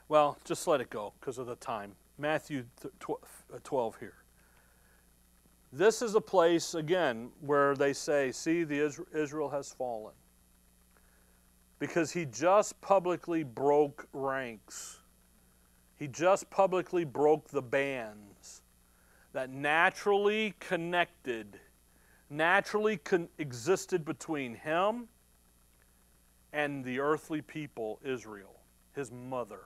Well, 0.07 0.37
just 0.43 0.67
let 0.67 0.81
it 0.81 0.89
go 0.89 1.13
because 1.19 1.37
of 1.37 1.47
the 1.47 1.55
time. 1.55 1.93
Matthew 2.17 2.65
uh, 2.83 3.19
12 3.63 3.97
here. 3.99 4.15
This 5.71 6.01
is 6.01 6.15
a 6.15 6.21
place, 6.21 6.73
again, 6.73 7.29
where 7.41 7.75
they 7.75 7.93
say, 7.93 8.31
see, 8.31 8.63
the 8.63 9.05
Israel 9.13 9.49
has 9.49 9.71
fallen. 9.71 10.13
Because 11.77 12.11
he 12.11 12.25
just 12.25 12.81
publicly 12.81 13.43
broke 13.43 14.07
ranks 14.13 14.99
he 15.99 16.07
just 16.07 16.49
publicly 16.49 17.03
broke 17.03 17.49
the 17.49 17.61
bands 17.61 18.61
that 19.33 19.49
naturally 19.49 20.53
connected, 20.61 21.59
naturally 22.29 22.95
con- 22.95 23.27
existed 23.37 24.05
between 24.05 24.55
him 24.55 25.09
and 26.53 26.85
the 26.85 27.01
earthly 27.01 27.41
people, 27.41 27.99
Israel, 28.01 28.61
his 28.95 29.11
mother, 29.11 29.59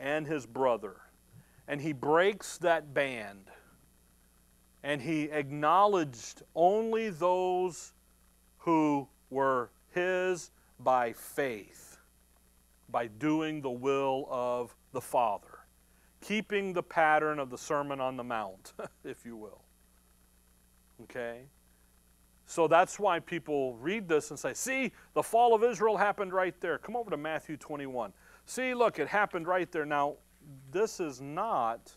and 0.00 0.26
his 0.26 0.44
brother. 0.46 0.96
And 1.68 1.80
he 1.80 1.92
breaks 1.92 2.58
that 2.58 2.92
band 2.92 3.44
and 4.82 5.00
he 5.00 5.24
acknowledged 5.24 6.42
only 6.56 7.10
those 7.10 7.92
who 8.58 9.06
were 9.30 9.70
his 9.92 10.50
by 10.80 11.12
faith 11.12 11.87
by 12.88 13.06
doing 13.06 13.60
the 13.60 13.70
will 13.70 14.26
of 14.30 14.74
the 14.92 15.00
Father, 15.00 15.60
keeping 16.20 16.72
the 16.72 16.82
pattern 16.82 17.38
of 17.38 17.50
the 17.50 17.58
Sermon 17.58 18.00
on 18.00 18.16
the 18.16 18.24
Mount, 18.24 18.72
if 19.04 19.24
you 19.24 19.36
will. 19.36 19.62
Okay? 21.02 21.42
So 22.46 22.66
that's 22.66 22.98
why 22.98 23.20
people 23.20 23.74
read 23.76 24.08
this 24.08 24.30
and 24.30 24.38
say, 24.38 24.54
see, 24.54 24.92
the 25.12 25.22
fall 25.22 25.54
of 25.54 25.62
Israel 25.62 25.98
happened 25.98 26.32
right 26.32 26.58
there. 26.60 26.78
Come 26.78 26.96
over 26.96 27.10
to 27.10 27.16
Matthew 27.18 27.58
21. 27.58 28.12
See, 28.46 28.72
look, 28.72 28.98
it 28.98 29.06
happened 29.06 29.46
right 29.46 29.70
there. 29.70 29.84
Now, 29.84 30.14
this 30.70 30.98
is 30.98 31.20
not 31.20 31.94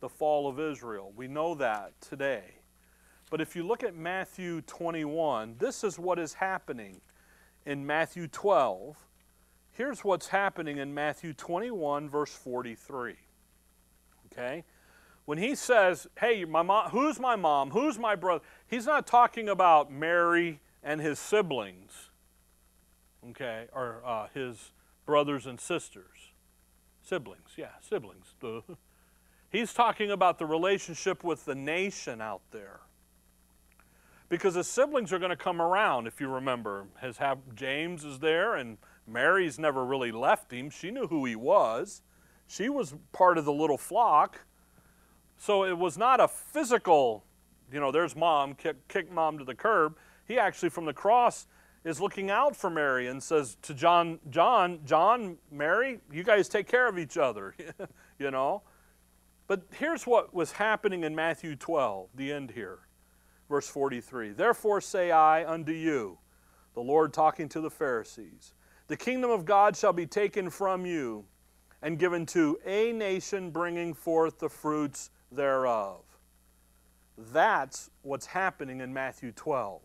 the 0.00 0.08
fall 0.08 0.48
of 0.48 0.58
Israel. 0.58 1.12
We 1.14 1.28
know 1.28 1.54
that 1.54 1.92
today. 2.00 2.56
But 3.30 3.40
if 3.40 3.54
you 3.54 3.62
look 3.64 3.84
at 3.84 3.94
Matthew 3.94 4.60
21, 4.62 5.54
this 5.58 5.84
is 5.84 6.00
what 6.00 6.18
is 6.18 6.34
happening 6.34 7.00
in 7.64 7.86
Matthew 7.86 8.26
12 8.26 8.96
Here's 9.80 10.04
what's 10.04 10.28
happening 10.28 10.76
in 10.76 10.92
Matthew 10.92 11.32
21, 11.32 12.10
verse 12.10 12.34
43. 12.34 13.14
Okay? 14.30 14.62
When 15.24 15.38
he 15.38 15.54
says, 15.54 16.06
hey, 16.18 16.44
my 16.44 16.60
mom, 16.60 16.90
who's 16.90 17.18
my 17.18 17.34
mom? 17.34 17.70
Who's 17.70 17.98
my 17.98 18.14
brother? 18.14 18.44
He's 18.66 18.84
not 18.84 19.06
talking 19.06 19.48
about 19.48 19.90
Mary 19.90 20.60
and 20.82 21.00
his 21.00 21.18
siblings, 21.18 22.10
okay, 23.30 23.68
or 23.72 24.02
uh, 24.04 24.26
his 24.34 24.72
brothers 25.06 25.46
and 25.46 25.58
sisters. 25.58 26.34
Siblings, 27.00 27.52
yeah, 27.56 27.70
siblings. 27.80 28.34
He's 29.50 29.72
talking 29.72 30.10
about 30.10 30.38
the 30.38 30.44
relationship 30.44 31.24
with 31.24 31.46
the 31.46 31.54
nation 31.54 32.20
out 32.20 32.42
there. 32.50 32.80
Because 34.28 34.56
his 34.56 34.66
siblings 34.66 35.10
are 35.10 35.18
going 35.18 35.30
to 35.30 35.36
come 35.36 35.62
around, 35.62 36.06
if 36.06 36.20
you 36.20 36.28
remember. 36.28 36.84
His 37.00 37.16
have, 37.16 37.38
James 37.54 38.04
is 38.04 38.18
there, 38.18 38.56
and 38.56 38.76
Mary's 39.10 39.58
never 39.58 39.84
really 39.84 40.12
left 40.12 40.52
him. 40.52 40.70
She 40.70 40.90
knew 40.90 41.06
who 41.06 41.24
he 41.24 41.36
was. 41.36 42.02
She 42.46 42.68
was 42.68 42.94
part 43.12 43.38
of 43.38 43.44
the 43.44 43.52
little 43.52 43.78
flock. 43.78 44.40
So 45.38 45.64
it 45.64 45.76
was 45.76 45.96
not 45.96 46.20
a 46.20 46.28
physical, 46.28 47.24
you 47.72 47.80
know, 47.80 47.90
there's 47.90 48.14
mom, 48.14 48.54
kick, 48.54 48.88
kick 48.88 49.10
mom 49.10 49.38
to 49.38 49.44
the 49.44 49.54
curb. 49.54 49.96
He 50.26 50.38
actually, 50.38 50.68
from 50.68 50.84
the 50.84 50.92
cross, 50.92 51.46
is 51.84 52.00
looking 52.00 52.30
out 52.30 52.54
for 52.54 52.68
Mary 52.68 53.08
and 53.08 53.22
says 53.22 53.56
to 53.62 53.74
John, 53.74 54.18
John, 54.28 54.80
John, 54.84 55.38
Mary, 55.50 56.00
you 56.12 56.22
guys 56.22 56.48
take 56.48 56.68
care 56.68 56.88
of 56.88 56.98
each 56.98 57.16
other, 57.16 57.54
you 58.18 58.30
know. 58.30 58.62
But 59.46 59.62
here's 59.72 60.06
what 60.06 60.32
was 60.34 60.52
happening 60.52 61.04
in 61.04 61.14
Matthew 61.14 61.56
12, 61.56 62.10
the 62.14 62.32
end 62.32 62.52
here, 62.52 62.80
verse 63.48 63.66
43. 63.66 64.30
Therefore 64.30 64.80
say 64.80 65.10
I 65.10 65.50
unto 65.50 65.72
you, 65.72 66.18
the 66.74 66.82
Lord 66.82 67.12
talking 67.12 67.48
to 67.48 67.60
the 67.60 67.70
Pharisees, 67.70 68.52
the 68.90 68.96
kingdom 68.96 69.30
of 69.30 69.44
God 69.44 69.76
shall 69.76 69.92
be 69.92 70.04
taken 70.04 70.50
from 70.50 70.84
you 70.84 71.24
and 71.80 71.96
given 71.96 72.26
to 72.26 72.58
a 72.66 72.90
nation 72.90 73.52
bringing 73.52 73.94
forth 73.94 74.40
the 74.40 74.48
fruits 74.48 75.12
thereof. 75.30 76.00
That's 77.16 77.88
what's 78.02 78.26
happening 78.26 78.80
in 78.80 78.92
Matthew 78.92 79.30
12. 79.30 79.80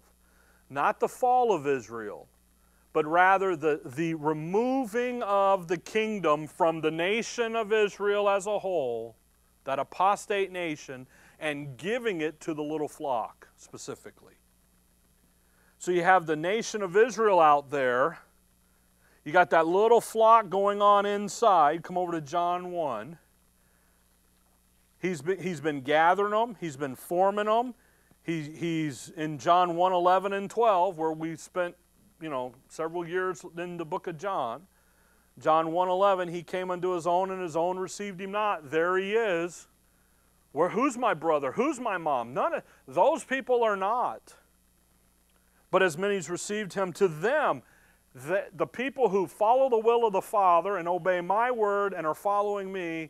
Not 0.71 0.99
the 0.99 1.07
fall 1.07 1.53
of 1.53 1.67
Israel, 1.67 2.27
but 2.93 3.05
rather 3.05 3.55
the, 3.55 3.79
the 3.85 4.15
removing 4.15 5.21
of 5.21 5.67
the 5.67 5.77
kingdom 5.77 6.47
from 6.47 6.81
the 6.81 6.89
nation 6.89 7.55
of 7.55 7.71
Israel 7.71 8.27
as 8.27 8.47
a 8.47 8.57
whole, 8.57 9.17
that 9.65 9.77
apostate 9.77 10.51
nation, 10.51 11.05
and 11.39 11.77
giving 11.77 12.21
it 12.21 12.39
to 12.39 12.55
the 12.55 12.63
little 12.63 12.87
flock 12.87 13.49
specifically. 13.55 14.33
So 15.77 15.91
you 15.91 16.01
have 16.01 16.25
the 16.25 16.35
nation 16.35 16.81
of 16.81 16.97
Israel 16.97 17.39
out 17.39 17.69
there. 17.69 18.17
You 19.25 19.31
got 19.31 19.49
that 19.49 19.65
little 19.65 19.99
flock 19.99 20.49
going 20.49 20.83
on 20.83 21.05
inside. 21.07 21.83
Come 21.83 21.97
over 21.97 22.11
to 22.11 22.21
John 22.21 22.71
1. 22.71 23.17
He's 24.99 25.21
been, 25.21 25.39
he's 25.39 25.59
been 25.59 25.81
gathering 25.81 26.31
them, 26.31 26.55
he's 26.59 26.77
been 26.77 26.95
forming 26.95 27.45
them. 27.45 27.73
He, 28.23 28.41
he's 28.41 29.11
in 29.17 29.37
John 29.37 29.75
1 29.75 29.93
11 29.93 30.33
and 30.33 30.49
12, 30.49 30.97
where 30.97 31.11
we 31.11 31.35
spent 31.35 31.75
you 32.21 32.29
know 32.29 32.53
several 32.69 33.07
years 33.07 33.43
in 33.57 33.77
the 33.77 33.85
book 33.85 34.07
of 34.07 34.17
John. 34.17 34.61
John 35.39 35.71
1 35.71 35.89
11, 35.89 36.29
he 36.29 36.43
came 36.43 36.71
unto 36.71 36.91
his 36.91 37.05
own, 37.05 37.31
and 37.31 37.41
his 37.41 37.55
own 37.55 37.77
received 37.77 38.21
him 38.21 38.31
not. 38.31 38.71
There 38.71 38.97
he 38.97 39.13
is. 39.13 39.67
Where 40.53 40.69
who's 40.69 40.97
my 40.97 41.13
brother? 41.13 41.51
Who's 41.51 41.79
my 41.79 41.97
mom? 41.97 42.33
None 42.33 42.53
of 42.53 42.63
those 42.87 43.23
people 43.23 43.63
are 43.63 43.75
not. 43.75 44.35
But 45.69 45.83
as 45.83 45.97
many 45.97 46.15
as 46.15 46.29
received 46.29 46.73
him, 46.73 46.93
to 46.93 47.07
them, 47.07 47.61
the, 48.15 48.45
the 48.55 48.65
people 48.65 49.09
who 49.09 49.27
follow 49.27 49.69
the 49.69 49.77
will 49.77 50.07
of 50.07 50.13
the 50.13 50.21
Father 50.21 50.77
and 50.77 50.87
obey 50.87 51.19
my 51.19 51.51
word 51.51 51.93
and 51.93 52.07
are 52.07 52.15
following 52.15 52.71
me, 52.71 53.09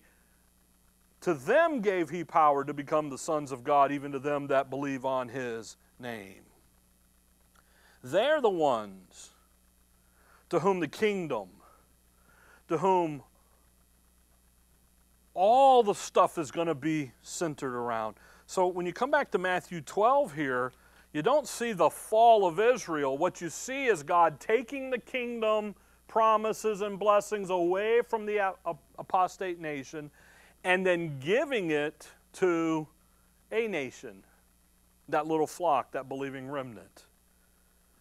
to 1.21 1.35
them 1.35 1.79
gave 1.79 2.09
he 2.09 2.23
power 2.23 2.65
to 2.65 2.73
become 2.73 3.09
the 3.09 3.17
sons 3.17 3.51
of 3.51 3.63
God, 3.63 3.91
even 3.91 4.11
to 4.13 4.19
them 4.19 4.47
that 4.47 4.71
believe 4.71 5.05
on 5.05 5.29
his 5.29 5.77
name. 5.99 6.41
They're 8.03 8.41
the 8.41 8.49
ones 8.49 9.29
to 10.49 10.59
whom 10.59 10.79
the 10.79 10.87
kingdom, 10.87 11.49
to 12.67 12.79
whom 12.79 13.21
all 15.35 15.83
the 15.83 15.93
stuff 15.93 16.37
is 16.39 16.49
going 16.49 16.67
to 16.67 16.75
be 16.75 17.11
centered 17.21 17.75
around. 17.75 18.15
So 18.47 18.67
when 18.67 18.87
you 18.87 18.93
come 18.93 19.11
back 19.11 19.31
to 19.31 19.37
Matthew 19.37 19.81
12 19.81 20.33
here, 20.33 20.71
you 21.15 21.21
don't 21.21 21.47
see 21.47 21.71
the 21.71 21.89
fall 21.89 22.45
of 22.45 22.59
Israel. 22.59 23.17
What 23.17 23.39
you 23.39 23.49
see 23.49 23.85
is 23.85 24.03
God 24.03 24.37
taking 24.41 24.89
the 24.89 24.97
kingdom 24.97 25.73
promises 26.09 26.81
and 26.81 26.99
blessings 26.99 27.49
away 27.49 28.01
from 28.01 28.25
the 28.25 28.53
apostate 28.99 29.61
nation 29.61 30.11
and 30.65 30.85
then 30.85 31.17
giving 31.21 31.71
it 31.71 32.09
to 32.33 32.85
a 33.49 33.65
nation, 33.65 34.25
that 35.07 35.25
little 35.25 35.47
flock, 35.47 35.93
that 35.93 36.09
believing 36.09 36.49
remnant. 36.49 37.05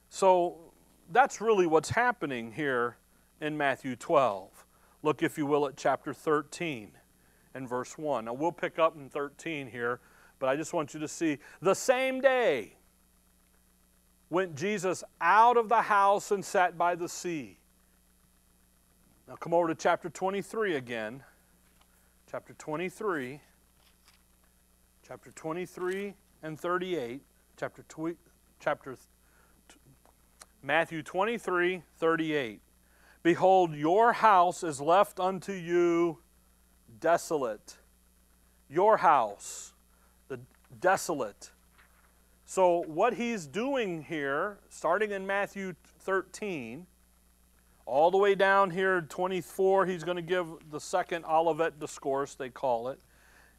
So 0.08 0.72
that's 1.12 1.40
really 1.40 1.68
what's 1.68 1.90
happening 1.90 2.50
here 2.50 2.96
in 3.40 3.56
Matthew 3.56 3.94
12. 3.94 4.66
Look, 5.04 5.22
if 5.22 5.38
you 5.38 5.46
will, 5.46 5.68
at 5.68 5.76
chapter 5.76 6.12
13 6.12 6.90
and 7.54 7.68
verse 7.68 7.96
1. 7.96 8.24
Now 8.24 8.32
we'll 8.32 8.50
pick 8.50 8.80
up 8.80 8.96
in 8.96 9.08
13 9.08 9.68
here, 9.68 10.00
but 10.40 10.48
I 10.48 10.56
just 10.56 10.72
want 10.72 10.94
you 10.94 10.98
to 10.98 11.06
see 11.06 11.38
the 11.62 11.74
same 11.74 12.20
day 12.20 12.74
went 14.30 14.54
Jesus 14.54 15.04
out 15.20 15.56
of 15.56 15.68
the 15.68 15.82
house 15.82 16.30
and 16.30 16.44
sat 16.44 16.76
by 16.76 16.94
the 16.94 17.08
sea. 17.08 17.58
Now 19.28 19.36
come 19.36 19.54
over 19.54 19.68
to 19.68 19.74
chapter 19.74 20.08
23 20.08 20.76
again 20.76 21.22
chapter 22.34 22.52
23, 22.54 23.40
chapter 25.06 25.30
23 25.30 26.14
and 26.42 26.58
38, 26.58 27.22
chapter, 27.56 27.84
chapter 28.58 28.96
t- 29.68 29.76
Matthew 30.60 31.04
23, 31.04 31.84
38. 31.96 32.60
Behold, 33.22 33.76
your 33.76 34.14
house 34.14 34.64
is 34.64 34.80
left 34.80 35.20
unto 35.20 35.52
you 35.52 36.18
desolate. 36.98 37.76
Your 38.68 38.96
house, 38.96 39.72
the 40.26 40.40
desolate. 40.80 41.52
So, 42.54 42.84
what 42.86 43.14
he's 43.14 43.48
doing 43.48 44.04
here, 44.04 44.58
starting 44.68 45.10
in 45.10 45.26
Matthew 45.26 45.74
13, 46.02 46.86
all 47.84 48.12
the 48.12 48.16
way 48.16 48.36
down 48.36 48.70
here, 48.70 49.00
24, 49.00 49.86
he's 49.86 50.04
going 50.04 50.14
to 50.14 50.22
give 50.22 50.46
the 50.70 50.78
second 50.78 51.24
Olivet 51.24 51.80
Discourse, 51.80 52.36
they 52.36 52.50
call 52.50 52.90
it. 52.90 53.00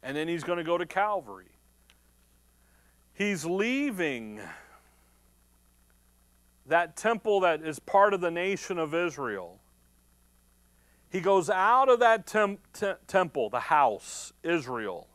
And 0.02 0.16
then 0.16 0.28
he's 0.28 0.44
going 0.44 0.56
to 0.56 0.64
go 0.64 0.78
to 0.78 0.86
Calvary. 0.86 1.50
He's 3.12 3.44
leaving 3.44 4.40
that 6.64 6.96
temple 6.96 7.40
that 7.40 7.60
is 7.60 7.78
part 7.78 8.14
of 8.14 8.22
the 8.22 8.30
nation 8.30 8.78
of 8.78 8.94
Israel. 8.94 9.60
He 11.10 11.20
goes 11.20 11.50
out 11.50 11.90
of 11.90 12.00
that 12.00 12.26
tem- 12.26 12.60
te- 12.72 12.94
temple, 13.06 13.50
the 13.50 13.60
house, 13.60 14.32
Israel. 14.42 15.06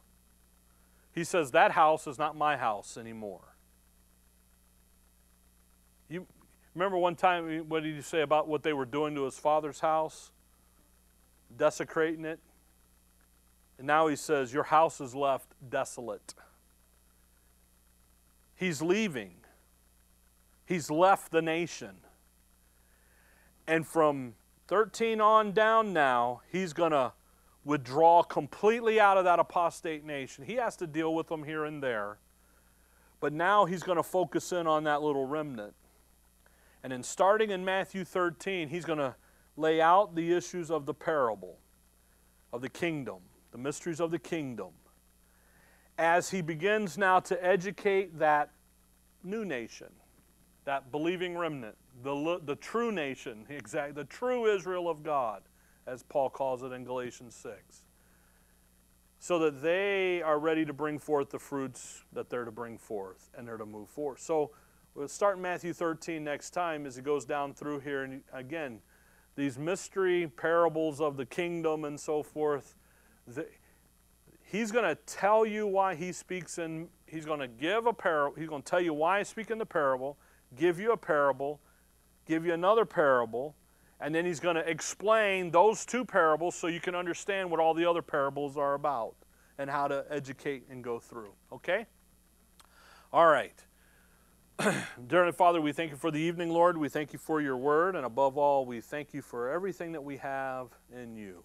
He 1.11 1.23
says, 1.23 1.49
That 1.49 1.71
house 1.71 2.05
is 2.05 2.19
not 2.19 2.37
my 2.37 2.57
house 2.57 2.95
anymore. 2.95 3.41
You, 6.11 6.27
Remember 6.73 6.97
one 6.97 7.15
time, 7.15 7.65
what 7.67 7.83
did 7.83 7.95
he 7.95 8.01
say 8.01 8.21
about 8.21 8.47
what 8.47 8.63
they 8.63 8.73
were 8.73 8.85
doing 8.85 9.13
to 9.15 9.25
his 9.25 9.37
father's 9.37 9.81
house? 9.81 10.31
Desecrating 11.55 12.23
it. 12.23 12.39
And 13.77 13.87
now 13.87 14.07
he 14.07 14.15
says, 14.15 14.53
Your 14.53 14.63
house 14.63 15.01
is 15.01 15.13
left 15.13 15.53
desolate. 15.69 16.33
He's 18.55 18.81
leaving, 18.81 19.33
he's 20.65 20.89
left 20.91 21.31
the 21.31 21.41
nation. 21.41 21.95
And 23.67 23.87
from 23.87 24.35
13 24.67 25.21
on 25.21 25.51
down 25.51 25.93
now, 25.93 26.41
he's 26.51 26.73
going 26.73 26.91
to 26.91 27.13
withdraw 27.63 28.23
completely 28.23 28.99
out 28.99 29.17
of 29.17 29.23
that 29.25 29.39
apostate 29.39 30.03
nation. 30.03 30.45
He 30.45 30.55
has 30.55 30.75
to 30.77 30.87
deal 30.87 31.13
with 31.13 31.27
them 31.27 31.43
here 31.43 31.65
and 31.65 31.81
there. 31.81 32.17
But 33.19 33.33
now 33.33 33.65
he's 33.65 33.83
going 33.83 33.97
to 33.97 34.03
focus 34.03 34.51
in 34.51 34.67
on 34.67 34.83
that 34.85 35.01
little 35.01 35.25
remnant. 35.25 35.73
And 36.83 36.91
then 36.91 37.03
starting 37.03 37.51
in 37.51 37.63
Matthew 37.63 38.03
13, 38.03 38.69
he's 38.69 38.85
going 38.85 38.99
to 38.99 39.15
lay 39.55 39.81
out 39.81 40.15
the 40.15 40.33
issues 40.33 40.71
of 40.71 40.85
the 40.85 40.93
parable 40.93 41.59
of 42.51 42.61
the 42.61 42.69
kingdom, 42.69 43.19
the 43.51 43.57
mysteries 43.57 43.99
of 43.99 44.11
the 44.11 44.19
kingdom, 44.19 44.71
as 45.97 46.31
he 46.31 46.41
begins 46.41 46.97
now 46.97 47.19
to 47.19 47.45
educate 47.45 48.17
that 48.19 48.51
new 49.23 49.45
nation, 49.45 49.87
that 50.65 50.91
believing 50.91 51.37
remnant, 51.37 51.75
the, 52.03 52.39
the 52.45 52.55
true 52.55 52.91
nation, 52.91 53.45
exact, 53.49 53.95
the 53.95 54.05
true 54.05 54.45
Israel 54.45 54.89
of 54.89 55.03
God, 55.03 55.43
as 55.87 56.03
Paul 56.03 56.29
calls 56.29 56.63
it 56.63 56.71
in 56.71 56.83
Galatians 56.83 57.35
6, 57.35 57.83
so 59.19 59.37
that 59.39 59.61
they 59.61 60.21
are 60.21 60.39
ready 60.39 60.65
to 60.65 60.73
bring 60.73 60.97
forth 60.97 61.29
the 61.29 61.39
fruits 61.39 62.03
that 62.13 62.29
they're 62.29 62.45
to 62.45 62.51
bring 62.51 62.77
forth 62.77 63.29
and 63.37 63.47
they're 63.47 63.57
to 63.57 63.65
move 63.65 63.89
forth. 63.89 64.19
So 64.19 64.51
We'll 64.93 65.07
start 65.07 65.37
in 65.37 65.41
Matthew 65.41 65.71
13 65.71 66.21
next 66.21 66.49
time 66.49 66.85
as 66.85 66.97
it 66.97 67.05
goes 67.05 67.23
down 67.23 67.53
through 67.53 67.79
here. 67.79 68.03
And 68.03 68.23
again, 68.33 68.81
these 69.35 69.57
mystery 69.57 70.29
parables 70.35 70.99
of 70.99 71.15
the 71.15 71.25
kingdom 71.25 71.85
and 71.85 71.97
so 71.97 72.21
forth. 72.21 72.75
The, 73.25 73.47
he's 74.43 74.69
going 74.69 74.83
to 74.83 74.95
tell 75.05 75.45
you 75.45 75.65
why 75.65 75.95
he 75.95 76.11
speaks 76.11 76.57
in, 76.57 76.89
he's 77.05 77.25
going 77.25 77.39
to 77.39 77.47
give 77.47 77.85
a 77.85 77.93
parable, 77.93 78.35
he's 78.37 78.49
going 78.49 78.63
to 78.63 78.69
tell 78.69 78.81
you 78.81 78.93
why 78.93 79.19
he's 79.19 79.29
speaking 79.29 79.57
the 79.57 79.65
parable, 79.65 80.17
give 80.57 80.77
you 80.77 80.91
a 80.91 80.97
parable, 80.97 81.61
give 82.25 82.45
you 82.45 82.53
another 82.53 82.83
parable, 82.83 83.55
and 84.01 84.13
then 84.13 84.25
he's 84.25 84.41
going 84.41 84.55
to 84.57 84.69
explain 84.69 85.51
those 85.51 85.85
two 85.85 86.03
parables 86.03 86.53
so 86.53 86.67
you 86.67 86.81
can 86.81 86.95
understand 86.95 87.49
what 87.49 87.61
all 87.61 87.73
the 87.73 87.89
other 87.89 88.01
parables 88.01 88.57
are 88.57 88.73
about 88.73 89.15
and 89.57 89.69
how 89.69 89.87
to 89.87 90.03
educate 90.09 90.65
and 90.69 90.83
go 90.83 90.99
through. 90.99 91.31
Okay? 91.53 91.85
All 93.13 93.27
right. 93.27 93.63
Dear 95.07 95.31
Father, 95.31 95.61
we 95.61 95.71
thank 95.71 95.91
you 95.91 95.97
for 95.97 96.11
the 96.11 96.19
evening, 96.19 96.49
Lord. 96.49 96.77
We 96.77 96.89
thank 96.89 97.13
you 97.13 97.19
for 97.19 97.41
your 97.41 97.57
word, 97.57 97.95
and 97.95 98.05
above 98.05 98.37
all, 98.37 98.65
we 98.65 98.81
thank 98.81 99.13
you 99.13 99.21
for 99.21 99.49
everything 99.49 99.91
that 99.93 100.03
we 100.03 100.17
have 100.17 100.67
in 100.93 101.15
you. 101.15 101.43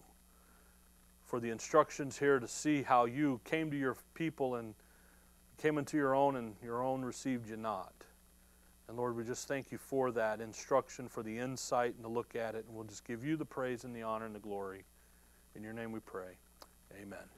For 1.25 1.39
the 1.39 1.49
instructions 1.49 2.17
here 2.17 2.39
to 2.39 2.47
see 2.47 2.83
how 2.83 3.05
you 3.05 3.39
came 3.43 3.71
to 3.71 3.77
your 3.77 3.97
people 4.13 4.55
and 4.55 4.75
came 5.57 5.77
into 5.77 5.97
your 5.97 6.15
own, 6.15 6.35
and 6.35 6.55
your 6.63 6.83
own 6.83 7.03
received 7.03 7.49
you 7.49 7.57
not. 7.57 7.93
And 8.87 8.97
Lord, 8.97 9.15
we 9.15 9.23
just 9.23 9.47
thank 9.47 9.71
you 9.71 9.77
for 9.77 10.11
that 10.11 10.39
instruction, 10.39 11.07
for 11.07 11.23
the 11.23 11.37
insight, 11.37 11.95
and 11.95 12.03
to 12.03 12.09
look 12.09 12.35
at 12.35 12.55
it. 12.55 12.65
And 12.67 12.75
we'll 12.75 12.85
just 12.85 13.05
give 13.05 13.23
you 13.23 13.35
the 13.35 13.45
praise 13.45 13.83
and 13.83 13.95
the 13.95 14.03
honor 14.03 14.25
and 14.25 14.35
the 14.35 14.39
glory. 14.39 14.85
In 15.55 15.63
your 15.63 15.73
name 15.73 15.91
we 15.91 15.99
pray. 15.99 16.37
Amen. 17.01 17.36